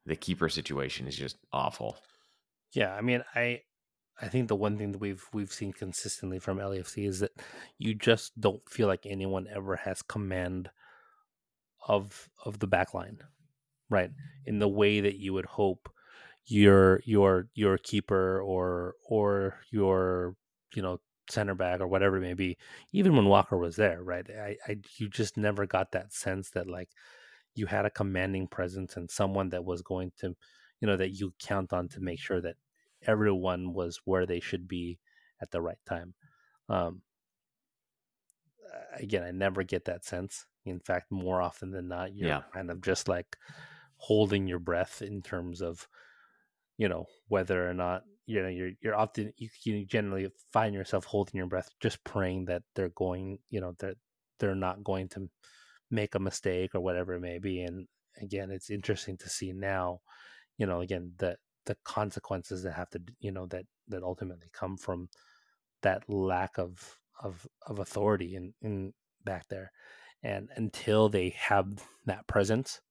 the 0.05 0.15
keeper 0.15 0.47
situation 0.47 1.07
is 1.07 1.17
just 1.17 1.35
awful. 1.51 1.97
Yeah, 2.71 2.95
I 2.95 3.01
mean, 3.01 3.21
I 3.35 3.61
I 4.21 4.29
think 4.29 4.47
the 4.47 4.55
one 4.55 4.77
thing 4.77 4.93
that 4.93 5.01
we've 5.01 5.25
we've 5.33 5.51
seen 5.51 5.73
consistently 5.73 6.39
from 6.39 6.57
LAFC 6.57 7.05
is 7.05 7.19
that 7.19 7.33
you 7.77 7.93
just 7.93 8.39
don't 8.39 8.67
feel 8.69 8.87
like 8.87 9.05
anyone 9.05 9.45
ever 9.53 9.75
has 9.75 10.01
command 10.01 10.69
of 11.85 12.29
of 12.45 12.59
the 12.59 12.67
back 12.67 12.93
line, 12.93 13.19
right? 13.89 14.11
In 14.45 14.59
the 14.59 14.69
way 14.69 15.01
that 15.01 15.17
you 15.17 15.33
would 15.33 15.45
hope 15.45 15.89
your 16.45 17.01
your 17.03 17.49
your 17.55 17.77
keeper 17.77 18.41
or 18.41 18.95
or 19.09 19.59
your 19.69 20.37
you 20.73 20.81
know 20.81 21.01
center 21.29 21.55
back 21.55 21.81
or 21.81 21.87
whatever 21.87 22.17
it 22.17 22.21
may 22.21 22.33
be. 22.33 22.57
Even 22.93 23.17
when 23.17 23.25
Walker 23.25 23.57
was 23.57 23.75
there, 23.75 24.01
right? 24.01 24.25
I, 24.29 24.55
I 24.65 24.77
you 24.97 25.09
just 25.09 25.35
never 25.35 25.65
got 25.65 25.91
that 25.91 26.13
sense 26.13 26.51
that 26.51 26.67
like 26.69 26.89
you 27.55 27.65
had 27.65 27.85
a 27.85 27.89
commanding 27.89 28.47
presence 28.47 28.95
and 28.95 29.09
someone 29.09 29.49
that 29.49 29.65
was 29.65 29.81
going 29.81 30.11
to, 30.19 30.35
you 30.79 30.87
know, 30.87 30.97
that 30.97 31.11
you 31.11 31.33
count 31.39 31.73
on 31.73 31.87
to 31.89 31.99
make 31.99 32.19
sure 32.19 32.41
that 32.41 32.55
everyone 33.05 33.73
was 33.73 34.01
where 34.05 34.25
they 34.25 34.39
should 34.39 34.67
be 34.67 34.99
at 35.41 35.51
the 35.51 35.61
right 35.61 35.79
time. 35.85 36.13
Um, 36.67 37.01
again, 38.97 39.23
I 39.23 39.31
never 39.31 39.63
get 39.63 39.85
that 39.85 40.05
sense. 40.05 40.45
In 40.65 40.79
fact, 40.79 41.11
more 41.11 41.41
often 41.41 41.71
than 41.71 41.87
not, 41.87 42.13
you're 42.13 42.27
yeah. 42.27 42.41
kind 42.53 42.69
of 42.69 42.81
just 42.81 43.07
like 43.07 43.37
holding 43.97 44.47
your 44.47 44.59
breath 44.59 45.01
in 45.01 45.21
terms 45.21 45.61
of, 45.61 45.87
you 46.77 46.87
know, 46.87 47.05
whether 47.27 47.69
or 47.69 47.73
not 47.73 48.03
you 48.25 48.43
know 48.43 48.47
you're 48.47 48.71
you're 48.79 48.95
often 48.95 49.33
you, 49.37 49.49
you 49.63 49.85
generally 49.85 50.29
find 50.53 50.75
yourself 50.75 51.05
holding 51.05 51.37
your 51.37 51.47
breath, 51.47 51.69
just 51.79 52.03
praying 52.03 52.45
that 52.45 52.63
they're 52.75 52.89
going, 52.89 53.39
you 53.49 53.59
know, 53.59 53.73
that 53.79 53.95
they're 54.39 54.55
not 54.55 54.83
going 54.83 55.09
to 55.09 55.29
make 55.91 56.15
a 56.15 56.19
mistake 56.19 56.75
or 56.75 56.81
whatever 56.81 57.13
it 57.13 57.21
may 57.21 57.39
be. 57.39 57.61
And 57.61 57.87
again, 58.21 58.51
it's 58.51 58.69
interesting 58.69 59.17
to 59.17 59.29
see 59.29 59.53
now, 59.53 60.01
you 60.57 60.65
know, 60.65 60.81
again 60.81 61.13
the 61.17 61.37
the 61.65 61.77
consequences 61.83 62.63
that 62.63 62.73
have 62.73 62.89
to, 62.91 63.01
you 63.19 63.31
know, 63.31 63.45
that 63.47 63.65
that 63.87 64.03
ultimately 64.03 64.49
come 64.53 64.77
from 64.77 65.09
that 65.81 66.09
lack 66.09 66.57
of 66.57 66.97
of 67.21 67.47
of 67.67 67.79
authority 67.79 68.35
in 68.35 68.53
in 68.61 68.93
back 69.23 69.47
there. 69.49 69.71
And 70.23 70.49
until 70.55 71.09
they 71.09 71.29
have 71.37 71.67
that 72.05 72.27
presence, 72.27 72.81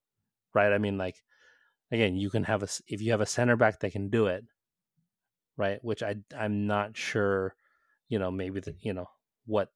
right? 0.55 0.73
I 0.73 0.79
mean, 0.79 0.97
like 0.99 1.17
again, 1.91 2.17
you 2.17 2.31
can 2.31 2.45
have 2.45 2.63
a 2.63 2.69
if 2.87 3.01
you 3.01 3.11
have 3.13 3.21
a 3.21 3.27
center 3.27 3.57
back 3.57 3.81
that 3.81 3.93
can 3.93 4.09
do 4.11 4.27
it, 4.27 4.45
right? 5.57 5.79
Which 5.83 6.03
I 6.03 6.17
I'm 6.37 6.67
not 6.67 6.97
sure, 6.97 7.55
you 8.09 8.19
know, 8.19 8.31
maybe 8.31 8.61
the 8.61 8.75
you 8.81 8.93
know 8.93 9.07
what 9.47 9.71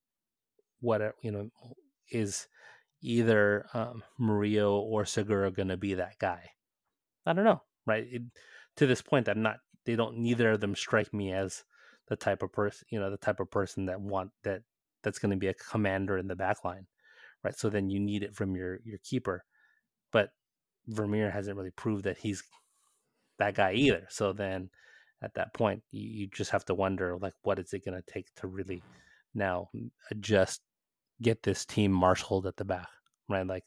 what 0.81 1.15
you 1.23 1.31
know 1.31 1.51
is 2.11 2.47
either 3.03 3.67
um, 3.75 4.03
Murillo 4.19 4.79
or 4.79 5.05
Segura 5.05 5.51
going 5.51 5.69
to 5.69 5.77
be 5.77 5.95
that 5.95 6.19
guy? 6.19 6.51
I 7.27 7.33
don't 7.33 7.45
know, 7.45 7.63
right? 7.87 8.07
It, 8.11 8.23
to 8.77 8.87
this 8.87 9.03
point, 9.03 9.29
I'm 9.29 9.43
not. 9.43 9.59
They 9.85 9.97
don't. 9.97 10.19
Neither 10.19 10.53
of 10.53 10.61
them 10.61 10.75
strike 10.75 11.13
me 11.13 11.33
as 11.33 11.65
the 12.09 12.17
type 12.17 12.43
of 12.43 12.53
person, 12.53 12.87
you 12.91 13.01
know, 13.01 13.11
the 13.11 13.17
type 13.17 13.41
of 13.41 13.51
person 13.51 13.87
that 13.87 14.01
want 14.01 14.31
that 14.45 14.63
that's 15.03 15.19
going 15.19 15.31
to 15.31 15.37
be 15.37 15.49
a 15.49 15.55
commander 15.55 16.19
in 16.19 16.29
the 16.29 16.37
back 16.37 16.65
line, 16.65 16.87
right? 17.43 17.57
So 17.57 17.69
then 17.69 17.91
you 17.91 18.01
need 18.01 18.23
it 18.23 18.35
from 18.35 18.57
your 18.57 18.79
your 18.85 18.99
keeper, 19.05 19.45
but 20.13 20.31
Vermeer 20.89 21.31
hasn't 21.31 21.57
really 21.57 21.71
proved 21.71 22.05
that 22.05 22.19
he's 22.19 22.43
that 23.39 23.55
guy 23.55 23.73
either. 23.75 24.07
So 24.09 24.33
then 24.33 24.71
at 25.23 25.35
that 25.35 25.55
point, 25.55 25.83
you, 25.91 26.09
you 26.09 26.27
just 26.29 26.51
have 26.51 26.65
to 26.67 26.75
wonder, 26.75 27.17
like, 27.21 27.35
what 27.43 27.59
is 27.59 27.73
it 27.73 27.85
going 27.85 28.01
to 28.01 28.13
take 28.13 28.27
to 28.37 28.47
really 28.47 28.83
now 29.35 29.71
adjust 30.11 30.61
get 31.21 31.43
this 31.43 31.65
team 31.65 31.93
marshaled 31.93 32.47
at 32.47 32.57
the 32.57 32.65
back, 32.65 32.89
right? 33.29 33.47
Like, 33.47 33.65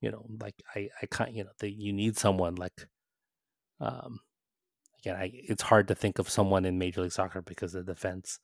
you 0.00 0.10
know, 0.10 0.26
like 0.40 0.54
I, 0.74 0.88
I 1.00 1.06
can't, 1.06 1.32
you 1.34 1.44
know, 1.44 1.50
the, 1.58 1.70
you 1.70 1.92
need 1.92 2.16
someone 2.16 2.56
like, 2.56 2.86
um, 3.80 4.20
again, 5.00 5.16
I, 5.16 5.30
it's 5.32 5.62
hard 5.62 5.88
to 5.88 5.94
think 5.94 6.18
of 6.18 6.28
someone 6.28 6.64
in 6.64 6.78
Major 6.78 7.02
League 7.02 7.12
Soccer 7.12 7.42
because 7.42 7.72
the 7.72 7.82
defense 7.82 8.38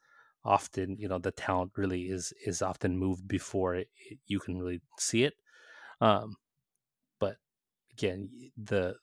often, 0.44 0.96
you 0.98 1.08
know, 1.08 1.18
the 1.18 1.32
talent 1.32 1.72
really 1.76 2.02
is 2.02 2.32
is 2.46 2.62
often 2.62 2.96
moved 2.98 3.28
before 3.28 3.74
it, 3.74 3.88
it, 4.10 4.18
you 4.26 4.40
can 4.40 4.58
really 4.58 4.80
see 4.98 5.24
it. 5.24 5.34
Um, 6.00 6.36
but 7.18 7.36
again, 7.92 8.30
the 8.56 8.96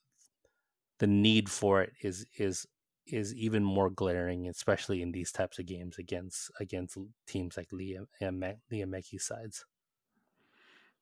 the 0.99 1.07
need 1.07 1.49
for 1.49 1.81
it 1.81 1.93
is 2.01 2.25
is 2.37 2.65
is 3.07 3.33
even 3.35 3.63
more 3.63 3.89
glaring, 3.89 4.47
especially 4.47 5.01
in 5.01 5.11
these 5.11 5.31
types 5.31 5.59
of 5.59 5.65
games 5.65 5.97
against 5.97 6.51
against 6.59 6.97
teams 7.27 7.57
like 7.57 7.69
Liam 7.69 8.07
and 8.19 8.43
Liam 8.71 8.89
Mackey's 8.89 9.25
sides. 9.25 9.65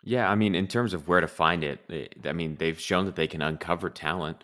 Yeah, 0.03 0.29
I 0.29 0.35
mean, 0.35 0.53
in 0.53 0.67
terms 0.67 0.93
of 0.93 1.07
where 1.07 1.21
to 1.21 1.27
find 1.27 1.63
it, 1.63 2.15
I 2.25 2.33
mean, 2.33 2.57
they've 2.57 2.79
shown 2.79 3.05
that 3.05 3.15
they 3.15 3.27
can 3.27 3.41
uncover 3.41 3.89
talent. 3.89 4.43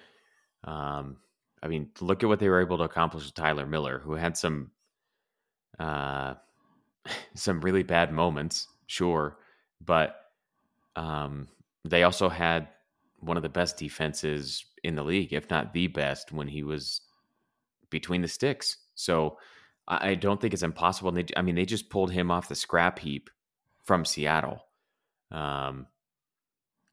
Um, 0.64 1.18
I 1.62 1.68
mean, 1.68 1.90
look 2.00 2.24
at 2.24 2.30
what 2.30 2.40
they 2.40 2.48
were 2.48 2.62
able 2.62 2.78
to 2.78 2.86
accomplish 2.86 3.26
with 3.26 3.34
Tyler 3.34 3.66
Miller, 3.66 4.00
who 4.00 4.14
had 4.14 4.38
some 4.38 4.72
uh, 5.78 6.36
some 7.34 7.62
really 7.62 7.84
bad 7.84 8.14
moments, 8.14 8.68
sure, 8.88 9.38
but 9.84 10.16
um, 10.96 11.48
they 11.84 12.04
also 12.04 12.30
had 12.30 12.70
one 13.20 13.38
of 13.38 13.44
the 13.44 13.50
best 13.50 13.78
defenses 13.78 14.66
in 14.84 14.96
the 14.96 15.04
league, 15.04 15.34
if 15.34 15.50
not 15.50 15.74
the 15.74 15.88
best, 15.88 16.32
when 16.32 16.48
he 16.48 16.64
was 16.64 17.02
between 17.90 18.22
the 18.22 18.28
sticks. 18.28 18.78
So 18.96 19.38
I 19.88 20.14
don't 20.16 20.40
think 20.40 20.54
it's 20.54 20.64
impossible. 20.64 21.12
They, 21.12 21.26
I 21.36 21.42
mean, 21.42 21.56
they 21.56 21.66
just 21.66 21.90
pulled 21.90 22.12
him 22.12 22.30
off 22.30 22.50
the 22.50 22.56
scrap 22.56 23.00
heap 23.00 23.30
from 23.86 24.06
Seattle. 24.06 24.64
Um, 25.32 25.88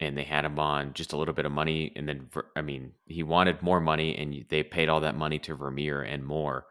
and 0.01 0.17
they 0.17 0.25
had 0.25 0.45
him 0.45 0.59
on 0.59 0.95
just 0.95 1.13
a 1.13 1.17
little 1.17 1.35
bit 1.35 1.47
of 1.47 1.53
money. 1.53 1.93
And 1.95 2.09
then, 2.09 2.29
I 2.55 2.63
mean, 2.63 2.93
he 3.07 3.23
wanted 3.23 3.63
more 3.63 3.81
money, 3.81 4.17
and 4.17 4.45
they 4.49 4.63
paid 4.63 4.89
all 4.89 5.01
that 5.01 5.17
money 5.17 5.39
to 5.41 5.55
Vermeer 5.55 6.03
and 6.03 6.25
more, 6.25 6.67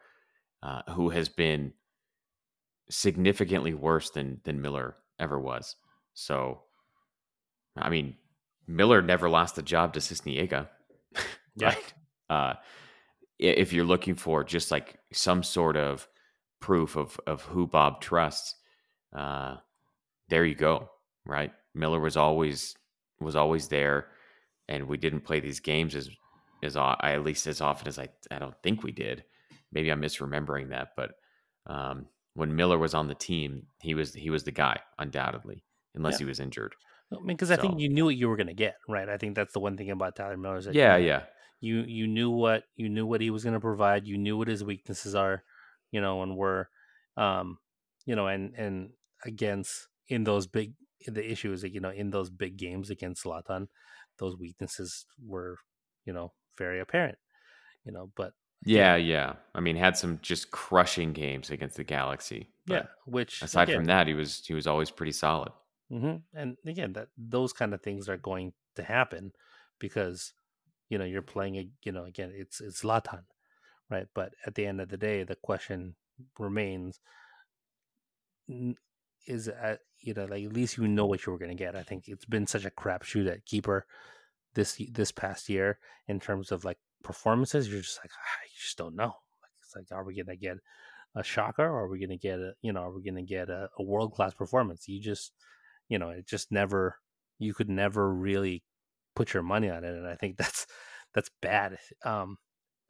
uh, 0.63 0.81
who 0.91 1.09
has 1.09 1.29
been 1.29 1.73
significantly 2.89 3.73
worse 3.73 4.11
than 4.11 4.41
than 4.43 4.61
Miller 4.61 4.95
ever 5.19 5.39
was. 5.39 5.75
So, 6.13 6.61
I 7.75 7.89
mean, 7.89 8.15
Miller 8.67 9.01
never 9.01 9.29
lost 9.29 9.57
a 9.57 9.63
job 9.63 9.93
to 9.93 9.99
Sisniega, 9.99 10.69
yeah. 11.55 11.75
Uh, 12.29 12.53
if 13.39 13.73
you're 13.73 13.85
looking 13.85 14.15
for 14.15 14.43
just 14.43 14.71
like 14.71 14.97
some 15.11 15.43
sort 15.43 15.77
of 15.77 16.07
proof 16.59 16.95
of 16.95 17.19
of 17.27 17.41
who 17.43 17.67
Bob 17.67 18.01
trusts, 18.01 18.55
uh, 19.15 19.57
there 20.29 20.45
you 20.45 20.55
go. 20.55 20.89
Right, 21.25 21.51
Miller 21.73 21.99
was 21.99 22.17
always 22.17 22.75
was 23.19 23.35
always 23.35 23.67
there, 23.67 24.07
and 24.67 24.87
we 24.87 24.97
didn't 24.97 25.21
play 25.21 25.39
these 25.39 25.59
games 25.59 25.95
as 25.95 26.09
as 26.63 26.77
I 26.77 26.95
at 27.01 27.23
least 27.23 27.47
as 27.47 27.61
often 27.61 27.87
as 27.87 27.99
I 27.99 28.07
I 28.31 28.39
don't 28.39 28.55
think 28.63 28.83
we 28.83 28.91
did. 28.91 29.23
Maybe 29.71 29.89
I'm 29.89 30.01
misremembering 30.01 30.69
that, 30.69 30.89
but 30.95 31.15
um, 31.67 32.07
when 32.35 32.55
Miller 32.55 32.77
was 32.77 32.93
on 32.93 33.07
the 33.07 33.15
team, 33.15 33.67
he 33.81 33.93
was 33.93 34.13
he 34.13 34.29
was 34.29 34.43
the 34.43 34.51
guy 34.51 34.79
undoubtedly, 34.99 35.63
unless 35.95 36.13
yeah. 36.13 36.19
he 36.19 36.25
was 36.25 36.39
injured. 36.39 36.75
I 37.11 37.17
mean, 37.17 37.27
because 37.27 37.51
I 37.51 37.55
think 37.57 37.79
you 37.79 37.89
knew 37.89 38.05
what 38.05 38.15
you 38.15 38.27
were 38.27 38.35
going 38.35 38.47
to 38.47 38.53
get, 38.53 38.75
right? 38.89 39.07
I 39.07 39.17
think 39.17 39.35
that's 39.35 39.53
the 39.53 39.59
one 39.59 39.77
thing 39.77 39.91
about 39.91 40.15
Tyler 40.15 40.37
Miller. 40.37 40.57
Is 40.57 40.65
that 40.65 40.73
yeah, 40.73 40.97
yeah 40.97 41.23
you 41.59 41.83
you 41.87 42.07
knew 42.07 42.29
what 42.29 42.63
you 42.75 42.89
knew 42.89 43.05
what 43.05 43.21
he 43.21 43.29
was 43.29 43.43
going 43.43 43.53
to 43.53 43.59
provide 43.59 44.05
you 44.05 44.17
knew 44.17 44.37
what 44.37 44.47
his 44.47 44.63
weaknesses 44.63 45.15
are 45.15 45.43
you 45.91 46.01
know 46.01 46.21
and 46.21 46.35
were 46.35 46.69
um 47.17 47.57
you 48.05 48.15
know 48.15 48.27
and 48.27 48.53
and 48.55 48.89
against 49.25 49.87
in 50.09 50.23
those 50.23 50.47
big 50.47 50.73
the 51.07 51.31
issue 51.31 51.51
is 51.51 51.61
that 51.61 51.73
you 51.73 51.79
know 51.79 51.89
in 51.89 52.09
those 52.09 52.29
big 52.29 52.57
games 52.57 52.89
against 52.89 53.23
Zlatan, 53.23 53.67
those 54.17 54.37
weaknesses 54.37 55.05
were 55.23 55.57
you 56.05 56.13
know 56.13 56.31
very 56.57 56.79
apparent 56.79 57.17
you 57.83 57.91
know 57.91 58.11
but 58.15 58.33
yeah 58.63 58.95
yeah 58.95 59.33
i 59.53 59.59
mean 59.59 59.75
had 59.75 59.97
some 59.97 60.19
just 60.21 60.51
crushing 60.51 61.13
games 61.13 61.49
against 61.49 61.75
the 61.75 61.83
galaxy 61.83 62.47
yeah 62.67 62.83
which 63.05 63.41
aside 63.41 63.63
again, 63.63 63.75
from 63.79 63.85
that 63.85 64.07
he 64.07 64.13
was 64.13 64.43
he 64.45 64.53
was 64.53 64.67
always 64.67 64.89
pretty 64.89 65.11
solid 65.11 65.51
mm-hmm. 65.91 66.15
and 66.33 66.57
again 66.65 66.93
that 66.93 67.07
those 67.17 67.53
kind 67.53 67.73
of 67.73 67.81
things 67.81 68.07
are 68.07 68.17
going 68.17 68.53
to 68.75 68.83
happen 68.83 69.31
because 69.79 70.33
you 70.95 70.99
know, 70.99 71.03
you're 71.03 71.21
playing 71.21 71.57
a, 71.57 71.67
you 71.83 71.91
know, 71.91 72.05
again, 72.05 72.31
it's 72.33 72.61
it's 72.61 72.83
Zlatan, 72.83 73.23
right? 73.89 74.07
But 74.15 74.31
at 74.45 74.55
the 74.55 74.65
end 74.65 74.79
of 74.79 74.87
the 74.87 74.95
day, 74.95 75.25
the 75.25 75.35
question 75.35 75.95
remains: 76.39 77.01
is 79.27 79.49
at 79.49 79.79
you 79.99 80.13
know, 80.13 80.23
like 80.23 80.45
at 80.45 80.53
least 80.53 80.77
you 80.77 80.87
know 80.87 81.05
what 81.05 81.25
you 81.25 81.33
were 81.33 81.37
going 81.37 81.51
to 81.51 81.63
get. 81.63 81.75
I 81.75 81.83
think 81.83 82.05
it's 82.07 82.23
been 82.23 82.47
such 82.47 82.63
a 82.63 82.69
crapshoot 82.69 83.29
at 83.29 83.45
keeper 83.45 83.85
this 84.53 84.81
this 84.89 85.11
past 85.11 85.49
year 85.49 85.79
in 86.07 86.21
terms 86.21 86.49
of 86.49 86.63
like 86.63 86.77
performances. 87.03 87.67
You're 87.67 87.81
just 87.81 87.99
like, 88.01 88.11
ah, 88.13 88.43
you 88.45 88.57
just 88.57 88.77
don't 88.77 88.95
know. 88.95 89.15
It's 89.61 89.75
like, 89.75 89.91
are 89.91 90.05
we 90.05 90.15
going 90.15 90.27
to 90.27 90.37
get 90.37 90.59
a 91.13 91.25
shocker, 91.25 91.65
or 91.65 91.83
are 91.83 91.89
we 91.89 91.99
going 91.99 92.17
to 92.17 92.27
get 92.27 92.39
a, 92.39 92.53
you 92.61 92.71
know, 92.71 92.83
are 92.83 92.95
we 92.95 93.03
going 93.03 93.17
to 93.17 93.21
get 93.21 93.49
a, 93.49 93.67
a 93.77 93.83
world 93.83 94.13
class 94.13 94.33
performance? 94.33 94.87
You 94.87 95.01
just, 95.01 95.33
you 95.89 95.99
know, 95.99 96.11
it 96.11 96.25
just 96.25 96.53
never, 96.53 96.99
you 97.37 97.53
could 97.53 97.69
never 97.69 98.13
really 98.13 98.63
put 99.13 99.33
your 99.33 99.43
money 99.43 99.69
on 99.69 99.83
it, 99.83 99.93
and 99.93 100.07
I 100.07 100.15
think 100.15 100.37
that's 100.37 100.67
that's 101.15 101.31
bad, 101.41 101.77
um, 102.03 102.37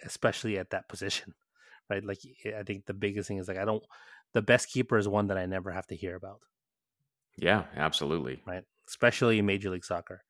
especially 0.03 0.57
at 0.57 0.71
that 0.71 0.89
position, 0.89 1.33
right? 1.89 2.03
Like, 2.03 2.19
I 2.45 2.63
think 2.63 2.85
the 2.85 2.93
biggest 2.93 3.27
thing 3.27 3.37
is 3.37 3.47
like 3.47 3.57
I 3.57 3.65
don't. 3.65 3.83
The 4.33 4.41
best 4.41 4.69
keeper 4.69 4.97
is 4.97 5.07
one 5.07 5.27
that 5.27 5.37
I 5.37 5.45
never 5.45 5.71
have 5.71 5.87
to 5.87 5.95
hear 5.95 6.15
about. 6.15 6.41
Yeah, 7.37 7.63
absolutely. 7.77 8.41
Right, 8.45 8.63
especially 8.89 9.39
in 9.39 9.45
Major 9.45 9.69
League 9.69 9.85
Soccer. 9.85 10.23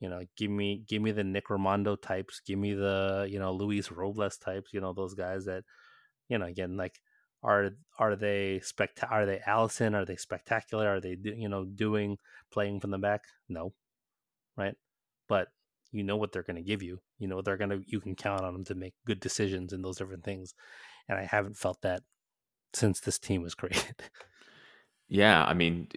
You 0.00 0.08
know, 0.08 0.22
give 0.36 0.50
me 0.50 0.84
give 0.88 1.02
me 1.02 1.12
the 1.12 1.24
Nick 1.24 1.48
Rimando 1.48 2.00
types, 2.00 2.40
give 2.46 2.58
me 2.58 2.74
the 2.74 3.26
you 3.28 3.38
know 3.38 3.52
Luis 3.52 3.90
Robles 3.90 4.38
types. 4.38 4.72
You 4.72 4.80
know 4.80 4.92
those 4.92 5.14
guys 5.14 5.44
that, 5.46 5.64
you 6.28 6.38
know, 6.38 6.46
again 6.46 6.76
like 6.76 7.00
are 7.42 7.70
are 7.98 8.16
they 8.16 8.60
spect 8.60 9.02
are 9.08 9.26
they 9.26 9.40
Alisson? 9.46 9.94
Are 9.94 10.04
they 10.04 10.16
spectacular? 10.16 10.88
Are 10.88 11.00
they 11.00 11.16
you 11.22 11.48
know 11.48 11.64
doing 11.64 12.18
playing 12.50 12.80
from 12.80 12.90
the 12.90 12.98
back? 12.98 13.24
No, 13.48 13.74
right? 14.56 14.74
But 15.28 15.48
you 15.94 16.02
know 16.02 16.16
what 16.16 16.32
they're 16.32 16.42
going 16.42 16.56
to 16.56 16.62
give 16.62 16.82
you. 16.82 17.00
You 17.18 17.28
know 17.28 17.40
they're 17.40 17.56
going 17.56 17.70
to 17.70 17.82
you 17.86 18.00
can 18.00 18.16
count 18.16 18.42
on 18.42 18.52
them 18.52 18.64
to 18.64 18.74
make 18.74 18.94
good 19.06 19.20
decisions 19.20 19.72
and 19.72 19.84
those 19.84 19.96
different 19.96 20.24
things. 20.24 20.54
And 21.08 21.18
I 21.18 21.24
haven't 21.24 21.56
felt 21.56 21.80
that 21.82 22.02
since 22.74 23.00
this 23.00 23.18
team 23.18 23.42
was 23.42 23.54
created. 23.60 23.94
Yeah, 25.08 25.44
I 25.44 25.54
mean, 25.54 25.88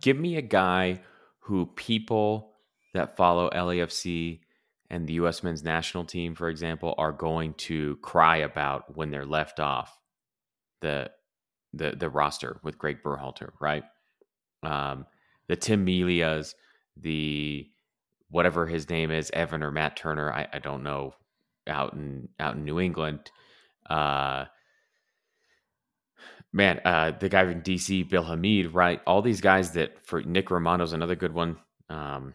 give 0.00 0.16
me 0.16 0.36
a 0.36 0.42
guy 0.42 1.00
who 1.40 1.66
people 1.66 2.52
that 2.94 3.16
follow 3.16 3.50
LAFC 3.50 4.40
and 4.90 5.06
the 5.06 5.14
U.S. 5.14 5.42
men's 5.42 5.64
national 5.64 6.04
team, 6.04 6.34
for 6.34 6.48
example, 6.48 6.94
are 6.96 7.12
going 7.12 7.54
to 7.54 7.96
cry 7.96 8.36
about 8.38 8.96
when 8.96 9.10
they're 9.10 9.26
left 9.26 9.58
off 9.58 10.00
the 10.80 11.10
the 11.72 11.94
the 11.98 12.08
roster 12.08 12.60
with 12.62 12.78
Greg 12.78 13.02
Berhalter, 13.02 13.50
right? 13.60 13.82
Um, 14.62 15.06
the 15.48 15.56
Tim 15.56 15.84
Melias, 15.84 16.54
the 16.96 17.68
whatever 18.30 18.66
his 18.66 18.88
name 18.88 19.10
is, 19.10 19.30
Evan 19.32 19.62
or 19.62 19.70
Matt 19.70 19.96
Turner, 19.96 20.32
I, 20.32 20.46
I 20.52 20.58
don't 20.58 20.82
know, 20.82 21.14
out 21.66 21.94
in 21.94 22.28
out 22.38 22.56
in 22.56 22.64
New 22.64 22.80
England. 22.80 23.30
Uh, 23.88 24.46
man, 26.52 26.80
uh, 26.84 27.12
the 27.18 27.28
guy 27.28 27.44
from 27.44 27.62
DC, 27.62 28.08
Bill 28.08 28.24
Hamid, 28.24 28.74
right? 28.74 29.00
All 29.06 29.22
these 29.22 29.40
guys 29.40 29.72
that 29.72 30.04
for 30.06 30.22
Nick 30.22 30.50
Rimando's 30.50 30.92
another 30.92 31.16
good 31.16 31.32
one. 31.32 31.56
Um, 31.88 32.34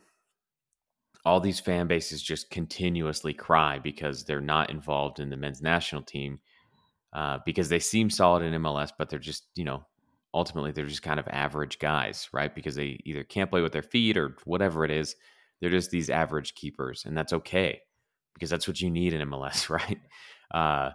all 1.26 1.39
these 1.39 1.60
fan 1.60 1.88
bases 1.88 2.22
just 2.22 2.50
continuously 2.50 3.34
cry 3.34 3.80
because 3.80 4.26
they're 4.26 4.41
not 4.41 4.70
involved 4.70 5.20
in 5.20 5.30
the 5.30 5.38
men's 5.38 5.62
national 5.62 6.02
team 6.02 6.39
uh, 7.14 7.39
because 7.46 7.70
they 7.70 7.80
seem 7.80 8.10
solid 8.10 8.44
in 8.44 8.62
MLS, 8.62 8.91
but 8.98 9.10
they're 9.10 9.20
just, 9.20 9.48
you 9.56 9.64
know, 9.64 9.86
ultimately 10.34 10.72
they're 10.72 10.86
just 10.86 11.04
kind 11.04 11.20
of 11.20 11.28
average 11.30 11.80
guys, 11.80 12.28
right? 12.34 12.54
Because 12.54 12.76
they 12.76 13.00
either 13.06 13.24
can't 13.24 13.50
play 13.50 13.62
with 13.62 13.72
their 13.72 13.84
feet 13.84 14.18
or 14.18 14.36
whatever 14.44 14.84
it 14.84 14.91
is. 14.91 15.16
They're 15.64 15.72
just 15.72 15.91
these 15.91 16.09
average 16.09 16.55
keepers, 16.55 17.05
and 17.05 17.18
that's 17.18 17.32
okay 17.32 17.80
because 18.34 18.49
that's 18.49 18.68
what 18.68 18.82
you 18.82 18.89
need 18.89 19.14
in 19.14 19.30
MLS, 19.30 19.70
right? 19.70 19.97
Uh, 20.51 20.89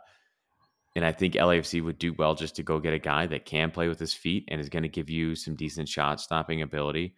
and 0.94 1.06
I 1.06 1.10
think 1.10 1.36
LAFC 1.36 1.82
would 1.82 1.98
do 1.98 2.12
well 2.12 2.34
just 2.34 2.54
to 2.56 2.62
go 2.62 2.78
get 2.78 2.92
a 2.92 2.98
guy 2.98 3.26
that 3.28 3.46
can 3.46 3.70
play 3.70 3.88
with 3.88 3.98
his 3.98 4.12
feet 4.12 4.44
and 4.48 4.60
is 4.60 4.68
going 4.68 4.82
to 4.82 4.90
give 4.90 5.08
you 5.08 5.34
some 5.34 5.54
decent 5.54 5.88
shot 5.88 6.20
stopping 6.20 6.60
ability. 6.60 7.14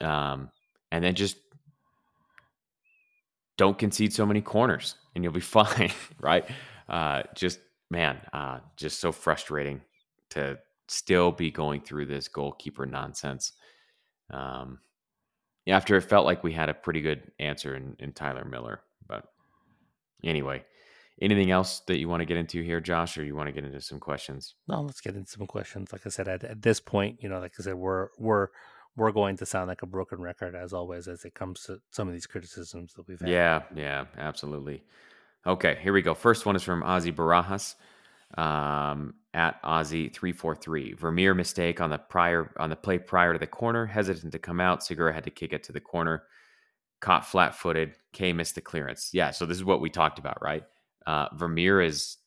Um, 0.00 0.50
and 0.90 1.04
then 1.04 1.14
just 1.14 1.36
don't 3.58 3.78
concede 3.78 4.14
so 4.14 4.24
many 4.24 4.40
corners 4.40 4.94
and 5.14 5.22
you'll 5.22 5.34
be 5.34 5.40
fine, 5.40 5.92
right? 6.20 6.48
Uh, 6.88 7.24
just, 7.34 7.58
man, 7.90 8.18
uh, 8.32 8.60
just 8.78 8.98
so 8.98 9.12
frustrating 9.12 9.82
to 10.30 10.58
still 10.88 11.32
be 11.32 11.50
going 11.50 11.82
through 11.82 12.06
this 12.06 12.28
goalkeeper 12.28 12.86
nonsense. 12.86 13.52
Um, 14.30 14.78
after 15.66 15.96
it 15.96 16.02
felt 16.02 16.26
like 16.26 16.42
we 16.42 16.52
had 16.52 16.68
a 16.68 16.74
pretty 16.74 17.00
good 17.00 17.30
answer 17.38 17.74
in, 17.74 17.96
in 17.98 18.12
Tyler 18.12 18.44
Miller. 18.44 18.80
But 19.06 19.24
anyway, 20.24 20.64
anything 21.20 21.50
else 21.50 21.80
that 21.86 21.98
you 21.98 22.08
want 22.08 22.20
to 22.20 22.26
get 22.26 22.36
into 22.36 22.62
here, 22.62 22.80
Josh, 22.80 23.16
or 23.16 23.24
you 23.24 23.36
want 23.36 23.48
to 23.48 23.52
get 23.52 23.64
into 23.64 23.80
some 23.80 24.00
questions? 24.00 24.54
No, 24.68 24.80
let's 24.82 25.00
get 25.00 25.14
into 25.14 25.30
some 25.30 25.46
questions. 25.46 25.92
Like 25.92 26.06
I 26.06 26.10
said, 26.10 26.28
at, 26.28 26.44
at 26.44 26.62
this 26.62 26.80
point, 26.80 27.18
you 27.22 27.28
know, 27.28 27.40
like 27.40 27.54
I 27.58 27.62
said, 27.62 27.74
we're 27.74 28.08
we're 28.18 28.48
we're 28.96 29.12
going 29.12 29.36
to 29.38 29.46
sound 29.46 29.68
like 29.68 29.82
a 29.82 29.86
broken 29.86 30.20
record 30.20 30.54
as 30.54 30.72
always 30.72 31.08
as 31.08 31.24
it 31.24 31.34
comes 31.34 31.62
to 31.64 31.80
some 31.90 32.08
of 32.08 32.14
these 32.14 32.26
criticisms 32.26 32.92
that 32.94 33.08
we've 33.08 33.20
had. 33.20 33.28
Yeah, 33.28 33.62
yeah, 33.74 34.04
absolutely. 34.18 34.82
Okay, 35.46 35.78
here 35.82 35.92
we 35.92 36.02
go. 36.02 36.14
First 36.14 36.46
one 36.46 36.56
is 36.56 36.62
from 36.62 36.82
Ozzy 36.82 37.12
Barajas 37.12 37.74
um, 38.38 39.14
at 39.34 39.62
Ozzy 39.62 40.12
three 40.12 40.32
four 40.32 40.54
three. 40.54 40.92
Vermeer 40.94 41.34
mistake 41.34 41.80
on 41.80 41.90
the 41.90 41.98
prior 41.98 42.52
on 42.58 42.70
the 42.70 42.76
play 42.76 42.98
prior 42.98 43.32
to 43.32 43.38
the 43.38 43.46
corner, 43.46 43.86
hesitant 43.86 44.32
to 44.32 44.38
come 44.38 44.60
out. 44.60 44.82
Segura 44.82 45.12
had 45.12 45.24
to 45.24 45.30
kick 45.30 45.52
it 45.52 45.62
to 45.64 45.72
the 45.72 45.80
corner, 45.80 46.24
caught 47.00 47.26
flat 47.26 47.54
footed. 47.54 47.94
Kaye 48.12 48.32
missed 48.32 48.54
the 48.54 48.60
clearance. 48.60 49.10
Yeah, 49.12 49.30
so 49.30 49.46
this 49.46 49.56
is 49.56 49.64
what 49.64 49.80
we 49.80 49.90
talked 49.90 50.18
about, 50.18 50.42
right? 50.42 50.64
Uh, 51.06 51.28
Vermeer 51.34 51.80
is 51.80 52.18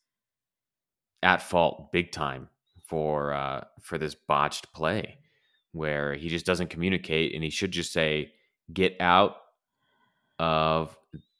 at 1.22 1.42
fault 1.42 1.90
big 1.92 2.12
time 2.12 2.48
for 2.86 3.32
uh, 3.32 3.64
for 3.80 3.98
this 3.98 4.14
botched 4.14 4.72
play 4.72 5.18
where 5.72 6.14
he 6.14 6.28
just 6.28 6.46
doesn't 6.46 6.70
communicate 6.70 7.34
and 7.34 7.44
he 7.44 7.50
should 7.50 7.70
just 7.70 7.92
say, 7.92 8.32
get 8.72 8.96
out 8.98 9.36
of 10.38 10.96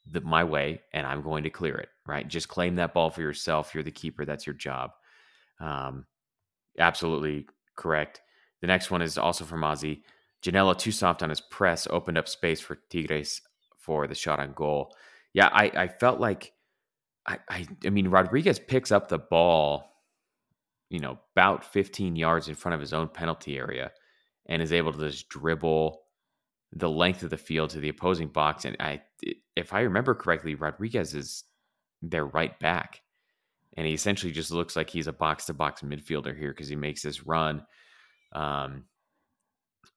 the, 0.09 0.21
my 0.21 0.43
way 0.43 0.81
and 0.93 1.07
I'm 1.07 1.23
going 1.23 1.43
to 1.43 1.49
clear 1.49 1.75
it, 1.75 1.89
right? 2.07 2.27
Just 2.27 2.47
claim 2.47 2.75
that 2.75 2.93
ball 2.93 3.09
for 3.09 3.21
yourself. 3.21 3.73
You're 3.73 3.83
the 3.83 3.91
keeper. 3.91 4.25
That's 4.25 4.47
your 4.47 4.55
job. 4.55 4.91
Um, 5.59 6.05
absolutely 6.79 7.47
correct. 7.75 8.21
The 8.61 8.67
next 8.67 8.89
one 8.89 9.01
is 9.01 9.17
also 9.17 9.45
from 9.45 9.61
Ozzy. 9.61 10.01
Ginella, 10.43 10.77
too 10.77 10.91
soft 10.91 11.23
on 11.23 11.29
his 11.29 11.41
press, 11.41 11.87
opened 11.89 12.17
up 12.17 12.27
space 12.27 12.59
for 12.59 12.79
Tigres 12.89 13.41
for 13.77 14.07
the 14.07 14.15
shot 14.15 14.39
on 14.39 14.53
goal. 14.53 14.95
Yeah, 15.33 15.49
I, 15.51 15.65
I 15.75 15.87
felt 15.87 16.19
like, 16.19 16.53
I, 17.25 17.39
I, 17.49 17.67
I 17.85 17.89
mean, 17.89 18.07
Rodriguez 18.07 18.59
picks 18.59 18.91
up 18.91 19.09
the 19.09 19.19
ball, 19.19 19.91
you 20.89 20.99
know, 20.99 21.19
about 21.35 21.65
15 21.65 22.15
yards 22.15 22.47
in 22.47 22.55
front 22.55 22.75
of 22.75 22.81
his 22.81 22.93
own 22.93 23.09
penalty 23.09 23.57
area 23.57 23.91
and 24.47 24.61
is 24.61 24.71
able 24.71 24.93
to 24.93 25.09
just 25.09 25.29
dribble 25.29 26.01
the 26.73 26.89
length 26.89 27.23
of 27.23 27.29
the 27.29 27.37
field 27.37 27.69
to 27.71 27.79
the 27.79 27.89
opposing 27.89 28.27
box. 28.27 28.65
And 28.65 28.77
I, 28.79 29.01
if 29.55 29.73
I 29.73 29.81
remember 29.81 30.13
correctly, 30.13 30.55
Rodriguez 30.55 31.13
is 31.13 31.43
their 32.01 32.25
right 32.25 32.57
back, 32.59 33.01
and 33.75 33.85
he 33.85 33.93
essentially 33.93 34.31
just 34.31 34.51
looks 34.51 34.75
like 34.75 34.89
he's 34.89 35.07
a 35.07 35.13
box 35.13 35.45
to 35.45 35.53
box 35.53 35.81
midfielder 35.81 36.37
here 36.37 36.51
because 36.51 36.67
he 36.67 36.75
makes 36.75 37.01
this 37.01 37.25
run. 37.25 37.65
Um, 38.33 38.85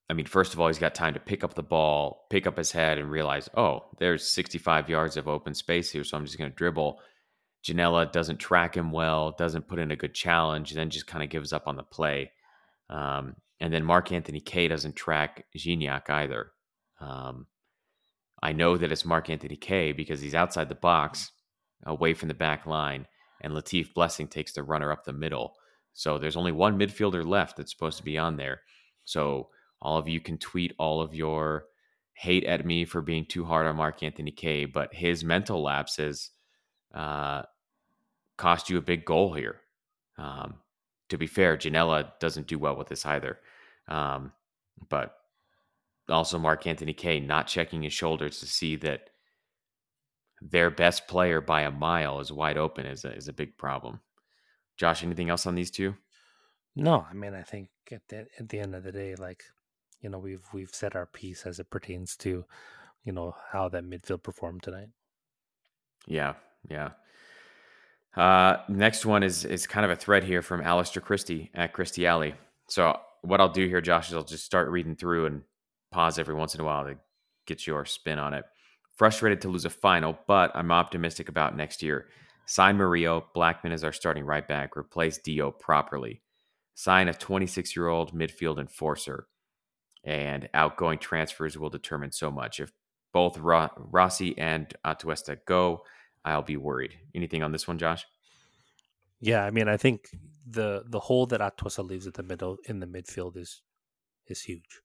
I 0.08 0.12
mean, 0.12 0.26
first 0.26 0.54
of 0.54 0.60
all, 0.60 0.66
he's 0.66 0.78
got 0.78 0.94
time 0.94 1.14
to 1.14 1.20
pick 1.20 1.44
up 1.44 1.54
the 1.54 1.62
ball, 1.62 2.26
pick 2.30 2.46
up 2.46 2.56
his 2.56 2.72
head, 2.72 2.98
and 2.98 3.10
realize, 3.10 3.48
oh, 3.56 3.84
there's 3.98 4.26
65 4.26 4.88
yards 4.88 5.16
of 5.16 5.28
open 5.28 5.54
space 5.54 5.90
here, 5.90 6.02
so 6.02 6.16
I'm 6.16 6.26
just 6.26 6.36
going 6.36 6.50
to 6.50 6.56
dribble. 6.56 7.00
Ginella 7.64 8.10
doesn't 8.10 8.38
track 8.38 8.76
him 8.76 8.90
well, 8.90 9.36
doesn't 9.38 9.68
put 9.68 9.78
in 9.78 9.92
a 9.92 9.96
good 9.96 10.14
challenge, 10.14 10.72
then 10.72 10.90
just 10.90 11.06
kind 11.06 11.22
of 11.22 11.30
gives 11.30 11.52
up 11.52 11.68
on 11.68 11.76
the 11.76 11.84
play. 11.84 12.32
Um, 12.88 13.36
and 13.60 13.72
then 13.72 13.84
Mark 13.84 14.10
Anthony 14.10 14.40
Kaye 14.40 14.68
doesn't 14.68 14.96
track 14.96 15.44
Gignac 15.56 16.10
either. 16.10 16.50
Um, 17.00 17.46
I 18.42 18.52
know 18.52 18.76
that 18.76 18.90
it's 18.90 19.04
Mark 19.04 19.30
Anthony 19.30 19.56
Kaye 19.56 19.92
because 19.92 20.20
he's 20.20 20.34
outside 20.34 20.68
the 20.68 20.74
box, 20.74 21.30
away 21.84 22.14
from 22.14 22.28
the 22.28 22.34
back 22.34 22.66
line, 22.66 23.06
and 23.40 23.52
Latif 23.52 23.94
Blessing 23.94 24.28
takes 24.28 24.52
the 24.52 24.62
runner 24.62 24.92
up 24.92 25.04
the 25.04 25.12
middle. 25.12 25.54
So 25.92 26.18
there's 26.18 26.36
only 26.36 26.52
one 26.52 26.78
midfielder 26.78 27.26
left 27.26 27.56
that's 27.56 27.72
supposed 27.72 27.98
to 27.98 28.04
be 28.04 28.18
on 28.18 28.36
there. 28.36 28.62
So 29.04 29.48
all 29.82 29.98
of 29.98 30.08
you 30.08 30.20
can 30.20 30.38
tweet 30.38 30.74
all 30.78 31.00
of 31.00 31.14
your 31.14 31.66
hate 32.12 32.44
at 32.44 32.66
me 32.66 32.84
for 32.84 33.00
being 33.00 33.24
too 33.24 33.44
hard 33.44 33.66
on 33.66 33.76
Mark 33.76 34.02
Anthony 34.02 34.30
Kaye, 34.30 34.66
but 34.66 34.92
his 34.92 35.24
mental 35.24 35.62
lapses 35.62 36.30
uh, 36.94 37.42
cost 38.36 38.68
you 38.68 38.76
a 38.76 38.82
big 38.82 39.04
goal 39.04 39.32
here. 39.32 39.60
Um, 40.18 40.56
to 41.08 41.16
be 41.16 41.26
fair, 41.26 41.56
Ginella 41.56 42.12
doesn't 42.20 42.46
do 42.46 42.58
well 42.58 42.76
with 42.76 42.88
this 42.88 43.06
either. 43.06 43.38
Um, 43.88 44.32
but 44.88 45.16
also 46.08 46.38
Mark 46.38 46.66
Anthony 46.66 46.92
Kaye 46.92 47.20
not 47.20 47.46
checking 47.46 47.82
his 47.82 47.92
shoulders 47.92 48.38
to 48.40 48.46
see 48.46 48.76
that 48.76 49.10
their 50.40 50.70
best 50.70 51.06
player 51.06 51.40
by 51.40 51.62
a 51.62 51.70
mile 51.70 52.20
is 52.20 52.32
wide 52.32 52.56
open 52.56 52.86
is 52.86 53.04
a, 53.04 53.14
is 53.14 53.28
a 53.28 53.32
big 53.32 53.56
problem. 53.58 54.00
Josh, 54.76 55.02
anything 55.02 55.28
else 55.28 55.46
on 55.46 55.54
these 55.54 55.70
two? 55.70 55.94
No, 56.76 57.06
I 57.10 57.14
mean 57.14 57.34
I 57.34 57.42
think 57.42 57.68
at 57.92 58.02
the 58.08 58.26
at 58.38 58.48
the 58.48 58.60
end 58.60 58.74
of 58.74 58.84
the 58.84 58.92
day, 58.92 59.14
like 59.16 59.44
you 60.00 60.08
know, 60.08 60.18
we've 60.18 60.44
we've 60.52 60.74
said 60.74 60.94
our 60.94 61.06
piece 61.06 61.44
as 61.46 61.58
it 61.58 61.70
pertains 61.70 62.16
to 62.18 62.44
you 63.04 63.12
know 63.12 63.34
how 63.52 63.68
that 63.68 63.84
midfield 63.84 64.22
performed 64.22 64.62
tonight. 64.62 64.88
Yeah, 66.06 66.34
yeah. 66.68 66.90
Uh, 68.16 68.58
next 68.68 69.06
one 69.06 69.22
is 69.22 69.44
is 69.44 69.66
kind 69.66 69.84
of 69.84 69.90
a 69.90 69.96
thread 69.96 70.24
here 70.24 70.42
from 70.42 70.62
Alistair 70.62 71.02
Christie 71.02 71.50
at 71.54 71.72
Christie 71.72 72.06
Alley. 72.06 72.34
So 72.68 72.98
what 73.22 73.40
I'll 73.40 73.52
do 73.52 73.66
here, 73.66 73.80
Josh, 73.80 74.08
is 74.08 74.14
I'll 74.14 74.24
just 74.24 74.44
start 74.44 74.70
reading 74.70 74.96
through 74.96 75.26
and 75.26 75.42
pause 75.90 76.18
every 76.18 76.34
once 76.34 76.54
in 76.54 76.60
a 76.60 76.64
while 76.64 76.84
to 76.84 76.96
get 77.46 77.66
your 77.66 77.84
spin 77.84 78.18
on 78.18 78.34
it. 78.34 78.44
Frustrated 79.00 79.40
to 79.40 79.48
lose 79.48 79.64
a 79.64 79.70
final, 79.70 80.18
but 80.26 80.54
I'm 80.54 80.70
optimistic 80.70 81.30
about 81.30 81.56
next 81.56 81.82
year. 81.82 82.08
Sign 82.44 82.76
Murillo. 82.76 83.28
Blackmon 83.34 83.72
is 83.72 83.82
our 83.82 83.94
starting 83.94 84.24
right 84.24 84.46
back. 84.46 84.76
Replace 84.76 85.16
Dio 85.16 85.50
properly. 85.50 86.20
Sign 86.74 87.08
a 87.08 87.14
26 87.14 87.74
year 87.74 87.88
old 87.88 88.12
midfield 88.12 88.58
enforcer. 88.58 89.26
And 90.04 90.50
outgoing 90.52 90.98
transfers 90.98 91.56
will 91.56 91.70
determine 91.70 92.12
so 92.12 92.30
much. 92.30 92.60
If 92.60 92.72
both 93.10 93.38
Ro- 93.38 93.70
Rossi 93.78 94.36
and 94.36 94.70
Atuesta 94.84 95.38
go, 95.46 95.82
I'll 96.22 96.42
be 96.42 96.58
worried. 96.58 96.92
Anything 97.14 97.42
on 97.42 97.52
this 97.52 97.66
one, 97.66 97.78
Josh? 97.78 98.04
Yeah, 99.18 99.46
I 99.46 99.50
mean, 99.50 99.66
I 99.66 99.78
think 99.78 100.10
the 100.46 100.82
the 100.86 101.00
hole 101.00 101.24
that 101.28 101.40
Atuesta 101.40 101.82
leaves 101.82 102.06
at 102.06 102.12
the 102.12 102.22
middle 102.22 102.58
in 102.68 102.80
the 102.80 102.86
midfield 102.86 103.38
is 103.38 103.62
is 104.26 104.42
huge. 104.42 104.82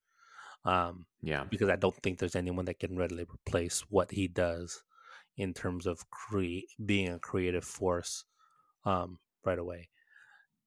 Um, 0.66 1.05
yeah, 1.22 1.43
because 1.49 1.70
I 1.70 1.76
don't 1.76 1.95
think 2.01 2.18
there's 2.20 2.36
anyone 2.36 2.66
that 2.66 2.80
can 2.80 2.97
readily 2.97 3.26
replace 3.32 3.82
what 3.89 4.11
he 4.11 4.28
does 4.28 4.84
in 5.38 5.53
terms 5.53 5.86
of 5.86 6.09
cre- 6.09 6.66
being 6.84 7.09
a 7.09 7.20
creative 7.20 7.63
force 7.63 8.26
um, 8.84 9.20
right 9.43 9.59
away. 9.59 9.89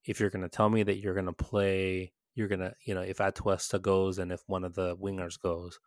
If 0.04 0.20
you're 0.20 0.30
going 0.30 0.42
to 0.42 0.48
tell 0.48 0.68
me 0.68 0.82
that 0.84 0.98
you're 0.98 1.14
going 1.14 1.26
to 1.26 1.32
play, 1.32 2.12
you're 2.34 2.48
going 2.48 2.60
to, 2.60 2.74
you 2.84 2.94
know, 2.94 3.00
if 3.00 3.18
Atuesta 3.18 3.80
goes 3.80 4.18
and 4.18 4.30
if 4.30 4.42
one 4.46 4.64
of 4.64 4.74
the 4.74 4.96
wingers 4.96 5.38
goes, 5.40 5.78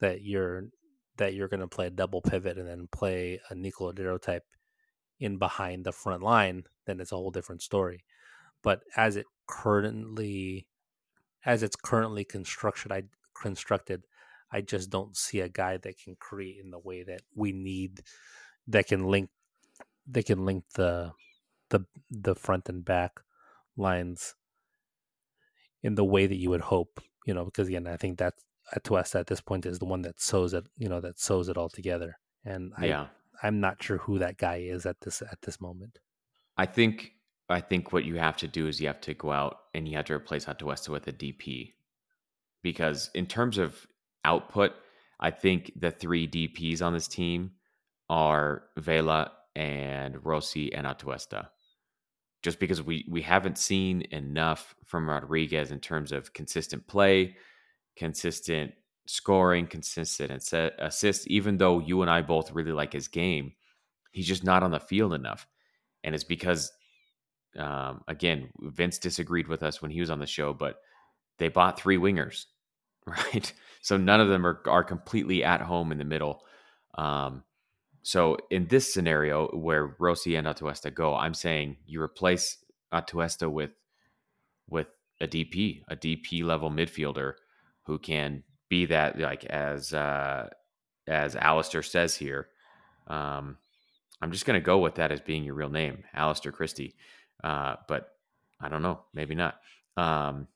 that 0.00 0.22
you're 0.22 0.64
that 1.18 1.34
you're 1.34 1.48
going 1.48 1.60
to 1.60 1.68
play 1.68 1.86
a 1.86 1.90
double 1.90 2.22
pivot 2.22 2.56
and 2.58 2.66
then 2.66 2.88
play 2.90 3.38
a 3.50 3.54
Nico 3.54 3.92
Lodeiro 3.92 4.20
type 4.20 4.44
in 5.20 5.38
behind 5.38 5.84
the 5.84 5.92
front 5.92 6.22
line, 6.22 6.64
then 6.86 7.00
it's 7.00 7.12
a 7.12 7.16
whole 7.16 7.30
different 7.30 7.62
story. 7.62 8.04
But 8.62 8.80
as 8.96 9.16
it 9.16 9.26
currently, 9.46 10.66
as 11.44 11.62
it's 11.62 11.76
currently 11.76 12.24
constructed, 12.24 12.90
I 12.90 13.04
constructed, 13.40 14.04
I 14.52 14.60
just 14.60 14.90
don't 14.90 15.16
see 15.16 15.40
a 15.40 15.48
guy 15.48 15.78
that 15.78 15.98
can 15.98 16.16
create 16.18 16.58
in 16.62 16.70
the 16.70 16.78
way 16.78 17.02
that 17.04 17.22
we 17.34 17.52
need, 17.52 18.02
that 18.68 18.86
can 18.86 19.04
link, 19.04 19.30
that 20.08 20.26
can 20.26 20.44
link 20.44 20.64
the, 20.74 21.12
the 21.70 21.86
the 22.10 22.34
front 22.34 22.68
and 22.68 22.84
back 22.84 23.20
lines 23.76 24.34
in 25.82 25.94
the 25.94 26.04
way 26.04 26.26
that 26.26 26.36
you 26.36 26.50
would 26.50 26.60
hope. 26.60 27.00
You 27.26 27.34
know, 27.34 27.44
because 27.44 27.68
again, 27.68 27.86
I 27.86 27.96
think 27.96 28.18
that 28.18 28.34
uh, 28.72 28.78
Atuesta 28.78 29.20
at 29.20 29.26
this 29.26 29.40
point 29.40 29.64
is 29.64 29.78
the 29.78 29.84
one 29.84 30.02
that 30.02 30.20
sews 30.20 30.52
it. 30.52 30.64
You 30.76 30.88
know, 30.88 31.00
that 31.00 31.18
sews 31.18 31.48
it 31.48 31.56
all 31.56 31.68
together. 31.68 32.18
And 32.44 32.72
I, 32.76 32.86
yeah. 32.86 33.06
I'm 33.42 33.60
not 33.60 33.82
sure 33.82 33.98
who 33.98 34.18
that 34.18 34.38
guy 34.38 34.56
is 34.56 34.86
at 34.86 35.00
this 35.00 35.22
at 35.22 35.40
this 35.42 35.60
moment. 35.60 35.98
I 36.56 36.66
think 36.66 37.12
I 37.48 37.60
think 37.60 37.92
what 37.92 38.04
you 38.04 38.16
have 38.16 38.36
to 38.38 38.48
do 38.48 38.66
is 38.66 38.80
you 38.80 38.86
have 38.88 39.00
to 39.02 39.14
go 39.14 39.32
out 39.32 39.58
and 39.74 39.88
you 39.88 39.96
have 39.96 40.06
to 40.06 40.14
replace 40.14 40.46
Atuesta 40.46 40.90
with 40.90 41.06
a 41.08 41.12
DP 41.12 41.72
because 42.62 43.10
in 43.14 43.26
terms 43.26 43.58
of 43.58 43.86
output, 44.24 44.72
I 45.20 45.30
think 45.30 45.72
the 45.76 45.90
three 45.90 46.26
DPs 46.26 46.82
on 46.82 46.92
this 46.92 47.08
team 47.08 47.52
are 48.08 48.64
Vela 48.76 49.32
and 49.54 50.24
Rossi 50.24 50.72
and 50.72 50.86
Atuesta. 50.86 51.48
Just 52.42 52.58
because 52.58 52.82
we 52.82 53.06
we 53.08 53.22
haven't 53.22 53.56
seen 53.56 54.02
enough 54.10 54.74
from 54.84 55.08
Rodriguez 55.08 55.70
in 55.70 55.78
terms 55.78 56.10
of 56.10 56.32
consistent 56.32 56.86
play, 56.88 57.36
consistent 57.96 58.72
scoring, 59.06 59.68
consistent 59.68 60.32
assists. 60.78 61.24
Even 61.28 61.56
though 61.56 61.78
you 61.78 62.02
and 62.02 62.10
I 62.10 62.22
both 62.22 62.50
really 62.52 62.72
like 62.72 62.92
his 62.92 63.06
game, 63.06 63.52
he's 64.10 64.26
just 64.26 64.42
not 64.42 64.64
on 64.64 64.72
the 64.72 64.80
field 64.80 65.14
enough, 65.14 65.46
and 66.02 66.16
it's 66.16 66.24
because, 66.24 66.72
um, 67.56 68.02
again, 68.08 68.48
Vince 68.60 68.98
disagreed 68.98 69.46
with 69.46 69.62
us 69.62 69.80
when 69.80 69.92
he 69.92 70.00
was 70.00 70.10
on 70.10 70.18
the 70.18 70.26
show, 70.26 70.52
but 70.52 70.80
they 71.38 71.48
bought 71.48 71.78
three 71.78 71.96
wingers 71.96 72.46
right? 73.06 73.52
So 73.80 73.96
none 73.96 74.20
of 74.20 74.28
them 74.28 74.46
are 74.46 74.60
are 74.66 74.84
completely 74.84 75.42
at 75.44 75.60
home 75.60 75.92
in 75.92 75.98
the 75.98 76.04
middle. 76.04 76.42
Um, 76.96 77.44
so 78.02 78.36
in 78.50 78.66
this 78.66 78.92
scenario 78.92 79.48
where 79.48 79.96
Rossi 79.98 80.36
and 80.36 80.46
Atuesta 80.46 80.92
go, 80.92 81.14
I'm 81.14 81.34
saying 81.34 81.76
you 81.86 82.00
replace 82.02 82.58
Atuesta 82.92 83.50
with 83.50 83.70
with 84.68 84.88
a 85.20 85.26
DP, 85.26 85.82
a 85.88 85.96
DP 85.96 86.42
level 86.44 86.70
midfielder 86.70 87.34
who 87.84 87.98
can 87.98 88.42
be 88.68 88.86
that 88.86 89.18
like 89.18 89.44
as 89.46 89.92
uh, 89.92 90.48
as 91.06 91.36
Alistair 91.36 91.82
says 91.82 92.16
here. 92.16 92.48
Um, 93.06 93.58
I'm 94.20 94.30
just 94.30 94.46
to 94.46 94.64
go 94.64 94.78
with 94.78 94.96
that 94.96 95.10
as 95.12 95.20
being 95.20 95.44
your 95.44 95.54
real 95.54 95.68
name, 95.68 96.04
Alistair 96.14 96.52
Christie. 96.52 96.94
Uh, 97.42 97.76
but 97.88 98.10
I 98.60 98.68
don't 98.68 98.82
know, 98.82 99.00
maybe 99.12 99.34
not. 99.34 99.56
Um, 99.96 100.46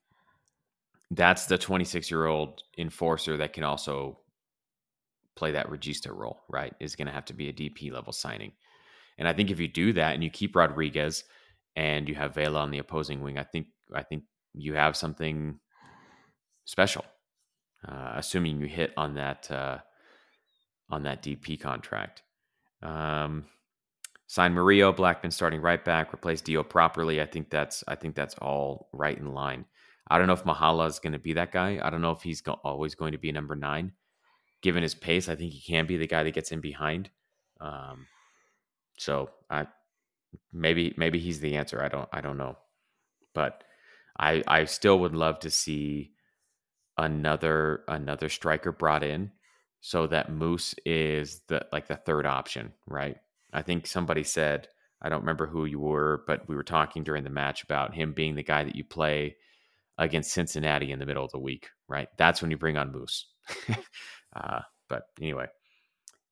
that's 1.11 1.47
the 1.47 1.59
26 1.59 2.11
year 2.11 2.27
old 2.27 2.63
enforcer 2.79 3.37
that 3.37 3.53
can 3.53 3.65
also 3.65 4.19
play 5.37 5.53
that 5.53 5.69
regista 5.69 6.15
role, 6.15 6.41
right? 6.49 6.75
Is 6.81 6.97
going 6.97 7.07
to 7.07 7.13
have 7.13 7.27
to 7.27 7.35
be 7.35 7.49
a 7.49 7.53
DP 7.53 7.93
level 7.93 8.13
signing. 8.13 8.53
And 9.19 9.29
I 9.29 9.33
think 9.33 9.51
if 9.51 9.61
you 9.61 9.69
do 9.69 9.93
that 9.95 10.15
and 10.15 10.25
you 10.25 10.31
keep 10.31 10.57
Rodriguez 10.57 11.25
and 11.77 12.09
you 12.09 12.15
have 12.15 12.35
Vela 12.35 12.61
on 12.61 12.71
the 12.71 12.79
opposing 12.79 13.23
wing, 13.23 13.39
I 13.39 13.45
think 13.45 13.69
I 13.95 14.03
think 14.03 14.25
you 14.55 14.75
have 14.75 14.97
something 14.97 15.59
special. 16.65 17.05
Uh, 17.87 18.15
assuming 18.17 18.59
you 18.59 18.67
hit 18.67 18.93
on 18.97 19.15
that 19.15 19.51
uh, 19.51 19.79
on 20.91 21.03
that 21.05 21.23
DP 21.23 21.61
contract. 21.61 22.23
Um, 22.83 23.45
sign 24.27 24.55
Murillo, 24.55 24.93
Blackmon 24.93 25.33
starting 25.33 25.61
right 25.61 25.85
back, 25.85 26.13
replace 26.13 26.41
Dio 26.41 26.63
properly. 26.63 27.21
I 27.21 27.27
think 27.27 27.51
that's 27.51 27.85
I 27.87 27.95
think 27.95 28.15
that's 28.15 28.35
all 28.37 28.89
right 28.93 29.17
in 29.17 29.33
line. 29.33 29.67
I 30.09 30.19
don't 30.19 30.27
know 30.27 30.35
if 30.35 30.45
Mahala 30.45 30.89
is 30.89 30.99
going 30.99 31.15
to 31.15 31.19
be 31.19 31.33
that 31.35 31.53
guy. 31.53 31.81
I 31.83 31.91
don't 31.91 32.03
know 32.03 32.13
if 32.13 32.23
he's 32.23 32.41
go- 32.41 32.61
always 32.63 32.95
going 32.95 33.13
to 33.13 33.19
be 33.19 33.33
number 33.33 33.57
nine. 33.57 33.93
Given 34.63 34.83
his 34.83 34.95
pace, 34.95 35.29
I 35.29 35.35
think 35.35 35.53
he 35.53 35.61
can 35.61 35.87
be 35.87 35.97
the 35.97 36.07
guy 36.07 36.23
that 36.23 36.35
gets 36.35 36.53
in 36.53 36.61
behind. 36.61 37.11
Um, 37.61 38.07
so 38.99 39.31
I 39.51 39.67
maybe 40.53 40.95
maybe 40.97 41.19
he's 41.19 41.41
the 41.41 41.57
answer. 41.57 41.83
I 41.83 41.89
don't 41.89 42.09
I 42.13 42.21
don't 42.21 42.39
know, 42.39 42.57
but 43.35 43.65
I 44.19 44.43
I 44.47 44.65
still 44.65 44.99
would 45.01 45.15
love 45.15 45.41
to 45.41 45.51
see 45.51 46.13
another 46.97 47.85
another 47.89 48.29
striker 48.29 48.73
brought 48.73 49.03
in 49.03 49.33
so 49.81 50.07
that 50.07 50.33
Moose 50.33 50.75
is 50.85 51.41
the 51.49 51.67
like 51.73 51.89
the 51.89 51.97
third 51.97 52.27
option, 52.27 52.73
right? 52.87 53.19
I 53.53 53.63
think 53.63 53.87
somebody 53.87 54.25
said 54.25 54.69
I 55.03 55.09
don't 55.09 55.21
remember 55.21 55.47
who 55.47 55.67
you 55.67 55.79
were, 55.79 56.25
but 56.27 56.49
we 56.49 56.57
were 56.57 56.63
talking 56.63 57.05
during 57.05 57.25
the 57.25 57.31
match 57.31 57.63
about 57.63 57.95
him 57.95 58.13
being 58.13 58.35
the 58.35 58.43
guy 58.43 58.65
that 58.65 58.77
you 58.77 58.85
play 58.85 59.37
against 59.99 60.33
Cincinnati 60.33 60.93
in 60.93 60.99
the 60.99 61.07
middle 61.07 61.25
of 61.25 61.33
the 61.33 61.39
week, 61.39 61.71
right? 61.89 62.09
That's 62.17 62.43
when 62.43 62.51
you 62.51 62.59
bring 62.59 62.77
on 62.77 62.93
Moose. 62.93 63.27
uh, 64.37 64.61
but 64.89 65.05
anyway, 65.21 65.47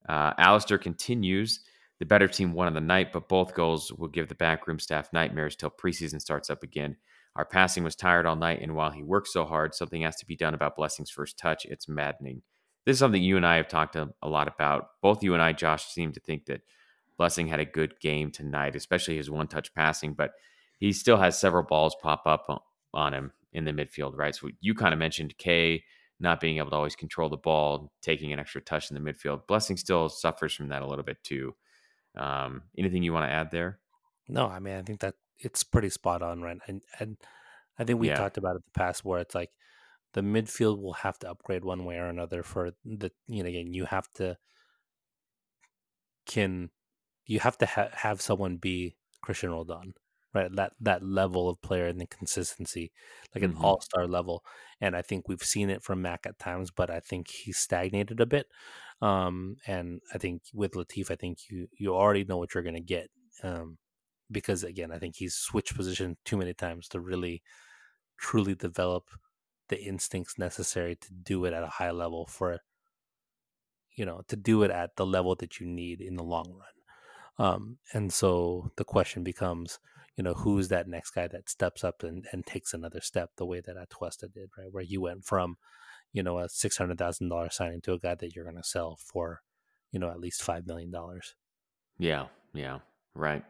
uh, 0.08 0.32
Alistair 0.38 0.78
continues. 0.78 1.60
The 2.00 2.06
better 2.06 2.28
team 2.28 2.52
won 2.52 2.66
on 2.66 2.74
the 2.74 2.80
night, 2.80 3.12
but 3.12 3.28
both 3.28 3.54
goals 3.54 3.92
will 3.92 4.08
give 4.08 4.28
the 4.28 4.34
backroom 4.34 4.78
staff 4.78 5.12
nightmares 5.12 5.56
till 5.56 5.70
preseason 5.70 6.20
starts 6.20 6.50
up 6.50 6.62
again. 6.62 6.96
Our 7.36 7.44
passing 7.44 7.82
was 7.84 7.96
tired 7.96 8.26
all 8.26 8.36
night, 8.36 8.60
and 8.62 8.74
while 8.74 8.90
he 8.90 9.02
worked 9.02 9.28
so 9.28 9.44
hard, 9.44 9.74
something 9.74 10.02
has 10.02 10.16
to 10.16 10.26
be 10.26 10.36
done 10.36 10.54
about 10.54 10.76
Blessing's 10.76 11.10
first 11.10 11.38
touch. 11.38 11.64
It's 11.64 11.88
maddening. 11.88 12.42
This 12.84 12.94
is 12.94 12.98
something 12.98 13.22
you 13.22 13.36
and 13.36 13.46
I 13.46 13.56
have 13.56 13.68
talked 13.68 13.96
a, 13.96 14.10
a 14.22 14.28
lot 14.28 14.46
about. 14.46 14.88
Both 15.02 15.22
you 15.22 15.32
and 15.32 15.42
I, 15.42 15.52
Josh, 15.52 15.86
seem 15.86 16.12
to 16.12 16.20
think 16.20 16.46
that 16.46 16.60
Blessing 17.16 17.48
had 17.48 17.60
a 17.60 17.64
good 17.64 17.98
game 18.00 18.30
tonight, 18.30 18.76
especially 18.76 19.16
his 19.16 19.30
one 19.30 19.48
touch 19.48 19.72
passing, 19.74 20.14
but 20.14 20.32
he 20.78 20.92
still 20.92 21.16
has 21.16 21.38
several 21.38 21.62
balls 21.62 21.96
pop 22.02 22.22
up 22.26 22.46
on 22.92 23.14
him 23.14 23.32
in 23.54 23.64
the 23.64 23.72
midfield, 23.72 24.16
right? 24.16 24.34
So 24.34 24.50
you 24.60 24.74
kind 24.74 24.92
of 24.92 24.98
mentioned 24.98 25.36
Kaye 25.38 25.84
not 26.20 26.40
being 26.40 26.58
able 26.58 26.70
to 26.70 26.76
always 26.76 26.96
control 26.96 27.28
the 27.28 27.36
ball, 27.36 27.92
taking 28.02 28.32
an 28.32 28.38
extra 28.38 28.60
touch 28.60 28.90
in 28.90 29.02
the 29.02 29.12
midfield. 29.12 29.46
Blessing 29.46 29.76
still 29.76 30.08
suffers 30.08 30.52
from 30.54 30.68
that 30.68 30.82
a 30.82 30.86
little 30.86 31.04
bit 31.04 31.22
too. 31.22 31.54
Um, 32.16 32.62
anything 32.78 33.02
you 33.02 33.12
want 33.12 33.28
to 33.28 33.32
add 33.32 33.50
there? 33.50 33.78
No, 34.28 34.46
I 34.46 34.58
mean 34.58 34.76
I 34.76 34.82
think 34.82 35.00
that 35.00 35.14
it's 35.38 35.64
pretty 35.64 35.90
spot 35.90 36.22
on, 36.22 36.42
right? 36.42 36.58
And 36.66 36.82
and 36.98 37.16
I 37.78 37.84
think 37.84 38.00
we 38.00 38.08
yeah. 38.08 38.14
talked 38.14 38.38
about 38.38 38.52
it 38.52 38.56
in 38.56 38.62
the 38.72 38.78
past 38.78 39.04
where 39.04 39.20
it's 39.20 39.34
like 39.34 39.50
the 40.12 40.20
midfield 40.20 40.80
will 40.80 40.92
have 40.94 41.18
to 41.20 41.30
upgrade 41.30 41.64
one 41.64 41.84
way 41.84 41.96
or 41.96 42.06
another 42.06 42.42
for 42.42 42.70
the 42.84 43.10
you 43.26 43.42
know 43.42 43.48
again 43.48 43.74
you 43.74 43.84
have 43.84 44.08
to 44.14 44.36
can 46.26 46.70
you 47.26 47.40
have 47.40 47.58
to 47.58 47.66
ha- 47.66 47.90
have 47.92 48.20
someone 48.20 48.56
be 48.56 48.96
Cristian 49.26 49.50
Roldan 49.50 49.94
right? 50.34 50.54
That 50.54 50.72
that 50.80 51.04
level 51.04 51.48
of 51.48 51.62
player 51.62 51.86
and 51.86 52.00
the 52.00 52.06
consistency, 52.06 52.92
like 53.34 53.44
mm-hmm. 53.44 53.56
an 53.56 53.64
all 53.64 53.80
star 53.80 54.06
level. 54.06 54.44
And 54.80 54.96
I 54.96 55.02
think 55.02 55.28
we've 55.28 55.42
seen 55.42 55.70
it 55.70 55.82
from 55.82 56.02
Mac 56.02 56.26
at 56.26 56.38
times, 56.38 56.70
but 56.70 56.90
I 56.90 57.00
think 57.00 57.30
he's 57.30 57.58
stagnated 57.58 58.20
a 58.20 58.26
bit. 58.26 58.46
Um, 59.00 59.56
and 59.66 60.00
I 60.12 60.18
think 60.18 60.42
with 60.52 60.72
Latif, 60.72 61.10
I 61.10 61.16
think 61.16 61.38
you 61.50 61.68
you 61.78 61.94
already 61.94 62.24
know 62.24 62.36
what 62.36 62.54
you're 62.54 62.62
going 62.62 62.74
to 62.74 62.80
get. 62.80 63.08
Um, 63.42 63.78
because 64.30 64.64
again, 64.64 64.90
I 64.92 64.98
think 64.98 65.16
he's 65.16 65.34
switched 65.34 65.76
position 65.76 66.16
too 66.24 66.36
many 66.36 66.54
times 66.54 66.88
to 66.88 67.00
really 67.00 67.42
truly 68.16 68.54
develop 68.54 69.10
the 69.68 69.82
instincts 69.82 70.38
necessary 70.38 70.96
to 70.96 71.12
do 71.12 71.44
it 71.44 71.52
at 71.54 71.62
a 71.62 71.68
high 71.68 71.90
level 71.90 72.26
for 72.26 72.58
you 73.96 74.04
know 74.04 74.22
to 74.28 74.36
do 74.36 74.62
it 74.62 74.70
at 74.70 74.96
the 74.96 75.06
level 75.06 75.34
that 75.36 75.60
you 75.60 75.66
need 75.66 76.00
in 76.00 76.16
the 76.16 76.22
long 76.22 76.52
run 76.52 77.46
Um, 77.46 77.78
and 77.92 78.12
so 78.12 78.70
the 78.76 78.84
question 78.84 79.24
becomes, 79.24 79.78
you 80.16 80.24
know, 80.24 80.34
who's 80.34 80.68
that 80.68 80.88
next 80.88 81.10
guy 81.10 81.26
that 81.28 81.48
steps 81.48 81.82
up 81.82 82.02
and, 82.02 82.26
and 82.32 82.46
takes 82.46 82.72
another 82.72 83.00
step 83.00 83.30
the 83.36 83.46
way 83.46 83.60
that 83.60 83.76
Atuesta 83.76 84.32
did, 84.32 84.50
right? 84.56 84.72
Where 84.72 84.84
he 84.84 84.98
went 84.98 85.24
from, 85.24 85.56
you 86.12 86.22
know, 86.22 86.38
a 86.38 86.48
six 86.48 86.76
hundred 86.76 86.98
thousand 86.98 87.28
dollar 87.28 87.50
signing 87.50 87.80
to 87.82 87.94
a 87.94 87.98
guy 87.98 88.14
that 88.14 88.34
you're 88.34 88.44
going 88.44 88.56
to 88.56 88.62
sell 88.62 88.96
for, 88.96 89.40
you 89.90 89.98
know, 89.98 90.10
at 90.10 90.20
least 90.20 90.42
five 90.42 90.66
million 90.66 90.90
dollars. 90.90 91.34
Yeah, 91.98 92.26
yeah, 92.52 92.78
right. 93.14 93.44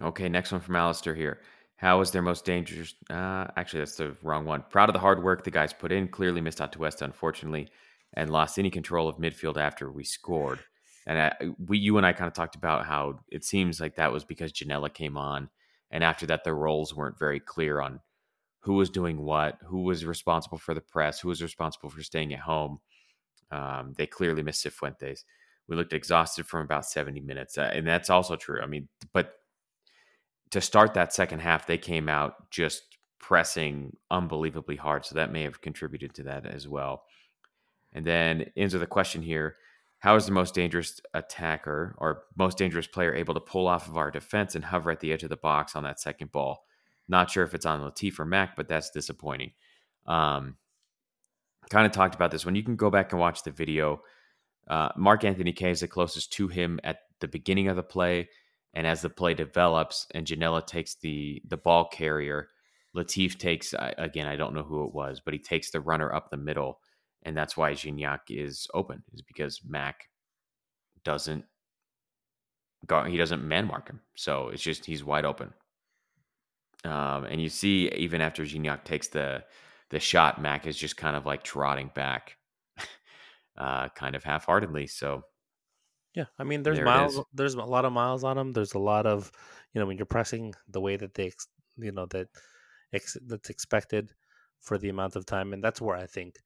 Okay, 0.00 0.28
next 0.28 0.52
one 0.52 0.60
from 0.60 0.76
Alistair 0.76 1.14
here. 1.14 1.40
How 1.76 2.00
is 2.00 2.10
their 2.10 2.22
most 2.22 2.44
dangerous? 2.44 2.94
Uh, 3.10 3.46
actually, 3.56 3.80
that's 3.80 3.96
the 3.96 4.16
wrong 4.22 4.44
one. 4.44 4.64
Proud 4.70 4.88
of 4.88 4.92
the 4.92 5.00
hard 5.00 5.22
work 5.22 5.42
the 5.42 5.50
guys 5.50 5.72
put 5.72 5.90
in. 5.90 6.08
Clearly 6.08 6.40
missed 6.40 6.58
Atuesta, 6.58 7.02
unfortunately, 7.02 7.68
and 8.14 8.30
lost 8.30 8.58
any 8.58 8.70
control 8.70 9.08
of 9.08 9.16
midfield 9.16 9.56
after 9.56 9.90
we 9.90 10.04
scored. 10.04 10.60
And 11.06 11.18
I, 11.18 11.34
we, 11.66 11.78
you 11.78 11.96
and 11.96 12.06
I, 12.06 12.12
kind 12.12 12.28
of 12.28 12.34
talked 12.34 12.54
about 12.54 12.86
how 12.86 13.18
it 13.30 13.44
seems 13.44 13.80
like 13.80 13.96
that 13.96 14.12
was 14.12 14.24
because 14.24 14.52
Ginella 14.52 14.92
came 14.92 15.16
on, 15.16 15.48
and 15.92 16.02
after 16.02 16.26
that, 16.26 16.42
the 16.42 16.54
roles 16.54 16.94
weren't 16.94 17.18
very 17.18 17.38
clear 17.38 17.80
on 17.80 18.00
who 18.60 18.74
was 18.74 18.90
doing 18.90 19.20
what, 19.20 19.58
who 19.64 19.82
was 19.82 20.06
responsible 20.06 20.58
for 20.58 20.72
the 20.72 20.80
press, 20.80 21.20
who 21.20 21.28
was 21.28 21.42
responsible 21.42 21.90
for 21.90 22.02
staying 22.02 22.32
at 22.32 22.40
home. 22.40 22.80
Um, 23.50 23.92
they 23.96 24.06
clearly 24.06 24.42
missed 24.42 24.64
Cifuentes. 24.64 25.24
We 25.68 25.76
looked 25.76 25.92
exhausted 25.92 26.46
from 26.46 26.64
about 26.64 26.86
70 26.86 27.20
minutes, 27.20 27.58
uh, 27.58 27.70
and 27.72 27.86
that's 27.86 28.10
also 28.10 28.36
true. 28.36 28.60
I 28.62 28.66
mean, 28.66 28.88
but 29.12 29.34
to 30.50 30.60
start 30.60 30.94
that 30.94 31.12
second 31.12 31.40
half, 31.40 31.66
they 31.66 31.78
came 31.78 32.08
out 32.08 32.50
just 32.50 32.98
pressing 33.18 33.96
unbelievably 34.10 34.76
hard. 34.76 35.04
So 35.04 35.14
that 35.14 35.32
may 35.32 35.42
have 35.42 35.60
contributed 35.60 36.14
to 36.14 36.22
that 36.24 36.46
as 36.46 36.66
well. 36.66 37.04
And 37.92 38.04
then 38.04 38.50
answer 38.56 38.78
the 38.78 38.86
question 38.86 39.22
here 39.22 39.56
How 40.02 40.16
is 40.16 40.26
the 40.26 40.32
most 40.32 40.52
dangerous 40.52 41.00
attacker 41.14 41.94
or 41.98 42.24
most 42.36 42.58
dangerous 42.58 42.88
player 42.88 43.14
able 43.14 43.34
to 43.34 43.40
pull 43.40 43.68
off 43.68 43.86
of 43.86 43.96
our 43.96 44.10
defense 44.10 44.56
and 44.56 44.64
hover 44.64 44.90
at 44.90 44.98
the 44.98 45.12
edge 45.12 45.22
of 45.22 45.28
the 45.28 45.36
box 45.36 45.76
on 45.76 45.84
that 45.84 46.00
second 46.00 46.32
ball? 46.32 46.66
Not 47.06 47.30
sure 47.30 47.44
if 47.44 47.54
it's 47.54 47.66
on 47.66 47.80
Latif 47.80 48.18
or 48.18 48.24
Mac, 48.24 48.56
but 48.56 48.66
that's 48.66 48.90
disappointing. 48.90 49.52
Um, 50.06 50.56
kind 51.70 51.86
of 51.86 51.92
talked 51.92 52.16
about 52.16 52.32
this. 52.32 52.44
When 52.44 52.56
you 52.56 52.64
can 52.64 52.74
go 52.74 52.90
back 52.90 53.12
and 53.12 53.20
watch 53.20 53.44
the 53.44 53.52
video, 53.52 54.02
uh, 54.66 54.88
Mark 54.96 55.22
Anthony 55.22 55.52
Kaye 55.52 55.70
is 55.70 55.80
the 55.80 55.88
closest 55.88 56.32
to 56.32 56.48
him 56.48 56.80
at 56.82 57.02
the 57.20 57.28
beginning 57.28 57.68
of 57.68 57.76
the 57.76 57.84
play. 57.84 58.28
And 58.74 58.88
as 58.88 59.02
the 59.02 59.08
play 59.08 59.34
develops 59.34 60.08
and 60.16 60.26
Ginella 60.26 60.66
takes 60.66 60.96
the 60.96 61.42
the 61.46 61.56
ball 61.56 61.86
carrier, 61.86 62.48
Latif 62.96 63.38
takes 63.38 63.72
again, 63.78 64.26
I 64.26 64.34
don't 64.34 64.54
know 64.54 64.64
who 64.64 64.84
it 64.84 64.92
was, 64.92 65.20
but 65.20 65.32
he 65.32 65.38
takes 65.38 65.70
the 65.70 65.80
runner 65.80 66.12
up 66.12 66.30
the 66.30 66.36
middle. 66.36 66.80
And 67.24 67.36
that's 67.36 67.56
why 67.56 67.72
Gignac 67.72 68.20
is 68.28 68.66
open, 68.74 69.02
is 69.12 69.22
because 69.22 69.60
Mac 69.64 70.08
doesn't 71.04 71.44
go 72.86 73.04
he 73.04 73.16
doesn't 73.16 73.46
man 73.46 73.66
mark 73.66 73.88
him. 73.88 74.00
So 74.16 74.48
it's 74.48 74.62
just 74.62 74.84
he's 74.84 75.04
wide 75.04 75.24
open. 75.24 75.52
Um, 76.84 77.24
and 77.24 77.40
you 77.40 77.48
see 77.48 77.88
even 77.90 78.20
after 78.20 78.44
Gignac 78.44 78.84
takes 78.84 79.08
the 79.08 79.44
the 79.90 80.00
shot, 80.00 80.40
Mac 80.40 80.66
is 80.66 80.76
just 80.76 80.96
kind 80.96 81.16
of 81.16 81.26
like 81.26 81.42
trotting 81.42 81.90
back, 81.94 82.36
uh, 83.58 83.88
kind 83.90 84.16
of 84.16 84.24
half 84.24 84.46
heartedly. 84.46 84.86
So 84.86 85.24
yeah, 86.14 86.26
I 86.38 86.44
mean, 86.44 86.62
there's 86.62 86.76
there 86.76 86.84
miles. 86.84 87.20
There's 87.32 87.54
a 87.54 87.62
lot 87.62 87.84
of 87.84 87.92
miles 87.92 88.24
on 88.24 88.36
them. 88.36 88.52
There's 88.52 88.74
a 88.74 88.78
lot 88.78 89.06
of, 89.06 89.30
you 89.72 89.80
know, 89.80 89.86
when 89.86 89.96
you're 89.96 90.06
pressing 90.06 90.54
the 90.68 90.80
way 90.80 90.96
that 90.96 91.14
they, 91.14 91.32
you 91.78 91.92
know, 91.92 92.06
that 92.06 92.28
ex, 92.92 93.16
that's 93.26 93.48
expected 93.48 94.10
for 94.60 94.76
the 94.76 94.90
amount 94.90 95.16
of 95.16 95.24
time, 95.24 95.52
and 95.52 95.64
that's 95.64 95.80
where 95.80 95.96
I 95.96 96.06
think 96.06 96.36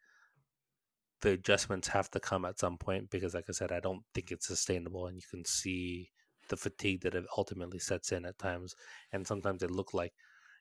the 1.22 1.30
adjustments 1.30 1.88
have 1.88 2.10
to 2.10 2.20
come 2.20 2.44
at 2.44 2.58
some 2.58 2.76
point 2.78 3.10
because, 3.10 3.34
like 3.34 3.46
I 3.48 3.52
said, 3.52 3.72
I 3.72 3.80
don't 3.80 4.02
think 4.14 4.30
it's 4.30 4.46
sustainable, 4.46 5.06
and 5.06 5.16
you 5.16 5.22
can 5.30 5.44
see 5.44 6.10
the 6.48 6.56
fatigue 6.56 7.02
that 7.02 7.14
it 7.14 7.24
ultimately 7.36 7.78
sets 7.78 8.12
in 8.12 8.24
at 8.24 8.38
times, 8.38 8.74
and 9.12 9.26
sometimes 9.26 9.62
it 9.62 9.70
look 9.70 9.94
like, 9.94 10.12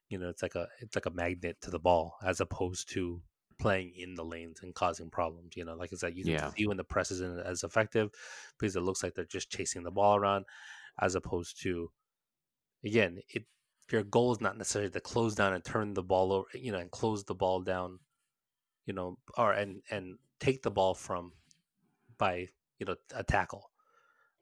you 0.10 0.18
know, 0.18 0.30
it's 0.30 0.42
like 0.42 0.56
a 0.56 0.68
it's 0.80 0.96
like 0.96 1.06
a 1.06 1.12
magnet 1.12 1.58
to 1.62 1.72
the 1.72 1.80
ball 1.80 2.16
as 2.24 2.40
opposed 2.40 2.90
to 2.94 3.22
playing 3.60 3.94
in 3.96 4.16
the 4.16 4.24
lanes 4.24 4.60
and 4.62 4.76
causing 4.76 5.10
problems. 5.10 5.56
You 5.56 5.66
know, 5.66 5.76
like 5.76 5.92
I 5.94 5.98
said, 5.98 6.16
you 6.16 6.24
can 6.24 6.34
yeah. 6.34 6.52
see 6.52 6.68
when 6.68 6.78
the 6.78 6.84
press 6.84 7.12
isn't 7.12 7.46
as 7.46 7.64
effective 7.64 8.10
because 8.58 8.76
it 8.76 8.82
looks 8.82 9.04
like 9.04 9.14
they're 9.14 9.26
just 9.26 9.52
chasing 9.52 9.84
the 9.84 9.92
ball 9.92 10.16
around, 10.16 10.46
as 11.00 11.16
opposed 11.16 11.62
to, 11.64 11.90
again, 12.84 13.20
it 13.30 13.44
your 13.92 14.04
goal 14.04 14.32
is 14.32 14.42
not 14.42 14.58
necessarily 14.58 14.90
to 14.90 15.00
close 15.00 15.36
down 15.36 15.54
and 15.54 15.64
turn 15.64 15.94
the 15.94 16.04
ball 16.04 16.34
over, 16.34 16.48
you 16.54 16.72
know, 16.72 16.80
and 16.80 16.92
close 16.92 17.24
the 17.24 17.36
ball 17.36 17.62
down, 17.62 18.00
you 18.86 18.94
know, 18.94 19.18
or 19.38 19.52
and 19.52 19.82
and 19.92 20.18
take 20.40 20.64
the 20.64 20.72
ball 20.72 20.94
from 20.94 21.32
by 22.18 22.48
you 22.80 22.86
know 22.86 22.96
a 23.14 23.24
tackle. 23.24 23.70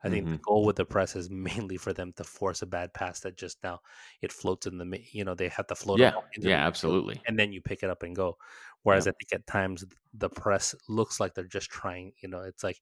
I 0.06 0.10
think 0.10 0.26
mm-hmm. 0.26 0.34
the 0.34 0.40
goal 0.40 0.66
with 0.66 0.76
the 0.76 0.86
press 0.86 1.16
is 1.16 1.30
mainly 1.30 1.78
for 1.78 1.94
them 1.94 2.12
to 2.18 2.26
force 2.26 2.62
a 2.62 2.66
bad 2.66 2.94
pass 2.94 3.22
that 3.22 3.38
just 3.38 3.64
now 3.64 3.80
it 4.22 4.34
floats 4.34 4.68
in 4.68 4.78
the 4.78 5.00
you 5.12 5.24
know 5.24 5.34
they 5.34 5.48
have 5.48 5.68
to 5.68 5.76
float 5.76 6.00
yeah 6.00 6.12
yeah 6.38 6.68
absolutely 6.68 7.22
and 7.26 7.40
then 7.40 7.54
you 7.54 7.62
pick 7.62 7.84
it 7.84 7.90
up 7.90 8.04
and 8.04 8.16
go 8.16 8.38
whereas 8.84 9.06
yeah. 9.06 9.12
I 9.12 9.16
think 9.16 9.42
at 9.42 9.48
times 9.48 9.86
the 10.14 10.30
press 10.30 10.76
looks 10.90 11.22
like 11.22 11.34
they're 11.34 11.46
just 11.46 11.70
trying 11.70 12.12
you 12.22 12.28
know 12.28 12.42
it's 12.42 12.66
like 12.66 12.82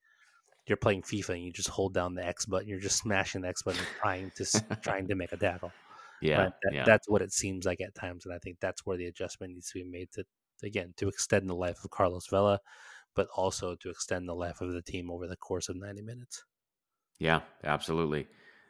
you're 0.66 0.78
playing 0.78 1.04
FIFA 1.04 1.36
and 1.36 1.44
you 1.44 1.52
just 1.52 1.70
hold 1.70 1.94
down 1.94 2.16
the 2.16 2.26
X 2.26 2.48
button 2.48 2.68
you're 2.68 2.80
just 2.80 2.98
smashing 3.04 3.42
the 3.42 3.50
X 3.50 3.62
button 3.62 3.84
trying 4.02 4.32
to 4.38 4.46
trying 4.82 5.08
to 5.08 5.14
make 5.14 5.32
a 5.32 5.38
tackle 5.38 5.72
yeah, 6.24 6.50
that, 6.64 6.74
yeah 6.74 6.84
that's 6.86 7.08
what 7.08 7.22
it 7.22 7.32
seems 7.32 7.66
like 7.66 7.82
at 7.82 7.94
times 7.94 8.26
and 8.26 8.34
I 8.34 8.40
think 8.40 8.58
that's 8.60 8.84
where 8.84 8.98
the 8.98 9.06
adjustment 9.06 9.54
needs 9.54 9.70
to 9.72 9.76
be 9.76 9.84
made 9.84 10.12
to 10.14 10.26
again 10.64 10.94
to 10.98 11.08
extend 11.08 11.48
the 11.48 11.56
life 11.56 11.84
of 11.84 11.92
Carlos 11.92 12.28
Vela 12.28 12.60
but 13.16 13.28
also 13.36 13.76
to 13.76 13.90
extend 13.90 14.28
the 14.28 14.34
life 14.34 14.62
of 14.62 14.74
the 14.74 14.82
team 14.82 15.10
over 15.10 15.28
the 15.28 15.36
course 15.36 15.70
of 15.70 15.76
90 15.76 16.02
minutes. 16.02 16.44
Yeah, 17.20 17.42
absolutely. 17.64 18.28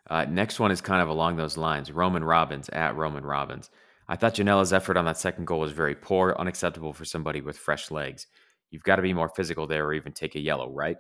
Uh, 0.10 0.26
next 0.26 0.60
one 0.60 0.72
is 0.72 0.82
kind 0.82 1.02
of 1.02 1.10
along 1.10 1.38
those 1.38 1.58
lines. 1.58 1.92
Roman 1.92 2.24
Robbins 2.24 2.70
at 2.70 2.96
Roman 2.96 3.24
Robbins. 3.24 3.70
I 4.08 4.16
thought 4.16 4.36
Ginella's 4.36 4.74
effort 4.74 4.98
on 4.98 5.06
that 5.06 5.18
second 5.18 5.46
goal 5.46 5.60
was 5.60 5.72
very 5.72 5.96
poor, 5.96 6.36
unacceptable 6.38 6.92
for 6.94 7.06
somebody 7.06 7.40
with 7.40 7.58
fresh 7.58 7.92
legs. 7.92 8.28
You've 8.70 8.84
got 8.84 8.98
to 8.98 9.02
be 9.02 9.14
more 9.14 9.30
physical 9.30 9.68
there 9.68 9.86
or 9.86 9.94
even 9.94 10.12
take 10.12 10.36
a 10.36 10.40
yellow, 10.40 10.70
right? 10.70 10.98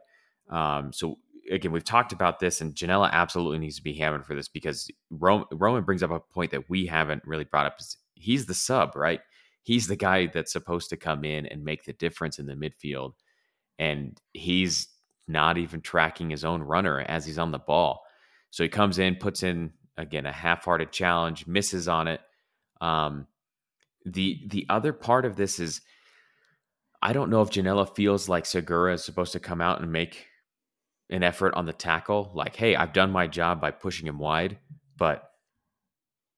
Um, 0.49 0.93
so 0.93 1.17
again, 1.49 1.71
we've 1.71 1.83
talked 1.83 2.13
about 2.13 2.39
this, 2.39 2.61
and 2.61 2.75
Ginella 2.75 3.11
absolutely 3.11 3.59
needs 3.59 3.77
to 3.77 3.83
be 3.83 3.93
hammered 3.93 4.25
for 4.25 4.35
this 4.35 4.47
because 4.47 4.89
Roman, 5.09 5.45
Roman 5.51 5.83
brings 5.83 6.03
up 6.03 6.11
a 6.11 6.19
point 6.19 6.51
that 6.51 6.69
we 6.69 6.85
haven't 6.85 7.23
really 7.25 7.43
brought 7.43 7.65
up. 7.65 7.79
He's 8.15 8.45
the 8.45 8.53
sub, 8.53 8.95
right? 8.95 9.21
He's 9.63 9.87
the 9.87 9.95
guy 9.95 10.27
that's 10.27 10.51
supposed 10.51 10.89
to 10.89 10.97
come 10.97 11.23
in 11.23 11.45
and 11.45 11.63
make 11.63 11.85
the 11.85 11.93
difference 11.93 12.39
in 12.39 12.45
the 12.45 12.53
midfield, 12.53 13.13
and 13.81 14.21
he's 14.33 14.87
not 15.27 15.57
even 15.57 15.81
tracking 15.81 16.29
his 16.29 16.45
own 16.45 16.61
runner 16.61 16.99
as 16.99 17.25
he's 17.25 17.39
on 17.39 17.51
the 17.51 17.57
ball. 17.59 18.03
So 18.51 18.63
he 18.63 18.69
comes 18.69 18.99
in, 18.99 19.15
puts 19.15 19.41
in 19.41 19.73
again 19.97 20.27
a 20.27 20.31
half-hearted 20.31 20.91
challenge, 20.91 21.47
misses 21.47 21.87
on 21.87 22.07
it. 22.07 22.21
Um, 22.79 23.27
the 24.05 24.39
the 24.47 24.67
other 24.69 24.93
part 24.93 25.25
of 25.25 25.35
this 25.35 25.59
is 25.59 25.81
I 27.01 27.11
don't 27.11 27.31
know 27.31 27.41
if 27.41 27.49
Ginella 27.49 27.93
feels 27.95 28.29
like 28.29 28.45
Segura 28.45 28.93
is 28.93 29.03
supposed 29.03 29.33
to 29.33 29.39
come 29.39 29.61
out 29.61 29.81
and 29.81 29.91
make 29.91 30.27
an 31.09 31.23
effort 31.23 31.55
on 31.55 31.65
the 31.65 31.73
tackle. 31.73 32.31
Like, 32.35 32.55
hey, 32.55 32.75
I've 32.75 32.93
done 32.93 33.11
my 33.11 33.25
job 33.25 33.59
by 33.59 33.71
pushing 33.71 34.05
him 34.07 34.19
wide, 34.19 34.59
but 34.95 35.31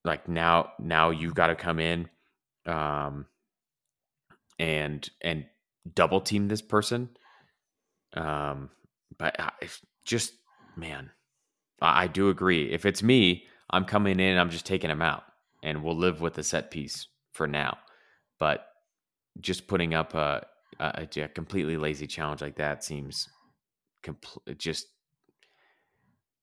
like 0.06 0.30
now 0.30 0.72
now 0.80 1.10
you 1.10 1.34
got 1.34 1.48
to 1.48 1.56
come 1.56 1.80
in 1.80 2.10
um 2.66 3.26
and 4.60 5.10
and 5.22 5.46
double 5.94 6.22
team 6.22 6.48
this 6.48 6.62
person 6.62 7.10
um 8.16 8.70
but 9.18 9.40
I, 9.40 9.52
just 10.06 10.34
man, 10.76 11.12
I, 11.82 12.04
I 12.04 12.08
do 12.08 12.30
agree. 12.30 12.72
If 12.72 12.86
it's 12.86 13.04
me, 13.04 13.46
I'm 13.70 13.86
coming 13.86 14.20
in. 14.20 14.38
I'm 14.38 14.50
just 14.50 14.66
taking 14.66 14.90
him 14.90 15.02
out, 15.02 15.24
and 15.64 15.84
we'll 15.84 15.98
live 15.98 16.22
with 16.22 16.34
the 16.34 16.44
set 16.44 16.72
piece 16.72 17.08
for 17.32 17.48
now. 17.48 17.78
But 18.40 18.68
just 19.40 19.68
putting 19.68 19.94
up 19.94 20.14
a, 20.14 20.46
a, 20.80 21.08
a 21.18 21.28
completely 21.30 21.78
lazy 21.78 22.08
challenge 22.08 22.42
like 22.42 22.58
that 22.58 22.84
seems 22.84 23.30
compl- 24.04 24.58
just 24.58 24.88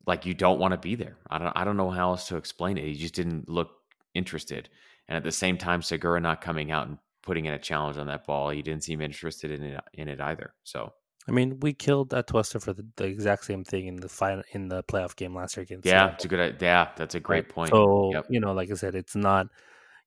like 0.06 0.26
you 0.26 0.34
don't 0.34 0.58
want 0.58 0.72
to 0.72 0.78
be 0.78 0.94
there. 0.94 1.16
I 1.28 1.38
don't 1.38 1.52
I 1.54 1.64
don't 1.64 1.76
know 1.76 1.90
how 1.90 2.10
else 2.10 2.28
to 2.28 2.36
explain 2.36 2.78
it. 2.78 2.84
He 2.84 2.94
just 2.94 3.14
didn't 3.14 3.48
look 3.48 3.70
interested. 4.14 4.68
And 5.08 5.16
at 5.16 5.24
the 5.24 5.32
same 5.32 5.58
time, 5.58 5.82
Segura 5.82 6.20
not 6.20 6.40
coming 6.40 6.70
out 6.70 6.86
and 6.88 6.98
putting 7.22 7.44
in 7.44 7.54
a 7.54 7.58
challenge 7.58 7.98
on 7.98 8.06
that 8.06 8.26
ball, 8.26 8.50
he 8.50 8.62
didn't 8.62 8.84
seem 8.84 9.00
interested 9.00 9.50
in 9.50 9.62
it 9.62 9.80
in 9.94 10.08
it 10.08 10.20
either. 10.20 10.54
So 10.64 10.92
I 11.28 11.32
mean, 11.32 11.60
we 11.60 11.72
killed 11.72 12.10
Atuesta 12.10 12.60
for 12.60 12.72
the, 12.72 12.86
the 12.96 13.04
exact 13.04 13.44
same 13.44 13.62
thing 13.62 13.86
in 13.86 13.96
the 13.96 14.08
final 14.08 14.42
in 14.52 14.68
the 14.68 14.82
playoff 14.84 15.14
game 15.16 15.34
last 15.34 15.56
year 15.56 15.62
against. 15.62 15.86
Yeah, 15.86 16.12
it's 16.12 16.24
a 16.24 16.28
good. 16.28 16.56
Yeah, 16.60 16.88
that's 16.96 17.14
a 17.14 17.20
great 17.20 17.44
right. 17.44 17.48
point. 17.48 17.70
So 17.70 18.10
yep. 18.12 18.26
you 18.30 18.40
know, 18.40 18.52
like 18.52 18.70
I 18.70 18.74
said, 18.74 18.94
it's 18.94 19.16
not. 19.16 19.48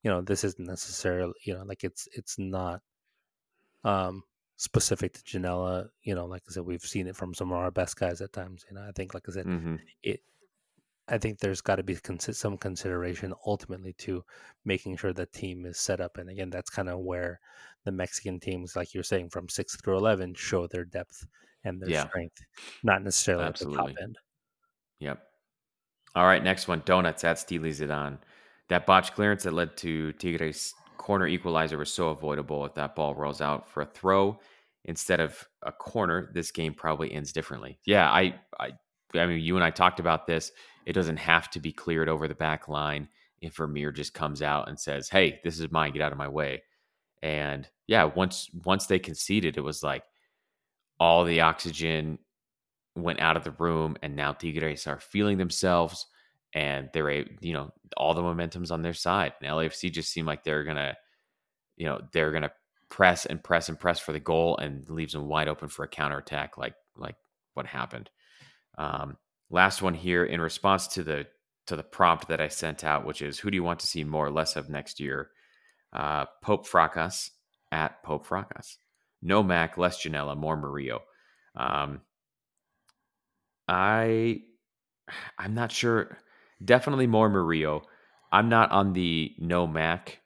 You 0.01 0.11
know, 0.11 0.22
this 0.22 0.43
isn't 0.43 0.68
necessarily. 0.68 1.34
You 1.43 1.55
know, 1.55 1.64
like 1.64 1.84
it's 1.84 2.07
it's 2.14 2.38
not 2.39 2.82
um 3.84 4.24
specific 4.57 5.14
to 5.14 5.22
Ginella. 5.22 5.88
You 6.01 6.16
know, 6.16 6.26
like 6.26 6.43
I 6.49 6.51
said, 6.51 6.66
we've 6.66 6.82
seen 6.82 7.07
it 7.07 7.16
from 7.16 7.34
some 7.34 7.51
of 7.51 7.57
our 7.57 7.72
best 7.72 7.97
guys 7.97 8.20
at 8.22 8.34
times. 8.34 8.66
You 8.70 8.76
know, 8.76 8.82
I 8.82 8.91
think, 8.95 9.14
like 9.14 9.24
I 9.30 9.32
said, 9.32 9.45
mm-hmm. 9.45 9.76
it 10.01 10.22
I 11.08 11.18
think 11.18 11.39
there's 11.39 11.62
got 11.62 11.76
to 11.76 11.84
be 11.84 11.97
some 12.18 12.58
consideration 12.58 13.34
ultimately 13.45 13.93
to 13.99 14.24
making 14.64 14.97
sure 14.97 15.12
the 15.12 15.26
team 15.26 15.66
is 15.66 15.78
set 15.78 15.99
up. 15.99 16.18
And 16.18 16.30
again, 16.30 16.49
that's 16.49 16.70
kind 16.70 16.89
of 16.89 16.99
where 16.99 17.39
the 17.84 17.91
Mexican 17.91 18.39
teams, 18.39 18.76
like 18.76 18.93
you're 18.93 19.04
saying, 19.04 19.30
from 19.30 19.49
six 19.49 19.76
through 19.76 19.97
11, 19.97 20.36
show 20.36 20.68
their 20.68 20.86
depth 20.86 21.26
and 21.66 21.82
their 21.82 21.89
yeah. 21.89 22.08
strength, 22.08 22.38
not 22.84 23.04
necessarily 23.04 23.45
Absolutely. 23.45 23.80
at 23.80 23.86
the 23.86 23.93
top 23.93 24.04
end. 24.04 24.18
Yep. 24.99 25.24
All 26.16 26.26
right, 26.26 26.43
next 26.43 26.68
one. 26.68 26.82
Donuts 26.86 27.24
at 27.24 27.39
Steely 27.39 27.72
Zidane. 27.72 28.20
That 28.70 28.86
botch 28.86 29.14
clearance 29.14 29.43
that 29.43 29.54
led 29.54 29.76
to 29.78 30.14
Tigres' 30.14 30.74
corner 30.97 31.28
equalizer 31.28 31.78
was 31.78 31.91
so 31.91 32.10
avoidable. 32.10 32.66
If 32.66 32.76
that 32.76 32.95
ball 32.95 33.14
rolls 33.14 33.41
out 33.41 33.68
for 33.68 33.82
a 33.82 33.86
throw 33.86 34.39
instead 34.86 35.20
of 35.20 35.47
a 35.64 35.72
corner, 35.72 36.30
this 36.34 36.51
game 36.51 36.74
probably 36.74 37.12
ends 37.12 37.34
differently. 37.34 37.80
Yeah, 37.86 38.10
I, 38.10 38.36
I, 38.60 38.72
I 39.16 39.26
mean, 39.28 39.39
you 39.39 39.55
and 39.55 39.64
I 39.64 39.72
talked 39.72 39.99
about 39.99 40.28
this. 40.28 40.51
It 40.86 40.93
doesn't 40.93 41.18
have 41.18 41.49
to 41.51 41.59
be 41.59 41.72
cleared 41.72 42.09
over 42.09 42.28
the 42.28 42.36
back 42.36 42.68
line 42.68 43.07
if 43.41 43.55
Vermeer 43.55 43.91
just 43.91 44.14
comes 44.14 44.41
out 44.41 44.68
and 44.70 44.80
says, 44.80 45.09
"Hey, 45.09 45.39
this 45.43 45.59
is 45.59 45.72
mine. 45.72 45.93
Get 45.93 46.01
out 46.01 46.11
of 46.11 46.18
my 46.18 46.28
way." 46.28 46.64
And 47.22 47.70
yeah, 47.88 48.05
once 48.05 48.49
once 48.66 48.88
they 48.88 48.99
conceded, 48.99 49.57
it 49.57 49.61
was 49.61 49.84
like 49.84 50.03
all 50.99 51.24
the 51.26 51.41
oxygen 51.41 52.20
went 52.95 53.20
out 53.20 53.38
of 53.38 53.43
the 53.43 53.51
room, 53.51 53.97
and 54.01 54.16
now 54.16 54.34
Tigres 54.34 54.88
are 54.88 54.99
feeling 54.99 55.38
themselves, 55.38 56.05
and 56.53 56.89
they're 56.93 57.09
a 57.09 57.26
you 57.41 57.53
know 57.53 57.72
all 57.97 58.14
the 58.14 58.22
momentum's 58.22 58.72
on 58.72 58.82
their 58.82 58.93
side. 58.93 59.34
And 59.41 59.51
LAFC 59.51 59.91
just 59.91 60.11
seemed 60.11 60.28
like 60.28 60.43
they're 60.43 60.64
gonna, 60.64 60.97
you 61.78 61.86
know, 61.86 62.01
they're 62.14 62.32
gonna 62.32 62.51
press 62.89 63.26
and 63.26 63.43
press 63.43 63.70
and 63.70 63.80
press 63.80 63.99
for 63.99 64.14
the 64.14 64.20
goal, 64.20 64.57
and 64.57 64.89
leaves 64.89 65.14
them 65.14 65.28
wide 65.28 65.47
open 65.47 65.70
for 65.70 65.84
a 65.84 65.88
counterattack, 65.88 66.57
like 66.57 66.76
like 66.97 67.16
what 67.53 67.66
happened. 67.68 68.09
Um, 68.78 69.17
last 69.49 69.82
one 69.82 69.93
here 69.93 70.24
in 70.26 70.41
response 70.41 70.88
to 70.89 71.03
the 71.03 71.28
to 71.67 71.76
the 71.76 71.84
prompt 71.84 72.28
that 72.28 72.41
I 72.41 72.49
sent 72.49 72.84
out, 72.84 73.05
which 73.05 73.21
is 73.21 73.39
who 73.39 73.49
do 73.49 73.55
you 73.55 73.63
want 73.63 73.80
to 73.80 73.88
see 73.88 74.03
more 74.03 74.26
or 74.26 74.32
less 74.32 74.55
of 74.55 74.69
next 74.69 74.99
year? 74.99 75.30
Uh, 75.93 76.26
Pope 76.41 76.67
Fracas 76.67 77.32
at 77.71 78.03
Pope 78.03 78.26
Fracas. 78.26 78.78
No 79.21 79.41
Mac, 79.41 79.78
less 79.78 80.03
Ginella, 80.03 80.36
more 80.36 80.57
Murillo. 80.57 81.03
Um, 81.55 82.01
I 83.67 84.41
I'm 85.38 85.53
not 85.53 85.71
sure. 85.71 86.17
Definitely 86.63 87.07
more 87.07 87.30
Murillo. 87.30 87.84
I'm 88.32 88.49
not 88.49 88.71
on 88.71 88.93
the 88.93 89.34
no 89.38 89.67
Mac 89.67 90.19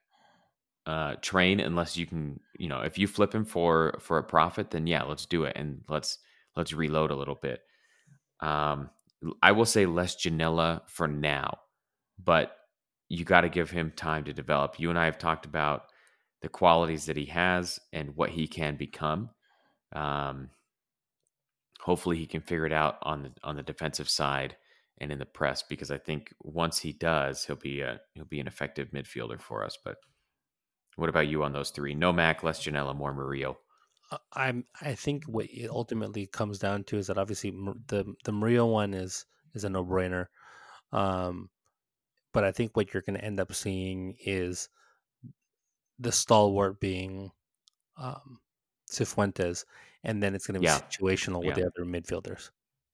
uh, 0.86 1.16
train 1.22 1.60
unless 1.60 1.98
you 1.98 2.06
can, 2.06 2.40
you 2.58 2.70
know, 2.70 2.82
if 2.82 2.98
you 2.98 3.08
flip 3.08 3.36
him 3.36 3.46
for 3.46 4.00
for 4.00 4.18
a 4.18 4.24
profit, 4.24 4.72
then 4.72 4.88
yeah, 4.88 5.04
let's 5.04 5.26
do 5.26 5.44
it 5.44 5.54
and 5.56 5.82
let's 5.90 6.18
let's 6.56 6.74
reload 6.74 7.12
a 7.12 7.16
little 7.16 7.36
bit. 7.36 7.62
Um, 8.40 8.90
I 9.42 9.52
will 9.52 9.66
say 9.66 9.86
less 9.86 10.16
Ginella 10.16 10.82
for 10.88 11.08
now, 11.08 11.60
but 12.24 12.56
you 13.10 13.26
got 13.26 13.42
to 13.42 13.50
give 13.50 13.70
him 13.70 13.92
time 13.96 14.26
to 14.26 14.34
develop. 14.34 14.80
You 14.80 14.90
and 14.90 15.00
I 15.00 15.06
have 15.06 15.18
talked 15.18 15.46
about 15.46 15.84
the 16.42 16.50
qualities 16.50 17.06
that 17.06 17.18
he 17.18 17.26
has 17.26 17.80
and 17.94 18.16
what 18.16 18.30
he 18.30 18.48
can 18.48 18.76
become. 18.76 19.30
Um, 19.94 20.50
hopefully, 21.80 22.18
he 22.18 22.28
can 22.28 22.42
figure 22.42 22.66
it 22.66 22.74
out 22.74 22.98
on 23.02 23.24
the 23.24 23.32
on 23.44 23.56
the 23.56 23.64
defensive 23.64 24.10
side 24.10 24.56
and 25.00 25.12
in 25.12 25.20
the 25.20 25.26
press 25.26 25.64
because 25.68 25.92
I 25.92 25.98
think 25.98 26.34
once 26.42 26.80
he 26.80 26.94
does, 26.94 27.46
he'll 27.46 27.56
be 27.56 27.82
a 27.82 28.00
he'll 28.14 28.26
be 28.26 28.40
an 28.40 28.48
effective 28.48 28.90
midfielder 28.92 29.40
for 29.40 29.64
us. 29.64 29.78
But 29.84 29.98
what 30.96 31.10
about 31.10 31.28
you 31.28 31.44
on 31.44 31.54
those 31.54 31.70
three? 31.70 31.94
No 31.94 32.12
Mac, 32.12 32.44
less 32.44 32.64
Ginella, 32.64 32.96
more 32.96 33.14
Murillo. 33.14 33.58
I'm. 34.34 34.66
I 34.82 34.96
think 34.96 35.26
what 35.26 35.46
it 35.46 35.70
ultimately 35.70 36.28
comes 36.28 36.60
down 36.60 36.84
to 36.86 36.98
is 36.98 37.08
that 37.08 37.18
obviously 37.18 37.52
the 37.88 38.14
the 38.24 38.32
Murillo 38.32 38.68
one 38.68 38.94
is 38.94 39.26
is 39.54 39.64
a 39.64 39.70
no 39.70 39.84
brainer. 39.84 40.28
Um, 40.92 41.50
but 42.34 42.44
I 42.44 42.52
think 42.52 42.76
what 42.76 42.94
you're 42.94 43.04
going 43.04 43.18
to 43.18 43.26
end 43.26 43.40
up 43.40 43.54
seeing 43.54 44.16
is 44.26 44.70
the 46.00 46.12
stalwart 46.12 46.80
being 46.80 47.32
um, 47.98 48.40
Cifuentes, 48.90 49.66
and 50.04 50.22
then 50.22 50.36
it's 50.36 50.48
going 50.48 50.56
to 50.56 50.60
be 50.60 50.66
yeah. 50.66 50.80
situational 50.80 51.40
with 51.40 51.58
yeah. 51.58 51.64
the 51.64 51.72
other 51.76 51.86
midfielders. 51.86 52.52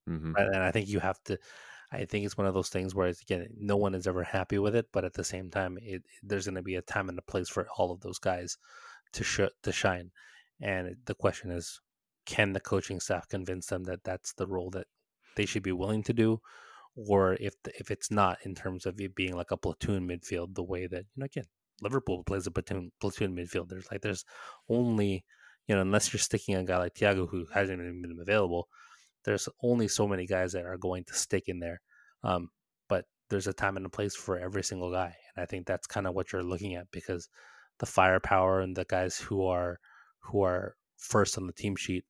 Mm-hmm. 0.09 0.34
And 0.36 0.55
I 0.57 0.72
think 0.72 0.88
you 0.88 0.99
have 0.99 1.22
to. 1.26 1.38
I 1.91 2.05
think 2.05 2.26
it's 2.26 2.38
one 2.38 2.47
of 2.47 2.55
those 2.55 2.70
things 2.70 2.95
where 2.95 3.07
again, 3.07 3.47
no 3.55 3.78
one 3.78 3.93
is 3.93 4.07
ever 4.07 4.24
happy 4.24 4.57
with 4.57 4.76
it, 4.76 4.88
but 4.91 5.05
at 5.05 5.14
the 5.14 5.24
same 5.24 5.51
time, 5.51 5.78
it, 5.80 6.01
there's 6.24 6.45
going 6.45 6.55
to 6.55 6.64
be 6.64 6.76
a 6.76 6.82
time 6.82 7.07
and 7.07 7.20
a 7.20 7.22
place 7.22 7.49
for 7.49 7.68
all 7.78 7.91
of 7.91 8.01
those 8.01 8.18
guys 8.18 8.57
to 9.14 9.24
sh- 9.24 9.41
to 9.61 9.72
shine. 9.72 10.11
And 10.64 10.95
the 11.05 11.14
question 11.14 11.51
is, 11.51 11.82
can 12.26 12.53
the 12.53 12.61
coaching 12.61 13.01
staff 13.01 13.28
convince 13.28 13.68
them 13.68 13.84
that 13.84 14.05
that's 14.05 14.34
the 14.34 14.47
role 14.47 14.70
that 14.70 14.88
they 15.36 15.45
should 15.45 15.61
be 15.61 15.74
willing 15.74 16.03
to 16.03 16.14
do, 16.14 16.39
or 16.95 17.34
if 17.41 17.53
the, 17.64 17.72
if 17.78 17.91
it's 17.91 18.09
not 18.09 18.38
in 18.45 18.55
terms 18.55 18.86
of 18.86 18.99
it 19.01 19.14
being 19.14 19.36
like 19.36 19.51
a 19.51 19.57
platoon 19.57 20.07
midfield, 20.07 20.55
the 20.55 20.64
way 20.64 20.88
that 20.88 21.03
you 21.16 21.18
know 21.18 21.26
again 21.26 21.43
Liverpool 21.82 22.24
plays 22.24 22.47
a 22.47 22.51
platoon 22.51 22.91
platoon 23.01 23.36
midfield. 23.36 23.68
There's 23.68 23.91
like 23.91 24.01
there's 24.01 24.24
only 24.70 25.26
you 25.68 25.76
know 25.76 25.82
unless 25.82 26.14
you're 26.14 26.20
sticking 26.22 26.55
a 26.55 26.64
guy 26.64 26.78
like 26.78 26.93
Thiago 26.93 27.30
who 27.30 27.45
hasn't 27.53 27.82
even 27.82 28.01
been 28.01 28.18
available, 28.22 28.70
there's 29.26 29.49
only 29.61 29.89
so 29.89 30.07
many 30.07 30.26
guys 30.26 30.53
that 30.53 30.66
are 30.66 30.78
going 30.78 31.03
to 31.05 31.14
stick 31.14 31.43
in 31.47 31.59
there. 31.59 31.82
Um, 32.24 32.51
but 32.88 33.03
there's 33.30 33.47
a 33.47 33.53
time 33.53 33.76
and 33.76 33.86
a 33.86 33.89
place 33.89 34.16
for 34.16 34.39
every 34.39 34.64
single 34.64 34.93
guy, 34.93 35.14
and 35.36 35.43
I 35.43 35.45
think 35.45 35.66
that's 35.66 35.88
kind 35.88 36.07
of 36.07 36.14
what 36.14 36.32
you're 36.32 36.41
looking 36.41 36.76
at 36.76 36.89
because 36.91 37.28
the 37.80 37.86
firepower 37.86 38.61
and 38.61 38.78
the 38.78 38.86
guys 38.86 39.18
who 39.18 39.45
are 39.45 39.80
who 40.24 40.41
are 40.41 40.76
first 40.97 41.38
on 41.38 41.47
the 41.47 41.53
team 41.53 41.76
sheet 41.76 42.05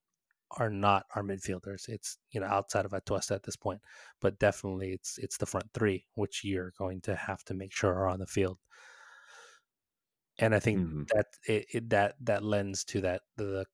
are 0.58 0.70
not 0.70 1.06
our 1.16 1.24
midfielders. 1.24 1.90
It's 1.90 2.18
you 2.32 2.40
know 2.40 2.48
outside 2.48 2.86
of 2.86 2.92
Atuesta 2.92 3.32
at 3.36 3.44
this 3.44 3.56
point, 3.56 3.82
but 4.22 4.40
definitely 4.40 4.92
it's 4.92 5.18
it's 5.18 5.38
the 5.38 5.46
front 5.46 5.66
three 5.74 6.06
which 6.16 6.44
you're 6.44 6.74
going 6.78 7.02
to 7.02 7.16
have 7.16 7.44
to 7.46 7.54
make 7.54 7.74
sure 7.74 7.94
are 7.94 8.08
on 8.08 8.20
the 8.20 8.28
field. 8.28 8.60
And 10.40 10.56
I 10.56 10.60
think 10.60 10.80
mm-hmm. 10.80 11.04
that 11.14 11.26
it, 11.48 11.66
it, 11.74 11.90
that 11.90 12.16
that 12.22 12.44
lends 12.44 12.84
to 12.86 13.02
that 13.02 13.22
the 13.38 13.66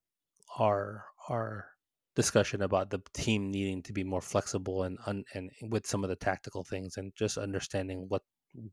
our 0.57 1.05
our 1.29 1.67
discussion 2.15 2.61
about 2.61 2.89
the 2.89 3.01
team 3.13 3.51
needing 3.51 3.81
to 3.83 3.93
be 3.93 4.03
more 4.03 4.21
flexible 4.21 4.83
and 4.83 4.97
and, 5.05 5.25
and 5.33 5.51
with 5.71 5.87
some 5.87 6.03
of 6.03 6.09
the 6.09 6.15
tactical 6.15 6.63
things 6.63 6.97
and 6.97 7.13
just 7.15 7.37
understanding 7.37 8.05
what 8.09 8.23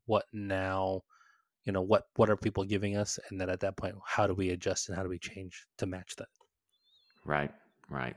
what 0.06 0.24
now 0.32 1.02
you 1.66 1.72
know 1.72 1.82
what 1.82 2.04
what 2.14 2.30
are 2.30 2.36
people 2.36 2.64
giving 2.64 2.96
us 2.96 3.18
and 3.28 3.40
then 3.40 3.50
at 3.50 3.60
that 3.60 3.76
point 3.76 3.96
how 4.06 4.26
do 4.26 4.32
we 4.32 4.50
adjust 4.50 4.88
and 4.88 4.96
how 4.96 5.02
do 5.02 5.08
we 5.08 5.18
change 5.18 5.66
to 5.76 5.84
match 5.84 6.14
that? 6.16 6.28
Right 7.24 7.50
right. 7.90 8.16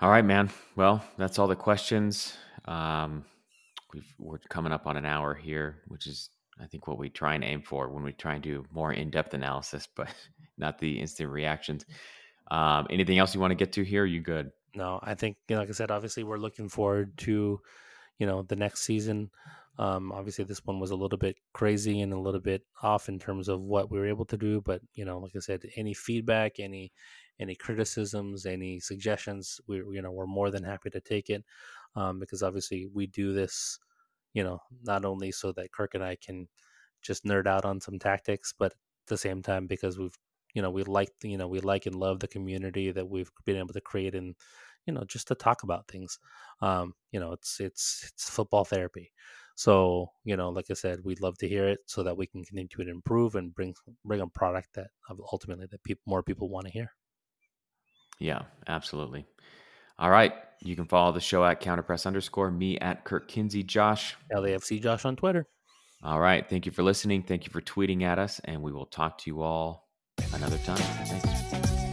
All 0.00 0.08
right 0.08 0.24
man. 0.24 0.48
Well 0.76 1.04
that's 1.18 1.38
all 1.38 1.48
the 1.48 1.56
questions. 1.56 2.34
Um 2.64 3.24
we've 3.92 4.14
we're 4.18 4.38
coming 4.48 4.72
up 4.72 4.86
on 4.86 4.96
an 4.96 5.04
hour 5.04 5.34
here 5.34 5.78
which 5.88 6.06
is 6.06 6.30
i 6.60 6.66
think 6.66 6.86
what 6.86 6.98
we 6.98 7.08
try 7.08 7.34
and 7.34 7.42
aim 7.42 7.62
for 7.62 7.88
when 7.88 8.04
we 8.04 8.12
try 8.12 8.34
and 8.34 8.42
do 8.42 8.64
more 8.70 8.92
in-depth 8.92 9.32
analysis 9.32 9.88
but 9.96 10.08
not 10.56 10.78
the 10.78 11.00
instant 11.00 11.30
reactions. 11.30 11.84
Um 12.50 12.86
anything 12.90 13.18
else 13.18 13.34
you 13.34 13.40
want 13.40 13.50
to 13.50 13.56
get 13.56 13.72
to 13.72 13.82
here? 13.82 14.06
You 14.06 14.20
good? 14.20 14.52
No 14.74 15.00
i 15.02 15.14
think 15.16 15.36
you 15.48 15.56
know, 15.56 15.60
like 15.62 15.68
i 15.68 15.72
said 15.72 15.90
obviously 15.90 16.22
we're 16.22 16.38
looking 16.38 16.68
forward 16.68 17.18
to 17.18 17.60
you 18.18 18.26
know 18.26 18.42
the 18.42 18.56
next 18.56 18.82
season 18.82 19.30
um, 19.78 20.10
obviously, 20.12 20.44
this 20.44 20.64
one 20.64 20.80
was 20.80 20.90
a 20.90 20.96
little 20.96 21.18
bit 21.18 21.36
crazy 21.52 22.00
and 22.00 22.12
a 22.12 22.18
little 22.18 22.40
bit 22.40 22.62
off 22.82 23.08
in 23.08 23.18
terms 23.18 23.48
of 23.48 23.60
what 23.60 23.90
we 23.90 23.98
were 23.98 24.08
able 24.08 24.24
to 24.26 24.36
do. 24.36 24.60
But 24.60 24.80
you 24.94 25.04
know, 25.04 25.18
like 25.18 25.32
I 25.36 25.40
said, 25.40 25.62
any 25.76 25.94
feedback, 25.94 26.58
any 26.58 26.92
any 27.38 27.54
criticisms, 27.54 28.44
any 28.46 28.80
suggestions, 28.80 29.60
we 29.68 29.76
you 29.76 30.02
know 30.02 30.10
we're 30.10 30.26
more 30.26 30.50
than 30.50 30.64
happy 30.64 30.90
to 30.90 31.00
take 31.00 31.30
it 31.30 31.44
um, 31.96 32.18
because 32.18 32.42
obviously 32.42 32.88
we 32.92 33.06
do 33.06 33.32
this, 33.32 33.78
you 34.34 34.42
know, 34.44 34.58
not 34.82 35.04
only 35.04 35.30
so 35.32 35.52
that 35.52 35.72
Kirk 35.72 35.94
and 35.94 36.04
I 36.04 36.16
can 36.16 36.48
just 37.02 37.24
nerd 37.24 37.46
out 37.46 37.64
on 37.64 37.80
some 37.80 37.98
tactics, 37.98 38.52
but 38.58 38.72
at 38.72 38.78
the 39.06 39.16
same 39.18 39.42
time 39.42 39.66
because 39.66 39.98
we've 39.98 40.16
you 40.54 40.62
know 40.62 40.70
we 40.70 40.82
like 40.84 41.10
you 41.22 41.38
know 41.38 41.46
we 41.48 41.60
like 41.60 41.86
and 41.86 41.94
love 41.94 42.20
the 42.20 42.28
community 42.28 42.90
that 42.90 43.08
we've 43.08 43.30
been 43.44 43.56
able 43.56 43.74
to 43.74 43.80
create 43.80 44.14
and 44.14 44.34
you 44.86 44.92
know 44.92 45.04
just 45.04 45.28
to 45.28 45.34
talk 45.34 45.62
about 45.62 45.86
things 45.88 46.18
um 46.62 46.94
you 47.12 47.20
know 47.20 47.32
it's 47.32 47.60
it's 47.60 48.10
it's 48.12 48.30
football 48.30 48.64
therapy 48.64 49.12
so, 49.58 50.12
you 50.22 50.36
know, 50.36 50.50
like 50.50 50.66
I 50.70 50.74
said, 50.74 51.00
we'd 51.02 51.20
love 51.20 51.36
to 51.38 51.48
hear 51.48 51.66
it 51.66 51.80
so 51.86 52.04
that 52.04 52.16
we 52.16 52.28
can 52.28 52.44
continue 52.44 52.68
to 52.68 52.92
improve 52.92 53.34
and 53.34 53.52
bring 53.52 53.74
bring 54.04 54.20
a 54.20 54.26
product 54.28 54.68
that 54.76 54.86
ultimately 55.32 55.66
that 55.68 55.82
people 55.82 56.02
more 56.06 56.22
people 56.22 56.48
want 56.48 56.66
to 56.66 56.72
hear. 56.72 56.92
Yeah, 58.20 58.42
absolutely. 58.68 59.26
All 59.98 60.10
right. 60.10 60.32
You 60.62 60.76
can 60.76 60.86
follow 60.86 61.10
the 61.10 61.18
show 61.18 61.44
at 61.44 61.60
counterpress 61.60 62.06
underscore 62.06 62.52
me 62.52 62.78
at 62.78 63.02
Kirk 63.02 63.26
Kinsey 63.26 63.64
Josh. 63.64 64.14
LAFC 64.32 64.80
Josh 64.80 65.04
on 65.04 65.16
Twitter. 65.16 65.48
All 66.04 66.20
right. 66.20 66.48
Thank 66.48 66.64
you 66.64 66.70
for 66.70 66.84
listening. 66.84 67.24
Thank 67.24 67.44
you 67.44 67.50
for 67.50 67.60
tweeting 67.60 68.04
at 68.04 68.20
us, 68.20 68.40
and 68.44 68.62
we 68.62 68.70
will 68.70 68.86
talk 68.86 69.18
to 69.18 69.30
you 69.30 69.42
all 69.42 69.88
another 70.34 70.58
time. 70.58 70.76
Thanks. 70.76 71.87